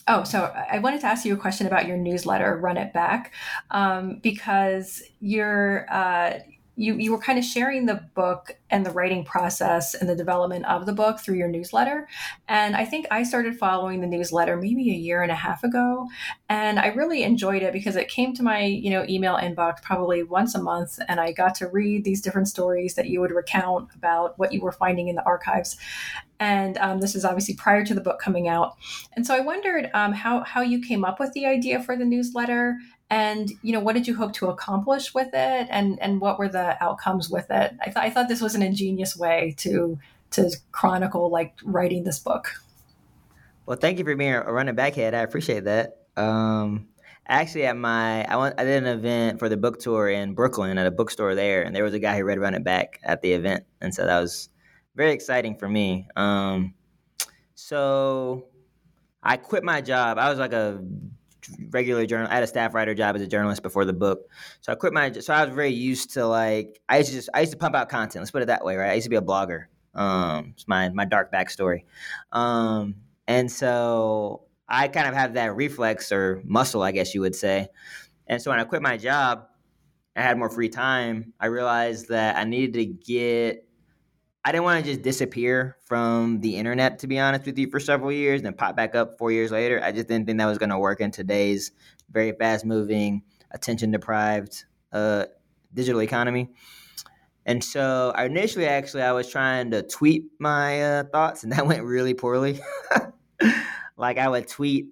Oh, 0.07 0.23
so 0.23 0.51
I 0.71 0.79
wanted 0.79 1.01
to 1.01 1.07
ask 1.07 1.25
you 1.25 1.33
a 1.33 1.37
question 1.37 1.67
about 1.67 1.85
your 1.85 1.95
newsletter, 1.95 2.57
Run 2.57 2.77
It 2.77 2.91
Back, 2.91 3.33
um, 3.69 4.19
because 4.23 5.03
you're 5.19 5.85
uh, 5.93 6.39
you 6.75 6.95
you 6.95 7.11
were 7.11 7.19
kind 7.19 7.37
of 7.37 7.43
sharing 7.43 7.85
the 7.85 8.01
book 8.15 8.57
and 8.69 8.85
the 8.85 8.91
writing 8.91 9.25
process 9.25 9.93
and 9.93 10.09
the 10.09 10.15
development 10.15 10.65
of 10.65 10.85
the 10.85 10.93
book 10.93 11.19
through 11.19 11.35
your 11.35 11.47
newsletter. 11.47 12.07
And 12.47 12.75
i 12.75 12.85
think 12.85 13.05
i 13.11 13.23
started 13.23 13.57
following 13.57 14.01
the 14.01 14.07
newsletter 14.07 14.55
maybe 14.55 14.89
a 14.89 14.95
year 14.95 15.21
and 15.21 15.31
a 15.31 15.35
half 15.35 15.63
ago. 15.63 16.07
And 16.49 16.79
i 16.79 16.87
really 16.87 17.23
enjoyed 17.23 17.61
it 17.61 17.73
because 17.73 17.95
it 17.95 18.07
came 18.07 18.33
to 18.35 18.43
my 18.43 18.63
you 18.63 18.89
know 18.89 19.05
email 19.09 19.35
inbox 19.35 19.81
probably 19.81 20.23
once 20.23 20.55
a 20.55 20.61
month. 20.61 20.99
And 21.07 21.19
i 21.19 21.31
got 21.31 21.55
to 21.55 21.67
read 21.67 22.03
these 22.03 22.21
different 22.21 22.47
stories 22.47 22.95
that 22.95 23.09
you 23.09 23.19
would 23.19 23.31
recount 23.31 23.89
about 23.95 24.39
what 24.39 24.53
you 24.53 24.61
were 24.61 24.71
finding 24.71 25.07
in 25.07 25.15
the 25.15 25.25
archives. 25.25 25.77
And 26.39 26.79
um, 26.79 26.99
this 27.01 27.13
is 27.13 27.23
obviously 27.23 27.53
prior 27.53 27.85
to 27.85 27.93
the 27.93 28.01
book 28.01 28.19
coming 28.19 28.47
out. 28.47 28.75
And 29.13 29.27
so 29.27 29.35
i 29.35 29.39
wondered 29.39 29.91
um, 29.93 30.13
how, 30.13 30.43
how 30.43 30.61
you 30.61 30.81
came 30.81 31.05
up 31.05 31.19
with 31.19 31.31
the 31.33 31.45
idea 31.45 31.83
for 31.83 31.95
the 31.95 32.05
newsletter 32.05 32.77
and 33.11 33.51
you 33.61 33.73
know 33.73 33.81
what 33.81 33.93
did 33.93 34.07
you 34.07 34.15
hope 34.15 34.31
to 34.31 34.47
accomplish 34.47 35.13
with 35.13 35.27
it? 35.33 35.67
And 35.69 36.01
and 36.01 36.21
what 36.21 36.39
were 36.39 36.47
the 36.47 36.81
outcomes 36.81 37.29
with 37.29 37.51
it? 37.51 37.75
I, 37.81 37.85
th- 37.85 37.97
I 37.97 38.09
thought 38.09 38.29
this 38.29 38.41
was 38.41 38.55
an 38.55 38.63
ingenious 38.63 39.17
way 39.17 39.53
to 39.57 39.99
to 40.31 40.49
chronicle 40.71 41.29
like 41.29 41.53
writing 41.63 42.05
this 42.05 42.19
book. 42.19 42.53
Well 43.65 43.77
thank 43.77 43.99
you 43.99 44.05
for 44.05 44.15
being 44.15 44.33
a 44.33 44.51
running 44.51 44.75
backhead. 44.75 45.13
I 45.13 45.19
appreciate 45.19 45.65
that. 45.65 45.97
Um 46.15 46.87
actually 47.27 47.65
at 47.65 47.75
my 47.75 48.23
I 48.23 48.37
went 48.37 48.55
I 48.57 48.63
did 48.63 48.81
an 48.81 48.97
event 48.97 49.39
for 49.39 49.49
the 49.49 49.57
book 49.57 49.79
tour 49.79 50.07
in 50.07 50.33
Brooklyn 50.33 50.77
at 50.77 50.87
a 50.87 50.91
bookstore 50.91 51.35
there 51.35 51.63
and 51.63 51.75
there 51.75 51.83
was 51.83 51.93
a 51.93 51.99
guy 51.99 52.17
who 52.17 52.23
read 52.23 52.39
Run 52.39 52.55
It 52.55 52.63
Back 52.63 53.01
at 53.03 53.21
the 53.21 53.33
event. 53.33 53.65
And 53.81 53.93
so 53.93 54.05
that 54.05 54.21
was 54.21 54.47
very 54.95 55.11
exciting 55.11 55.57
for 55.57 55.67
me. 55.67 56.07
Um 56.15 56.75
so 57.55 58.45
I 59.21 59.35
quit 59.35 59.65
my 59.65 59.81
job. 59.81 60.17
I 60.17 60.29
was 60.29 60.39
like 60.39 60.53
a 60.53 60.81
regular 61.69 62.05
journal. 62.05 62.27
I 62.29 62.35
had 62.35 62.43
a 62.43 62.47
staff 62.47 62.73
writer 62.73 62.93
job 62.93 63.15
as 63.15 63.21
a 63.21 63.27
journalist 63.27 63.63
before 63.63 63.85
the 63.85 63.93
book, 63.93 64.29
so 64.61 64.71
I 64.71 64.75
quit 64.75 64.93
my. 64.93 65.11
So 65.11 65.33
I 65.33 65.45
was 65.45 65.53
very 65.53 65.71
used 65.71 66.13
to 66.13 66.25
like 66.25 66.79
I 66.89 66.97
used 66.97 67.09
to 67.09 67.15
just 67.15 67.29
I 67.33 67.41
used 67.41 67.51
to 67.51 67.57
pump 67.57 67.75
out 67.75 67.89
content. 67.89 68.21
Let's 68.21 68.31
put 68.31 68.41
it 68.41 68.47
that 68.47 68.63
way, 68.63 68.75
right? 68.75 68.91
I 68.91 68.93
used 68.93 69.05
to 69.05 69.09
be 69.09 69.15
a 69.15 69.21
blogger. 69.21 69.65
Um, 69.93 70.53
it's 70.55 70.67
my 70.67 70.89
my 70.89 71.05
dark 71.05 71.31
backstory, 71.31 71.83
um, 72.31 72.95
and 73.27 73.51
so 73.51 74.43
I 74.67 74.87
kind 74.87 75.07
of 75.07 75.13
have 75.13 75.33
that 75.33 75.55
reflex 75.55 76.11
or 76.11 76.41
muscle, 76.45 76.81
I 76.81 76.91
guess 76.91 77.13
you 77.13 77.21
would 77.21 77.35
say. 77.35 77.67
And 78.27 78.41
so 78.41 78.51
when 78.51 78.59
I 78.59 78.63
quit 78.63 78.81
my 78.81 78.95
job, 78.95 79.47
I 80.15 80.21
had 80.21 80.37
more 80.37 80.49
free 80.49 80.69
time. 80.69 81.33
I 81.39 81.47
realized 81.47 82.07
that 82.09 82.37
I 82.37 82.45
needed 82.45 82.73
to 82.73 82.85
get 82.85 83.67
I 84.43 84.51
didn't 84.51 84.63
want 84.63 84.83
to 84.83 84.91
just 84.91 85.03
disappear 85.03 85.77
from 85.85 86.41
the 86.41 86.55
internet, 86.57 86.99
to 86.99 87.07
be 87.07 87.19
honest 87.19 87.45
with 87.45 87.59
you, 87.59 87.69
for 87.69 87.79
several 87.79 88.11
years 88.11 88.41
and 88.41 88.57
pop 88.57 88.75
back 88.75 88.95
up 88.95 89.17
four 89.19 89.31
years 89.31 89.51
later. 89.51 89.79
I 89.83 89.91
just 89.91 90.07
didn't 90.07 90.25
think 90.25 90.39
that 90.39 90.47
was 90.47 90.57
going 90.57 90.71
to 90.71 90.79
work 90.79 90.99
in 90.99 91.11
today's 91.11 91.71
very 92.09 92.31
fast 92.31 92.65
moving, 92.65 93.21
attention 93.51 93.91
deprived 93.91 94.65
uh, 94.91 95.25
digital 95.73 96.01
economy. 96.01 96.49
And 97.45 97.63
so 97.63 98.13
initially, 98.17 98.65
actually, 98.65 99.03
I 99.03 99.11
was 99.11 99.29
trying 99.29 99.71
to 99.71 99.83
tweet 99.83 100.25
my 100.39 100.81
uh, 100.81 101.03
thoughts, 101.11 101.43
and 101.43 101.51
that 101.53 101.67
went 101.67 101.83
really 101.83 102.15
poorly. 102.15 102.59
like, 103.97 104.17
I 104.17 104.27
would 104.27 104.47
tweet 104.47 104.87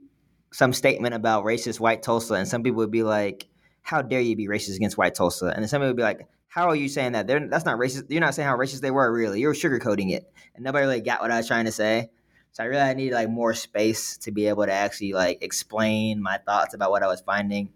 some 0.51 0.73
statement 0.73 1.15
about 1.15 1.43
racist 1.43 1.79
white 1.79 2.03
Tulsa, 2.03 2.35
and 2.35 2.47
some 2.47 2.61
people 2.61 2.77
would 2.77 2.91
be 2.91 3.03
like, 3.03 3.47
How 3.81 4.03
dare 4.03 4.21
you 4.21 4.35
be 4.35 4.47
racist 4.47 4.75
against 4.75 4.97
white 4.97 5.15
Tulsa? 5.15 5.47
And 5.47 5.63
then 5.63 5.67
somebody 5.67 5.89
would 5.89 5.97
be 5.97 6.03
like, 6.03 6.27
how 6.49 6.67
are 6.67 6.75
you 6.75 6.89
saying 6.89 7.11
that? 7.13 7.27
They're, 7.27 7.47
that's 7.47 7.63
not 7.63 7.77
racist. 7.77 8.05
You're 8.09 8.21
not 8.21 8.33
saying 8.33 8.47
how 8.47 8.57
racist 8.57 8.81
they 8.81 8.91
were, 8.91 9.11
really. 9.13 9.39
You're 9.39 9.53
sugarcoating 9.53 10.11
it, 10.11 10.29
and 10.55 10.63
nobody 10.63 10.85
really 10.85 11.01
got 11.01 11.21
what 11.21 11.31
I 11.31 11.37
was 11.37 11.47
trying 11.47 11.65
to 11.65 11.71
say. 11.71 12.09
So 12.51 12.63
I 12.63 12.65
really 12.65 12.95
needed 12.95 13.13
like 13.13 13.29
more 13.29 13.53
space 13.53 14.17
to 14.17 14.31
be 14.31 14.47
able 14.47 14.65
to 14.65 14.73
actually 14.73 15.13
like 15.13 15.43
explain 15.43 16.21
my 16.21 16.39
thoughts 16.39 16.73
about 16.73 16.89
what 16.89 17.03
I 17.03 17.07
was 17.07 17.21
finding, 17.21 17.69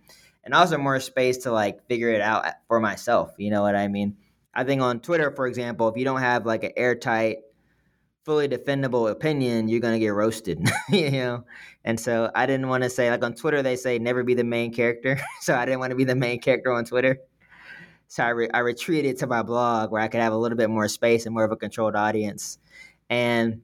and 0.44 0.56
also 0.56 0.80
more 0.80 1.00
space 1.00 1.38
to 1.40 1.52
like 1.52 1.88
figure 1.88 2.10
it 2.10 2.22
out 2.22 2.46
for 2.68 2.80
myself. 2.80 3.34
You 3.38 3.52
know 3.52 3.62
what 3.62 3.76
I 3.76 3.88
mean? 3.88 4.18
I 4.56 4.64
think 4.64 4.82
on 4.82 5.00
Twitter, 5.00 5.32
for 5.32 5.46
example, 5.46 5.88
if 5.88 5.96
you 5.96 6.04
don't 6.04 6.22
have 6.22 6.48
like 6.48 6.64
an 6.64 6.72
airtight, 6.76 7.38
fully 8.26 8.48
defendable 8.48 9.12
opinion, 9.12 9.68
you're 9.68 9.82
gonna 9.82 10.00
get 10.00 10.10
roasted. 10.10 10.68
you 10.90 11.12
know, 11.12 11.44
and 11.86 12.00
so 12.00 12.32
I 12.34 12.48
didn't 12.48 12.70
want 12.70 12.82
to 12.84 12.90
say 12.90 13.12
like 13.12 13.24
on 13.24 13.36
Twitter 13.36 13.62
they 13.62 13.76
say 13.76 14.00
never 14.00 14.24
be 14.24 14.34
the 14.34 14.44
main 14.44 14.74
character, 14.74 15.20
so 15.42 15.54
I 15.54 15.66
didn't 15.66 15.80
want 15.80 15.92
to 15.92 15.96
be 15.96 16.06
the 16.06 16.16
main 16.16 16.42
character 16.42 16.72
on 16.74 16.86
Twitter. 16.86 17.20
So 18.14 18.24
I, 18.24 18.30
re- 18.30 18.50
I 18.54 18.60
retreated 18.60 19.18
to 19.18 19.28
my 19.28 19.42
blog 19.42 19.92
where 19.92 20.00
I 20.00 20.08
could 20.08 20.22
have 20.22 20.34
a 20.34 20.38
little 20.38 20.56
bit 20.56 20.70
more 20.70 20.88
space 20.88 21.26
and 21.26 21.34
more 21.34 21.46
of 21.46 21.52
a 21.52 21.56
controlled 21.56 21.96
audience. 21.96 22.60
And 23.10 23.62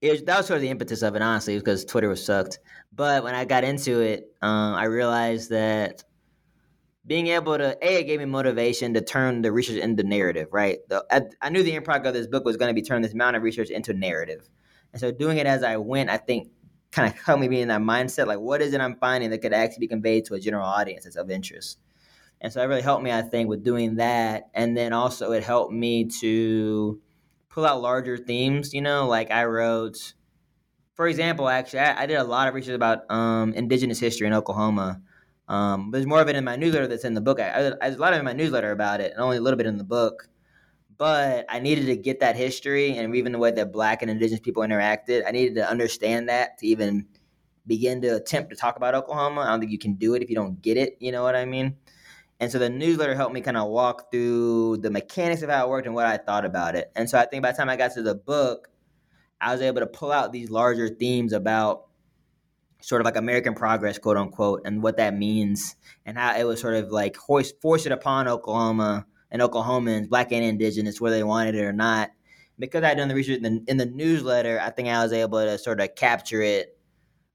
was, 0.00 0.22
that 0.22 0.36
was 0.36 0.46
sort 0.46 0.58
of 0.58 0.62
the 0.62 0.68
impetus 0.68 1.02
of 1.02 1.16
it, 1.16 1.22
honestly, 1.22 1.58
because 1.58 1.84
Twitter 1.84 2.08
was 2.08 2.24
sucked. 2.24 2.60
But 2.94 3.24
when 3.24 3.34
I 3.34 3.44
got 3.44 3.64
into 3.64 4.00
it, 4.00 4.32
um, 4.42 4.74
I 4.74 4.84
realized 4.84 5.50
that 5.50 6.04
being 7.04 7.26
able 7.26 7.58
to 7.58 7.76
a 7.82 7.98
it 7.98 8.04
gave 8.04 8.20
me 8.20 8.26
motivation 8.26 8.94
to 8.94 9.00
turn 9.00 9.42
the 9.42 9.50
research 9.50 9.78
into 9.78 10.04
narrative 10.04 10.46
right 10.52 10.78
the, 10.88 11.04
I, 11.10 11.22
I, 11.44 11.50
knew 11.50 11.64
the 11.64 11.74
impact 11.74 12.06
of 12.06 12.14
this 12.14 12.28
book 12.28 12.44
was 12.44 12.56
going 12.56 12.68
to 12.68 12.80
be 12.80 12.86
turning 12.86 13.02
this 13.02 13.12
amount 13.12 13.34
of 13.34 13.42
research 13.42 13.70
into 13.70 13.92
narrative 13.92 14.48
and 14.92 15.00
so 15.00 15.10
doing 15.10 15.38
it 15.38 15.46
as 15.48 15.64
i 15.64 15.76
went 15.76 16.10
i 16.10 16.16
think 16.16 16.52
kind 16.92 17.12
of 17.12 17.18
helped 17.18 17.40
me 17.40 17.48
be 17.48 17.60
in 17.60 17.66
that 17.66 17.80
mindset 17.80 18.28
like 18.28 18.38
what 18.38 18.62
is 18.62 18.72
it 18.72 18.80
i'm 18.80 18.94
finding 19.00 19.30
that 19.30 19.38
could 19.38 19.52
actually 19.52 19.80
be 19.80 19.88
conveyed 19.88 20.24
to 20.26 20.34
a 20.34 20.38
general 20.38 20.64
audience 20.64 21.02
that's 21.02 21.16
of 21.16 21.28
interest 21.28 21.80
and 22.42 22.52
so 22.52 22.58
that 22.58 22.68
really 22.68 22.82
helped 22.82 23.04
me, 23.04 23.12
I 23.12 23.22
think, 23.22 23.48
with 23.48 23.62
doing 23.62 23.94
that. 23.96 24.50
And 24.52 24.76
then 24.76 24.92
also 24.92 25.30
it 25.30 25.44
helped 25.44 25.72
me 25.72 26.06
to 26.20 27.00
pull 27.48 27.64
out 27.64 27.80
larger 27.80 28.18
themes, 28.18 28.74
you 28.74 28.82
know, 28.82 29.06
like 29.06 29.30
I 29.30 29.44
wrote, 29.44 30.14
for 30.94 31.06
example, 31.06 31.48
actually, 31.48 31.80
I, 31.80 32.02
I 32.02 32.06
did 32.06 32.16
a 32.16 32.24
lot 32.24 32.48
of 32.48 32.54
research 32.54 32.74
about 32.74 33.10
um, 33.10 33.52
indigenous 33.54 34.00
history 34.00 34.26
in 34.26 34.32
Oklahoma. 34.32 35.00
Um, 35.46 35.90
there's 35.92 36.06
more 36.06 36.20
of 36.20 36.28
it 36.28 36.36
in 36.36 36.44
my 36.44 36.56
newsletter 36.56 36.88
that's 36.88 37.04
in 37.04 37.14
the 37.14 37.20
book. 37.20 37.38
I, 37.38 37.68
I, 37.68 37.88
there's 37.88 37.96
a 37.96 38.00
lot 38.00 38.12
of 38.12 38.16
it 38.16 38.20
in 38.20 38.24
my 38.24 38.32
newsletter 38.32 38.72
about 38.72 39.00
it, 39.00 39.12
and 39.12 39.20
only 39.20 39.36
a 39.36 39.40
little 39.40 39.56
bit 39.56 39.66
in 39.66 39.78
the 39.78 39.84
book. 39.84 40.28
But 40.98 41.46
I 41.48 41.60
needed 41.60 41.86
to 41.86 41.96
get 41.96 42.20
that 42.20 42.36
history 42.36 42.96
and 42.96 43.14
even 43.14 43.32
the 43.32 43.38
way 43.38 43.52
that 43.52 43.72
Black 43.72 44.02
and 44.02 44.10
Indigenous 44.10 44.40
people 44.40 44.62
interacted. 44.62 45.22
I 45.26 45.30
needed 45.30 45.54
to 45.56 45.68
understand 45.68 46.28
that 46.28 46.58
to 46.58 46.66
even 46.66 47.06
begin 47.66 48.00
to 48.02 48.16
attempt 48.16 48.50
to 48.50 48.56
talk 48.56 48.76
about 48.76 48.94
Oklahoma. 48.94 49.42
I 49.42 49.46
don't 49.46 49.60
think 49.60 49.72
you 49.72 49.78
can 49.78 49.94
do 49.94 50.14
it 50.14 50.22
if 50.22 50.28
you 50.28 50.36
don't 50.36 50.60
get 50.60 50.76
it. 50.76 50.96
You 51.00 51.12
know 51.12 51.22
what 51.22 51.36
I 51.36 51.44
mean? 51.44 51.76
And 52.42 52.50
so 52.50 52.58
the 52.58 52.68
newsletter 52.68 53.14
helped 53.14 53.32
me 53.32 53.40
kind 53.40 53.56
of 53.56 53.68
walk 53.68 54.10
through 54.10 54.78
the 54.78 54.90
mechanics 54.90 55.42
of 55.42 55.48
how 55.48 55.64
it 55.64 55.70
worked 55.70 55.86
and 55.86 55.94
what 55.94 56.06
I 56.06 56.16
thought 56.16 56.44
about 56.44 56.74
it. 56.74 56.90
And 56.96 57.08
so 57.08 57.16
I 57.16 57.24
think 57.24 57.40
by 57.40 57.52
the 57.52 57.56
time 57.56 57.68
I 57.68 57.76
got 57.76 57.92
to 57.92 58.02
the 58.02 58.16
book, 58.16 58.68
I 59.40 59.52
was 59.52 59.62
able 59.62 59.78
to 59.78 59.86
pull 59.86 60.10
out 60.10 60.32
these 60.32 60.50
larger 60.50 60.88
themes 60.88 61.32
about 61.32 61.84
sort 62.80 63.00
of 63.00 63.04
like 63.04 63.14
American 63.14 63.54
progress, 63.54 63.96
quote 63.96 64.16
unquote, 64.16 64.62
and 64.64 64.82
what 64.82 64.96
that 64.96 65.16
means, 65.16 65.76
and 66.04 66.18
how 66.18 66.36
it 66.36 66.42
was 66.42 66.60
sort 66.60 66.74
of 66.74 66.90
like 66.90 67.16
hoist, 67.16 67.62
force 67.62 67.86
it 67.86 67.92
upon 67.92 68.26
Oklahoma 68.26 69.06
and 69.30 69.40
Oklahomans, 69.40 70.08
black 70.08 70.32
and 70.32 70.44
indigenous, 70.44 71.00
whether 71.00 71.14
they 71.14 71.22
wanted 71.22 71.54
it 71.54 71.62
or 71.62 71.72
not. 71.72 72.10
Because 72.58 72.82
I 72.82 72.88
had 72.88 72.98
done 72.98 73.06
the 73.06 73.14
research 73.14 73.36
in 73.36 73.42
the, 73.44 73.64
in 73.68 73.76
the 73.76 73.86
newsletter, 73.86 74.58
I 74.60 74.70
think 74.70 74.88
I 74.88 75.00
was 75.00 75.12
able 75.12 75.38
to 75.38 75.58
sort 75.58 75.80
of 75.80 75.94
capture 75.94 76.42
it 76.42 76.76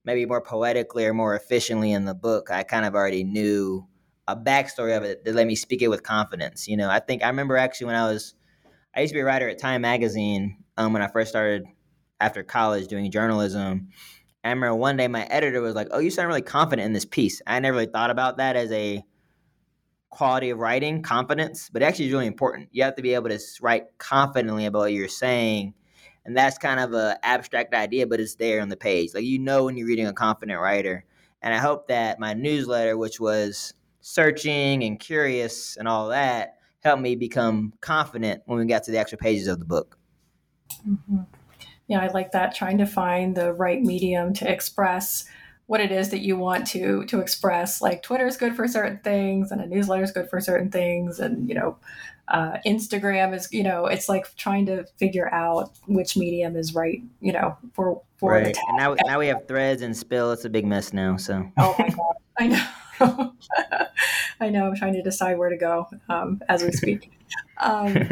maybe 0.04 0.26
more 0.26 0.42
poetically 0.42 1.06
or 1.06 1.14
more 1.14 1.34
efficiently 1.34 1.94
in 1.94 2.04
the 2.04 2.14
book. 2.14 2.52
I 2.52 2.64
kind 2.64 2.86
of 2.86 2.94
already 2.94 3.24
knew 3.24 3.88
a 4.28 4.36
backstory 4.36 4.96
of 4.96 5.04
it 5.04 5.24
that 5.26 5.36
let 5.36 5.48
me 5.48 5.56
speak 5.56 5.82
it 5.82 5.88
with 5.88 6.04
confidence. 6.04 6.68
You 6.68 6.78
know, 6.78 6.90
I 6.90 7.00
think 7.00 7.24
I 7.24 7.28
remember 7.28 7.58
actually 7.58 7.88
when 7.88 7.96
I 7.96 8.12
was, 8.12 8.36
I 8.96 9.02
used 9.02 9.12
to 9.12 9.16
be 9.16 9.22
a 9.22 9.26
writer 9.26 9.48
at 9.48 9.60
Time 9.60 9.82
Magazine 9.82 10.64
um, 10.76 10.94
when 10.94 11.02
I 11.02 11.08
first 11.08 11.30
started 11.30 11.66
after 12.20 12.44
college 12.44 12.88
doing 12.88 13.10
journalism. 13.12 13.90
I 14.44 14.50
remember 14.50 14.76
one 14.76 14.98
day 14.98 15.08
my 15.08 15.26
editor 15.26 15.62
was 15.62 15.76
like, 15.76 15.88
"Oh, 15.92 16.00
you 16.00 16.10
sound 16.10 16.28
really 16.30 16.42
confident 16.42 16.86
in 16.86 16.94
this 16.94 17.06
piece." 17.06 17.42
I 17.46 17.60
never 17.60 17.78
really 17.78 17.92
thought 17.92 18.12
about 18.12 18.38
that 18.38 18.56
as 18.56 18.72
a 18.72 19.04
quality 20.10 20.50
of 20.50 20.60
writing, 20.60 21.02
confidence, 21.02 21.70
but 21.72 21.84
actually 21.84 22.06
is 22.06 22.14
really 22.14 22.28
important. 22.28 22.70
You 22.72 22.84
have 22.84 22.96
to 22.96 23.02
be 23.02 23.14
able 23.14 23.30
to 23.30 23.40
write 23.62 23.86
confidently 23.98 24.66
about 24.66 24.80
what 24.80 24.94
you're 24.94 25.10
saying, 25.10 25.74
and 26.26 26.36
that's 26.36 26.58
kind 26.58 26.80
of 26.80 26.94
a 26.94 27.18
abstract 27.24 27.74
idea, 27.74 28.08
but 28.08 28.20
it's 28.20 28.36
there 28.36 28.62
on 28.62 28.70
the 28.70 28.78
page. 28.78 29.14
Like 29.14 29.26
you 29.26 29.40
know 29.40 29.66
when 29.66 29.78
you're 29.78 29.88
reading 29.88 30.08
a 30.08 30.14
confident 30.14 30.60
writer. 30.60 31.06
And 31.42 31.54
I 31.54 31.58
hope 31.58 31.88
that 31.88 32.20
my 32.20 32.34
newsletter, 32.34 32.98
which 32.98 33.20
was 33.20 33.74
searching 34.08 34.86
and 34.86 35.02
curious 35.02 35.76
and 35.76 35.86
all 35.86 36.08
that 36.08 36.56
helped 36.82 37.02
me 37.02 37.14
become 37.14 37.74
confident 37.82 38.42
when 38.46 38.58
we 38.58 38.66
got 38.66 38.82
to 38.82 38.92
the 38.92 38.98
actual 38.98 39.18
pages 39.18 39.48
of 39.48 39.60
the 39.60 39.66
book. 39.66 39.98
Mm-hmm. 40.88 41.24
Yeah, 41.90 42.00
I 42.00 42.08
like 42.08 42.32
that. 42.32 42.56
Trying 42.56 42.78
to 42.78 42.86
find 42.86 43.36
the 43.36 43.52
right 43.52 43.82
medium 43.82 44.34
to 44.36 44.50
express 44.50 45.26
what 45.66 45.82
it 45.82 45.92
is 45.92 46.10
that 46.12 46.20
you 46.20 46.38
want 46.38 46.66
to 46.68 47.04
to 47.06 47.20
express. 47.20 47.82
Like 47.82 48.02
Twitter 48.02 48.26
is 48.26 48.38
good 48.38 48.56
for 48.56 48.66
certain 48.66 49.00
things, 49.04 49.52
and 49.52 49.60
a 49.60 49.68
newsletter 49.68 50.04
is 50.04 50.12
good 50.12 50.30
for 50.30 50.40
certain 50.40 50.72
things, 50.72 51.20
and 51.20 51.50
you 51.50 51.56
know, 51.56 51.78
uh, 52.30 52.58
Instagram 52.66 53.36
is 53.36 53.52
you 53.52 53.64
know, 53.64 53.88
it's 53.88 54.08
like 54.08 54.34
trying 54.38 54.66
to 54.68 54.86
figure 54.98 55.34
out 55.34 55.72
which 55.86 56.16
medium 56.16 56.56
is 56.56 56.74
right. 56.74 57.02
You 57.20 57.34
know, 57.34 57.58
for 57.74 58.02
for 58.16 58.32
right. 58.32 58.58
now 58.76 58.96
now 59.06 59.20
we 59.20 59.28
have 59.28 59.48
threads 59.50 59.82
and 59.82 59.96
spill. 59.96 60.32
It's 60.32 60.46
a 60.46 60.50
big 60.50 60.66
mess 60.66 60.94
now. 60.94 61.18
So 61.18 61.46
oh 61.58 61.76
my 61.78 61.90
god, 61.90 62.16
I 62.40 62.48
know. 62.48 62.68
I 64.40 64.50
know. 64.50 64.68
I'm 64.68 64.76
trying 64.76 64.94
to 64.94 65.02
decide 65.02 65.38
where 65.38 65.50
to 65.50 65.58
go 65.58 65.88
um, 66.10 66.42
as 66.50 66.64
we 66.64 66.72
speak. 66.72 67.12
Um, 67.60 68.10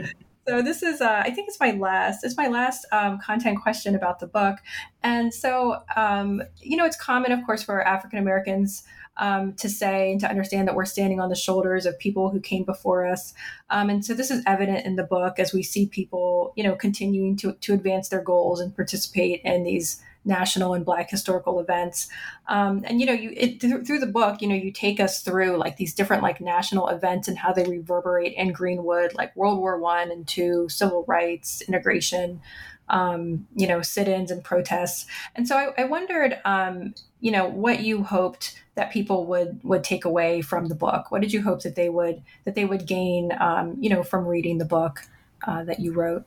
so 0.48 0.62
this 0.62 0.84
is, 0.84 1.02
uh, 1.02 1.22
I 1.24 1.32
think 1.32 1.48
it's 1.48 1.60
my 1.60 1.72
last, 1.72 2.24
it's 2.24 2.36
my 2.36 2.48
last 2.48 2.86
um, 2.92 3.20
content 3.20 3.62
question 3.62 3.96
about 3.96 4.20
the 4.20 4.28
book. 4.28 4.58
And 5.04 5.34
so, 5.34 5.84
um, 5.96 6.42
you 6.62 6.78
know, 6.78 6.86
it's 6.86 7.00
common, 7.00 7.32
of 7.32 7.46
course, 7.46 7.64
for 7.64 7.82
African 7.82 8.20
Americans 8.20 8.84
um, 9.18 9.54
to 9.54 9.70
say 9.70 10.12
and 10.12 10.20
to 10.20 10.30
understand 10.30 10.68
that 10.68 10.76
we're 10.76 10.86
standing 10.86 11.20
on 11.20 11.30
the 11.30 11.36
shoulders 11.36 11.86
of 11.86 11.98
people 11.98 12.30
who 12.30 12.40
came 12.40 12.64
before 12.64 13.06
us. 13.06 13.34
Um, 13.70 13.90
and 13.90 14.06
so 14.06 14.14
this 14.14 14.30
is 14.30 14.44
evident 14.46 14.86
in 14.86 14.98
the 14.98 15.04
book 15.04 15.40
as 15.40 15.54
we 15.54 15.64
see 15.64 15.88
people, 15.88 16.54
you 16.56 16.64
know, 16.64 16.76
continuing 16.76 17.38
to, 17.38 17.54
to 17.54 17.74
advance 17.74 18.10
their 18.10 18.22
goals 18.22 18.60
and 18.60 18.76
participate 18.76 19.42
in 19.44 19.64
these 19.64 20.02
national 20.26 20.74
and 20.74 20.84
black 20.84 21.10
historical 21.10 21.60
events. 21.60 22.10
Um, 22.48 22.84
and 22.86 23.00
you 23.00 23.06
know 23.06 23.14
you 23.14 23.32
it, 23.36 23.60
th- 23.62 23.86
through 23.86 24.00
the 24.00 24.08
book 24.08 24.42
you 24.42 24.48
know 24.48 24.56
you 24.56 24.72
take 24.72 25.00
us 25.00 25.22
through 25.22 25.58
like 25.58 25.78
these 25.78 25.94
different 25.94 26.24
like 26.24 26.42
national 26.42 26.88
events 26.90 27.28
and 27.28 27.38
how 27.38 27.54
they 27.54 27.64
reverberate 27.64 28.34
in 28.34 28.52
greenwood 28.52 29.14
like 29.14 29.36
world 29.36 29.60
war 29.60 29.80
one 29.80 30.12
and 30.12 30.28
two 30.28 30.68
civil 30.70 31.06
rights 31.08 31.62
integration 31.62 32.42
um, 32.90 33.48
you 33.56 33.68
know 33.68 33.82
sit-ins 33.82 34.32
and 34.32 34.44
protests. 34.44 35.06
And 35.36 35.48
so 35.48 35.58
i, 35.58 35.82
I 35.82 35.86
wondered 35.86 36.40
um, 36.46 36.94
you 37.20 37.32
know 37.32 37.48
what 37.48 37.82
you 37.82 38.04
hoped 38.04 38.62
that 38.76 38.92
people 38.92 39.26
would 39.28 39.60
would 39.64 39.84
take 39.84 40.06
away 40.06 40.42
from 40.42 40.68
the 40.68 40.76
book. 40.76 41.12
What 41.12 41.22
did 41.22 41.34
you 41.34 41.42
hope 41.42 41.64
that 41.64 41.76
they 41.76 41.90
would 41.90 42.22
that 42.44 42.56
they 42.56 42.66
would 42.66 42.86
gain 42.86 43.32
um, 43.40 43.78
you 43.80 43.90
know 43.90 44.04
from 44.04 44.26
reading 44.26 44.58
the 44.58 44.66
book 44.66 45.02
uh, 45.48 45.64
that 45.64 45.80
you 45.80 45.94
wrote 45.94 46.26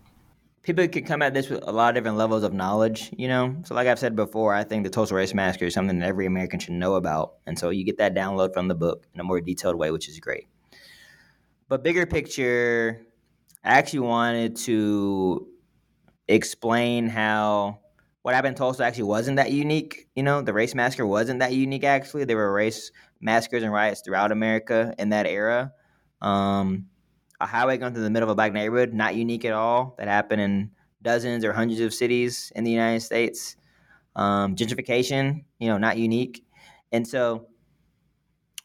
people 0.63 0.87
can 0.89 1.05
come 1.05 1.23
at 1.23 1.35
this 1.35 1.49
with 1.49 1.67
a 1.67 1.73
lot 1.73 1.91
of 1.91 1.95
different 1.95 2.19
levels 2.19 2.43
of 2.43 2.53
knowledge, 2.53 3.11
you 3.17 3.29
know. 3.29 3.57
So, 3.65 3.75
like 3.75 3.87
I've 3.87 3.99
said 3.99 4.17
before, 4.17 4.55
I 4.55 4.65
think 4.65 4.85
the 4.85 4.91
Tulsa 4.91 5.15
Race 5.15 5.35
Massacre 5.35 5.67
is 5.67 5.75
something 5.75 5.99
that 5.99 6.07
every 6.07 6.27
American 6.27 6.59
should 6.59 6.75
know 6.75 6.95
about, 6.95 7.35
and 7.47 7.59
so 7.59 7.71
you 7.71 7.85
get 7.85 7.99
that 7.99 8.15
download 8.15 8.53
from 8.55 8.69
the 8.69 8.75
book 8.75 9.07
in 9.15 9.21
a 9.21 9.25
more 9.25 9.41
detailed 9.41 9.77
way, 9.77 9.91
which 9.91 10.09
is 10.09 10.19
great. 10.21 10.47
But 11.69 11.85
bigger 11.85 12.07
picture, 12.07 13.07
I 13.65 13.79
actually 13.79 14.01
wanted 14.01 14.57
to 14.57 15.49
explain 16.27 17.09
how 17.09 17.81
what 18.23 18.35
happened 18.35 18.53
in 18.53 18.59
Tulsa 18.59 18.85
actually 18.85 19.05
wasn't 19.05 19.37
that 19.37 19.53
unique. 19.53 20.09
You 20.15 20.23
know, 20.23 20.43
the 20.43 20.53
race 20.53 20.75
massacre 20.75 21.07
wasn't 21.07 21.41
that 21.41 21.53
unique. 21.53 21.85
Actually, 21.85 22.25
there 22.25 22.37
were 22.37 22.53
race 22.53 22.91
massacres 23.21 23.63
and 23.63 23.73
riots 23.73 24.03
throughout 24.03 24.33
America 24.33 24.95
in 24.99 25.11
that 25.11 25.27
era. 25.27 25.73
Um, 26.21 26.87
a 27.41 27.47
highway 27.47 27.77
going 27.77 27.93
through 27.93 28.03
the 28.03 28.11
middle 28.11 28.29
of 28.29 28.33
a 28.33 28.35
black 28.35 28.53
neighborhood, 28.53 28.93
not 28.93 29.15
unique 29.15 29.45
at 29.45 29.53
all. 29.53 29.95
That 29.99 30.09
happened 30.09 30.41
in 30.41 30.71
dozens 31.03 31.45
or 31.45 31.53
hundreds 31.53 31.81
of 31.81 31.95
cities 31.95 32.53
in 32.57 32.65
the 32.65 32.71
United 32.71 33.01
States. 33.01 33.57
Um, 34.17 34.57
gentrification, 34.57 35.45
you 35.59 35.69
know, 35.69 35.79
not 35.79 35.97
unique. 35.97 36.45
And 36.91 37.07
so, 37.07 37.47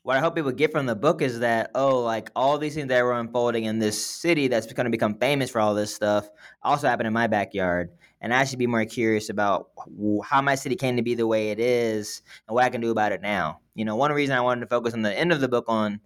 what 0.02 0.18
I 0.18 0.20
hope 0.20 0.36
people 0.36 0.52
get 0.52 0.72
from 0.72 0.86
the 0.86 0.96
book 0.96 1.22
is 1.22 1.40
that, 1.40 1.72
oh, 1.76 2.00
like 2.02 2.30
all 2.36 2.58
these 2.58 2.76
things 2.76 2.90
that 2.90 3.04
were 3.04 3.14
unfolding 3.14 3.64
in 3.64 3.80
this 3.80 4.04
city 4.04 4.48
that's 4.48 4.72
going 4.72 4.86
to 4.86 4.92
become 4.92 5.18
famous 5.18 5.50
for 5.50 5.62
all 5.62 5.74
this 5.74 5.96
stuff 5.96 6.30
also 6.62 6.88
happened 6.88 7.08
in 7.08 7.14
my 7.14 7.28
backyard. 7.28 7.90
And 8.20 8.34
I 8.34 8.44
should 8.44 8.60
be 8.60 8.68
more 8.68 8.84
curious 8.86 9.30
about 9.30 9.70
how 10.24 10.42
my 10.42 10.56
city 10.56 10.76
came 10.76 10.98
to 10.98 11.04
be 11.04 11.16
the 11.16 11.28
way 11.28 11.52
it 11.52 11.60
is 11.60 12.22
and 12.48 12.56
what 12.56 12.66
I 12.66 12.70
can 12.70 12.82
do 12.82 12.92
about 12.92 13.12
it 13.12 13.22
now. 13.22 13.60
You 13.76 13.86
know, 13.86 13.96
one 13.96 14.12
reason 14.12 14.36
I 14.36 14.42
wanted 14.42 14.62
to 14.62 14.68
focus 14.68 14.94
on 14.94 15.04
the 15.04 15.18
end 15.18 15.32
of 15.32 15.40
the 15.40 15.48
book 15.48 15.66
on 15.68 16.02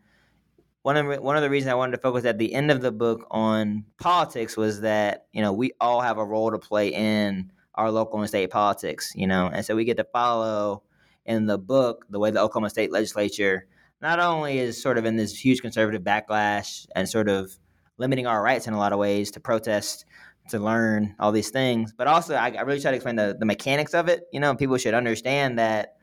one 0.88 0.96
of 0.96 1.22
one 1.22 1.36
of 1.36 1.42
the 1.42 1.50
reasons 1.50 1.70
I 1.70 1.76
wanted 1.76 1.98
to 1.98 2.02
focus 2.02 2.24
at 2.24 2.38
the 2.38 2.54
end 2.54 2.72
of 2.72 2.80
the 2.80 2.94
book 2.94 3.28
on 3.30 3.84
politics 4.00 4.56
was 4.56 4.80
that 4.82 5.26
you 5.34 5.42
know 5.42 5.52
we 5.52 5.74
all 5.82 6.00
have 6.00 6.18
a 6.18 6.24
role 6.24 6.50
to 6.50 6.58
play 6.58 6.94
in 6.94 7.52
our 7.76 7.92
local 7.92 8.22
and 8.22 8.30
state 8.30 8.50
politics, 8.52 9.12
you 9.14 9.28
know, 9.28 9.48
and 9.48 9.66
so 9.66 9.76
we 9.76 9.84
get 9.84 9.98
to 9.98 10.06
follow 10.06 10.84
in 11.26 11.46
the 11.46 11.58
book 11.58 12.06
the 12.10 12.18
way 12.18 12.32
the 12.32 12.40
Oklahoma 12.40 12.70
State 12.70 12.90
Legislature 12.90 13.68
not 14.02 14.22
only 14.22 14.60
is 14.60 14.82
sort 14.82 14.98
of 14.98 15.04
in 15.04 15.18
this 15.18 15.38
huge 15.38 15.60
conservative 15.60 16.04
backlash 16.04 16.88
and 16.96 17.10
sort 17.10 17.28
of 17.28 17.52
limiting 17.98 18.26
our 18.26 18.42
rights 18.42 18.66
in 18.66 18.74
a 18.74 18.78
lot 18.78 18.94
of 18.94 19.00
ways 19.00 19.30
to 19.32 19.42
protest, 19.42 20.06
to 20.52 20.58
learn 20.58 21.14
all 21.20 21.34
these 21.34 21.50
things, 21.50 21.92
but 21.98 22.08
also 22.08 22.34
I, 22.34 22.52
I 22.52 22.62
really 22.62 22.80
try 22.80 22.92
to 22.92 22.96
explain 22.96 23.18
the, 23.18 23.36
the 23.38 23.46
mechanics 23.46 23.94
of 23.94 24.08
it. 24.08 24.24
You 24.32 24.40
know, 24.40 24.56
people 24.56 24.78
should 24.78 24.94
understand 24.94 25.60
that 25.60 25.98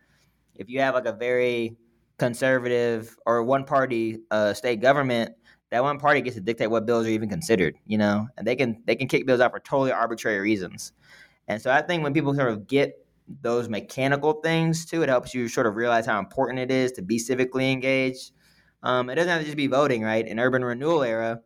if 0.54 0.68
you 0.68 0.80
have 0.80 0.92
like 0.92 1.06
a 1.06 1.12
very 1.12 1.78
conservative 2.18 3.16
or 3.26 3.42
one 3.42 3.64
party 3.64 4.20
uh, 4.30 4.54
state 4.54 4.80
government, 4.80 5.34
that 5.70 5.82
one 5.82 5.98
party 5.98 6.20
gets 6.20 6.36
to 6.36 6.42
dictate 6.42 6.70
what 6.70 6.86
bills 6.86 7.06
are 7.06 7.10
even 7.10 7.28
considered, 7.28 7.76
you 7.86 7.98
know, 7.98 8.28
and 8.36 8.46
they 8.46 8.56
can 8.56 8.82
they 8.86 8.94
can 8.94 9.08
kick 9.08 9.26
bills 9.26 9.40
out 9.40 9.50
for 9.50 9.60
totally 9.60 9.92
arbitrary 9.92 10.38
reasons. 10.38 10.92
And 11.48 11.60
so 11.60 11.70
I 11.70 11.82
think 11.82 12.02
when 12.02 12.14
people 12.14 12.34
sort 12.34 12.50
of 12.50 12.66
get 12.66 12.94
those 13.42 13.68
mechanical 13.68 14.34
things 14.34 14.84
too, 14.84 15.02
it 15.02 15.08
helps 15.08 15.34
you 15.34 15.48
sort 15.48 15.66
of 15.66 15.76
realize 15.76 16.06
how 16.06 16.18
important 16.18 16.58
it 16.58 16.70
is 16.70 16.92
to 16.92 17.02
be 17.02 17.18
civically 17.18 17.72
engaged. 17.72 18.32
Um, 18.82 19.08
it 19.08 19.14
doesn't 19.14 19.30
have 19.30 19.40
to 19.40 19.46
just 19.46 19.56
be 19.56 19.66
voting, 19.66 20.02
right? 20.02 20.26
In 20.26 20.38
urban 20.38 20.64
renewal 20.64 21.02
era, 21.02 21.40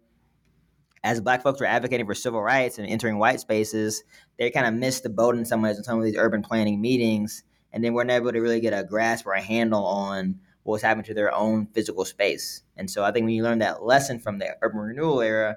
as 1.05 1.21
black 1.21 1.43
folks 1.43 1.61
were 1.61 1.67
advocating 1.67 2.05
for 2.05 2.15
civil 2.15 2.43
rights 2.43 2.79
and 2.79 2.89
entering 2.89 3.19
white 3.19 3.41
spaces, 3.41 4.03
they 4.39 4.51
kind 4.51 4.67
of 4.67 4.75
missed 4.75 5.05
the 5.05 5.09
boat 5.09 5.37
in 5.37 5.45
some 5.45 5.63
ways 5.63 5.79
in 5.79 5.85
some 5.85 5.99
of 5.99 6.05
these 6.05 6.17
urban 6.17 6.43
planning 6.43 6.81
meetings, 6.81 7.45
and 7.73 7.85
then 7.85 7.95
weren't 7.95 8.11
able 8.11 8.33
to 8.33 8.41
really 8.41 8.61
get 8.61 8.73
a 8.73 8.85
grasp 8.85 9.27
or 9.27 9.33
a 9.33 9.41
handle 9.41 9.85
on 9.85 10.41
what 10.69 10.75
was 10.75 10.83
happening 10.83 11.05
to 11.07 11.15
their 11.15 11.35
own 11.35 11.67
physical 11.73 12.05
space. 12.05 12.63
And 12.77 12.91
so 12.91 13.03
I 13.03 13.11
think 13.11 13.25
when 13.25 13.33
you 13.33 13.43
learn 13.43 13.59
that 13.61 13.85
lesson 13.85 14.19
from 14.19 14.39
the 14.39 14.55
urban 14.61 14.81
renewal 14.81 15.23
era, 15.23 15.57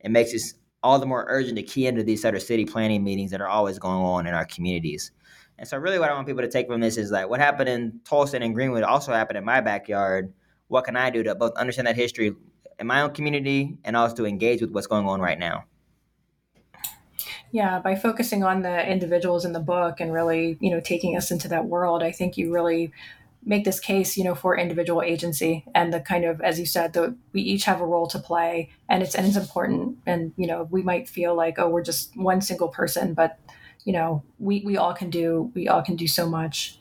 it 0.00 0.10
makes 0.10 0.34
it 0.34 0.42
all 0.82 0.98
the 0.98 1.06
more 1.06 1.24
urgent 1.28 1.56
to 1.56 1.62
key 1.62 1.86
into 1.86 2.02
these 2.02 2.22
of 2.22 2.42
city 2.42 2.66
planning 2.66 3.02
meetings 3.02 3.30
that 3.30 3.40
are 3.40 3.48
always 3.48 3.78
going 3.78 3.96
on 3.96 4.26
in 4.26 4.34
our 4.34 4.44
communities. 4.44 5.12
And 5.58 5.66
so 5.66 5.78
really 5.78 5.98
what 5.98 6.10
I 6.10 6.14
want 6.14 6.26
people 6.26 6.42
to 6.42 6.48
take 6.48 6.66
from 6.66 6.82
this 6.82 6.98
is 6.98 7.10
like 7.10 7.30
what 7.30 7.40
happened 7.40 7.70
in 7.70 8.00
Tulsa 8.04 8.36
and 8.38 8.54
Greenwood 8.54 8.82
also 8.82 9.12
happened 9.12 9.38
in 9.38 9.46
my 9.46 9.62
backyard. 9.62 10.30
What 10.68 10.84
can 10.84 10.94
I 10.94 11.08
do 11.08 11.22
to 11.22 11.34
both 11.34 11.54
understand 11.56 11.88
that 11.88 11.96
history 11.96 12.34
in 12.78 12.86
my 12.86 13.00
own 13.00 13.14
community 13.14 13.78
and 13.82 13.96
also 13.96 14.16
to 14.16 14.26
engage 14.26 14.60
with 14.60 14.72
what's 14.72 14.86
going 14.86 15.06
on 15.06 15.22
right 15.22 15.38
now? 15.38 15.64
Yeah, 17.50 17.78
by 17.78 17.96
focusing 17.96 18.44
on 18.44 18.60
the 18.60 18.86
individuals 18.86 19.46
in 19.46 19.54
the 19.54 19.60
book 19.60 20.00
and 20.00 20.12
really, 20.12 20.58
you 20.60 20.70
know, 20.70 20.80
taking 20.80 21.16
us 21.16 21.30
into 21.30 21.48
that 21.48 21.64
world, 21.64 22.02
I 22.02 22.12
think 22.12 22.36
you 22.36 22.52
really 22.52 22.92
make 23.44 23.64
this 23.64 23.80
case, 23.80 24.16
you 24.16 24.24
know, 24.24 24.34
for 24.34 24.56
individual 24.56 25.02
agency 25.02 25.64
and 25.74 25.92
the 25.92 26.00
kind 26.00 26.24
of, 26.24 26.40
as 26.40 26.58
you 26.58 26.66
said, 26.66 26.92
that 26.92 27.14
we 27.32 27.40
each 27.40 27.64
have 27.64 27.80
a 27.80 27.86
role 27.86 28.06
to 28.08 28.18
play, 28.18 28.70
and 28.88 29.02
it's 29.02 29.14
and 29.14 29.26
it's 29.26 29.36
important. 29.36 29.98
And 30.06 30.32
you 30.36 30.46
know, 30.46 30.68
we 30.70 30.82
might 30.82 31.08
feel 31.08 31.34
like, 31.34 31.58
oh, 31.58 31.68
we're 31.68 31.82
just 31.82 32.16
one 32.16 32.40
single 32.40 32.68
person, 32.68 33.14
but 33.14 33.38
you 33.84 33.92
know, 33.92 34.22
we 34.38 34.62
we 34.64 34.76
all 34.76 34.92
can 34.94 35.10
do 35.10 35.50
we 35.54 35.68
all 35.68 35.82
can 35.82 35.96
do 35.96 36.06
so 36.06 36.28
much. 36.28 36.78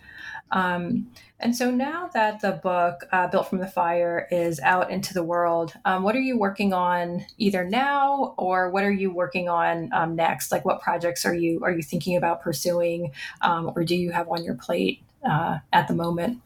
Um, 0.51 1.11
and 1.39 1.55
so 1.55 1.71
now 1.71 2.09
that 2.13 2.41
the 2.41 2.51
book 2.51 3.07
uh, 3.11 3.27
"Built 3.27 3.49
from 3.49 3.59
the 3.59 3.67
Fire" 3.67 4.27
is 4.29 4.59
out 4.59 4.91
into 4.91 5.13
the 5.13 5.23
world, 5.23 5.73
um, 5.85 6.03
what 6.03 6.15
are 6.15 6.21
you 6.21 6.37
working 6.37 6.73
on 6.73 7.25
either 7.37 7.63
now, 7.63 8.33
or 8.37 8.69
what 8.69 8.83
are 8.83 8.91
you 8.91 9.11
working 9.11 9.47
on 9.47 9.89
um, 9.93 10.15
next? 10.15 10.51
Like, 10.51 10.65
what 10.65 10.81
projects 10.81 11.25
are 11.25 11.35
you 11.35 11.61
are 11.63 11.71
you 11.71 11.83
thinking 11.83 12.17
about 12.17 12.41
pursuing, 12.41 13.11
um, 13.41 13.71
or 13.75 13.83
do 13.83 13.95
you 13.95 14.11
have 14.11 14.27
on 14.27 14.43
your 14.43 14.55
plate 14.55 15.01
uh, 15.23 15.59
at 15.71 15.87
the 15.87 15.93
moment? 15.93 16.41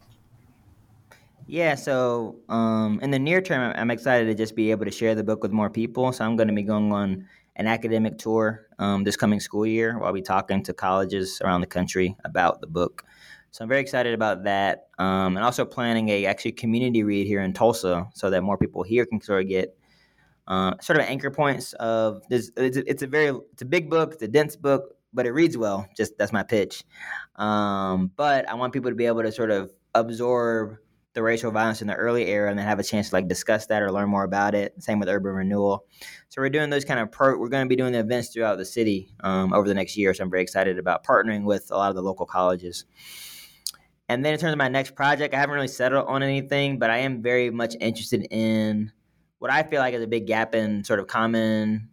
Yeah, 1.53 1.75
so 1.75 2.39
um, 2.49 2.99
in 3.03 3.11
the 3.11 3.19
near 3.19 3.39
term, 3.39 3.75
I'm 3.77 3.91
excited 3.91 4.25
to 4.25 4.33
just 4.33 4.55
be 4.55 4.71
able 4.71 4.85
to 4.85 4.91
share 4.91 5.13
the 5.13 5.23
book 5.23 5.43
with 5.43 5.51
more 5.51 5.69
people. 5.69 6.11
So 6.11 6.25
I'm 6.25 6.35
going 6.35 6.47
to 6.47 6.53
be 6.55 6.63
going 6.63 6.91
on 6.91 7.27
an 7.57 7.67
academic 7.67 8.17
tour 8.17 8.65
um, 8.79 9.03
this 9.03 9.15
coming 9.15 9.39
school 9.39 9.63
year 9.63 9.99
while 9.99 10.07
I'll 10.07 10.13
be 10.13 10.23
talking 10.23 10.63
to 10.63 10.73
colleges 10.73 11.39
around 11.43 11.61
the 11.61 11.67
country 11.67 12.17
about 12.25 12.59
the 12.59 12.65
book. 12.65 13.03
So 13.51 13.61
I'm 13.63 13.69
very 13.69 13.81
excited 13.81 14.15
about 14.15 14.45
that, 14.45 14.87
um, 14.97 15.37
and 15.37 15.45
also 15.45 15.63
planning 15.63 16.09
a 16.09 16.25
actually 16.25 16.53
community 16.53 17.03
read 17.03 17.27
here 17.27 17.41
in 17.41 17.53
Tulsa 17.53 18.07
so 18.15 18.31
that 18.31 18.41
more 18.41 18.57
people 18.57 18.81
here 18.81 19.05
can 19.05 19.21
sort 19.21 19.43
of 19.43 19.47
get 19.47 19.77
uh, 20.47 20.73
sort 20.81 20.97
of 20.97 21.05
anchor 21.05 21.29
points 21.29 21.73
of 21.73 22.23
this. 22.31 22.49
It's, 22.57 22.77
it's, 22.77 23.03
a 23.03 23.07
very 23.07 23.27
it's 23.51 23.61
a 23.61 23.65
big 23.65 23.91
book, 23.91 24.13
it's 24.13 24.23
a 24.23 24.27
dense 24.27 24.55
book, 24.55 24.95
but 25.13 25.27
it 25.27 25.33
reads 25.33 25.55
well. 25.55 25.87
Just 25.95 26.17
that's 26.17 26.33
my 26.33 26.41
pitch. 26.41 26.83
Um, 27.35 28.09
but 28.15 28.49
I 28.49 28.55
want 28.55 28.73
people 28.73 28.89
to 28.89 28.95
be 28.95 29.05
able 29.05 29.21
to 29.21 29.31
sort 29.31 29.51
of 29.51 29.71
absorb 29.93 30.79
the 31.13 31.21
racial 31.21 31.51
violence 31.51 31.81
in 31.81 31.87
the 31.87 31.93
early 31.93 32.27
era 32.27 32.49
and 32.49 32.57
then 32.57 32.65
have 32.65 32.79
a 32.79 32.83
chance 32.83 33.09
to 33.09 33.15
like 33.15 33.27
discuss 33.27 33.67
that 33.67 33.81
or 33.81 33.91
learn 33.91 34.09
more 34.09 34.23
about 34.23 34.55
it. 34.55 34.73
Same 34.81 34.99
with 34.99 35.09
urban 35.09 35.33
renewal. 35.33 35.85
So 36.29 36.41
we're 36.41 36.49
doing 36.49 36.69
those 36.69 36.85
kind 36.85 36.99
of 36.99 37.11
pro. 37.11 37.37
We're 37.37 37.49
going 37.49 37.65
to 37.65 37.69
be 37.69 37.75
doing 37.75 37.93
the 37.93 37.99
events 37.99 38.29
throughout 38.29 38.57
the 38.57 38.65
city 38.65 39.13
um, 39.21 39.53
over 39.53 39.67
the 39.67 39.75
next 39.75 39.95
year. 39.95 40.13
So 40.13 40.23
I'm 40.23 40.31
very 40.31 40.41
excited 40.41 40.79
about 40.79 41.05
partnering 41.05 41.43
with 41.43 41.69
a 41.71 41.77
lot 41.77 41.89
of 41.89 41.95
the 41.95 42.01
local 42.01 42.25
colleges. 42.25 42.85
And 44.09 44.25
then 44.25 44.33
in 44.33 44.39
terms 44.39 44.51
of 44.51 44.57
my 44.57 44.67
next 44.67 44.95
project, 44.95 45.33
I 45.33 45.37
haven't 45.37 45.55
really 45.55 45.67
settled 45.67 46.07
on 46.07 46.23
anything, 46.23 46.77
but 46.77 46.89
I 46.89 46.99
am 46.99 47.21
very 47.21 47.49
much 47.49 47.75
interested 47.79 48.27
in 48.31 48.91
what 49.39 49.51
I 49.51 49.63
feel 49.63 49.79
like 49.79 49.93
is 49.93 50.03
a 50.03 50.07
big 50.07 50.25
gap 50.27 50.55
in 50.55 50.83
sort 50.83 50.99
of 50.99 51.07
common 51.07 51.89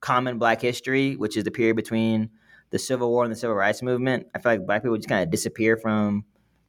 common 0.00 0.38
Black 0.38 0.60
history, 0.60 1.16
which 1.16 1.36
is 1.36 1.44
the 1.44 1.50
period 1.50 1.76
between 1.76 2.30
the 2.70 2.78
Civil 2.78 3.10
War 3.10 3.24
and 3.24 3.32
the 3.32 3.36
Civil 3.36 3.56
Rights 3.56 3.82
Movement. 3.82 4.26
I 4.34 4.38
feel 4.38 4.52
like 4.52 4.66
Black 4.66 4.82
people 4.82 4.96
just 4.96 5.08
kind 5.08 5.22
of 5.22 5.30
disappear 5.30 5.76
from 5.76 6.24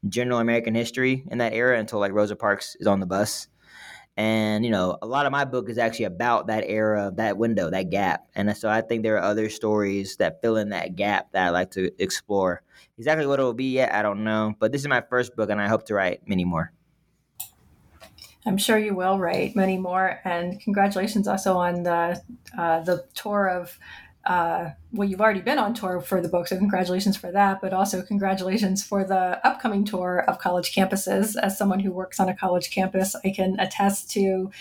general 0.07 0.39
American 0.39 0.75
history 0.75 1.23
in 1.31 1.37
that 1.39 1.53
era 1.53 1.79
until 1.79 1.99
like 1.99 2.11
Rosa 2.11 2.35
Parks 2.35 2.75
is 2.79 2.87
on 2.87 2.99
the 2.99 3.05
bus. 3.05 3.47
And 4.15 4.65
you 4.65 4.71
know, 4.71 4.97
a 5.01 5.05
lot 5.05 5.27
of 5.27 5.31
my 5.31 5.45
book 5.45 5.69
is 5.69 5.77
actually 5.77 6.05
about 6.05 6.47
that 6.47 6.63
era, 6.67 7.11
that 7.15 7.37
window, 7.37 7.69
that 7.69 7.91
gap. 7.91 8.27
And 8.35 8.55
so 8.57 8.67
I 8.67 8.81
think 8.81 9.03
there 9.03 9.15
are 9.15 9.23
other 9.23 9.49
stories 9.49 10.17
that 10.17 10.41
fill 10.41 10.57
in 10.57 10.69
that 10.69 10.95
gap 10.95 11.31
that 11.33 11.45
I 11.45 11.49
like 11.51 11.71
to 11.71 11.91
explore. 12.01 12.63
Exactly 12.97 13.27
what 13.27 13.39
it 13.39 13.43
will 13.43 13.53
be 13.53 13.71
yet, 13.71 13.93
I 13.93 14.01
don't 14.01 14.23
know. 14.23 14.55
But 14.57 14.71
this 14.71 14.81
is 14.81 14.87
my 14.87 15.01
first 15.01 15.35
book, 15.35 15.51
and 15.51 15.61
I 15.61 15.67
hope 15.67 15.85
to 15.85 15.93
write 15.93 16.27
many 16.27 16.45
more. 16.45 16.71
I'm 18.47 18.57
sure 18.57 18.77
you 18.77 18.95
will 18.95 19.19
write 19.19 19.55
many 19.55 19.77
more. 19.77 20.19
And 20.23 20.59
congratulations 20.61 21.27
also 21.27 21.57
on 21.57 21.83
the 21.83 22.21
uh, 22.57 22.79
the 22.79 23.05
tour 23.13 23.49
of 23.49 23.77
uh, 24.27 24.71
well, 24.91 25.07
you've 25.07 25.21
already 25.21 25.39
been 25.39 25.57
on 25.57 25.73
tour 25.73 26.01
for 26.01 26.21
the 26.21 26.27
book, 26.27 26.47
so 26.47 26.57
congratulations 26.57 27.15
for 27.15 27.31
that. 27.31 27.61
But 27.61 27.73
also 27.73 28.01
congratulations 28.01 28.83
for 28.83 29.05
the 29.05 29.39
upcoming 29.47 29.85
tour 29.85 30.25
of 30.27 30.37
college 30.37 30.75
campuses. 30.75 31.37
As 31.41 31.57
someone 31.57 31.79
who 31.79 31.91
works 31.93 32.19
on 32.19 32.27
a 32.27 32.35
college 32.35 32.69
campus, 32.69 33.15
I 33.23 33.29
can 33.29 33.57
attest 33.57 34.11
to 34.11 34.51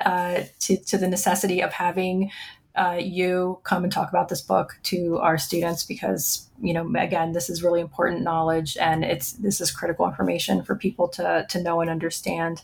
uh, 0.00 0.44
to, 0.60 0.76
to 0.78 0.96
the 0.96 1.06
necessity 1.06 1.60
of 1.60 1.74
having 1.74 2.30
uh, 2.74 2.98
you 2.98 3.58
come 3.64 3.84
and 3.84 3.92
talk 3.92 4.08
about 4.08 4.30
this 4.30 4.40
book 4.40 4.78
to 4.84 5.18
our 5.18 5.36
students 5.36 5.84
because 5.84 6.48
you 6.62 6.72
know 6.72 6.90
again 6.96 7.32
this 7.32 7.50
is 7.50 7.62
really 7.62 7.80
important 7.80 8.22
knowledge 8.22 8.76
and 8.78 9.04
it's 9.04 9.32
this 9.32 9.60
is 9.60 9.70
critical 9.70 10.06
information 10.06 10.62
for 10.62 10.76
people 10.76 11.08
to 11.08 11.44
to 11.48 11.60
know 11.60 11.80
and 11.80 11.90
understand 11.90 12.62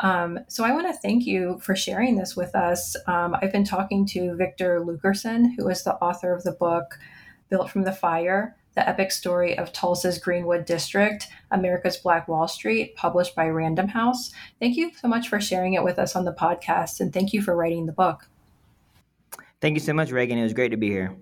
um, 0.00 0.40
so 0.48 0.64
I 0.64 0.72
want 0.72 0.86
to 0.86 1.00
thank 1.00 1.26
you 1.26 1.58
for 1.62 1.76
sharing 1.76 2.16
this 2.16 2.34
with 2.36 2.54
us. 2.54 2.96
Um, 3.06 3.36
I've 3.40 3.52
been 3.52 3.64
talking 3.64 4.06
to 4.06 4.34
Victor 4.34 4.80
Luckerson, 4.80 5.54
who 5.56 5.68
is 5.68 5.84
the 5.84 5.94
author 5.96 6.34
of 6.34 6.42
the 6.42 6.52
book 6.52 6.98
Built 7.50 7.70
from 7.70 7.82
the 7.82 7.92
Fire 7.92 8.56
The 8.74 8.88
Epic 8.88 9.10
Story 9.10 9.58
of 9.58 9.72
Tulsa's 9.72 10.18
Greenwood 10.18 10.64
District, 10.64 11.26
America's 11.50 11.96
Black 11.96 12.28
Wall 12.28 12.48
Street, 12.48 12.96
published 12.96 13.34
by 13.34 13.48
Random 13.48 13.88
House. 13.88 14.32
Thank 14.58 14.76
you 14.76 14.92
so 14.94 15.08
much 15.08 15.28
for 15.28 15.40
sharing 15.40 15.74
it 15.74 15.84
with 15.84 15.98
us 15.98 16.16
on 16.16 16.24
the 16.24 16.32
podcast, 16.32 17.00
and 17.00 17.12
thank 17.12 17.32
you 17.32 17.42
for 17.42 17.54
writing 17.54 17.86
the 17.86 17.92
book. 17.92 18.28
Thank 19.60 19.74
you 19.74 19.80
so 19.80 19.92
much, 19.92 20.10
Reagan. 20.10 20.38
It 20.38 20.44
was 20.44 20.54
great 20.54 20.70
to 20.70 20.76
be 20.76 20.88
here. 20.88 21.14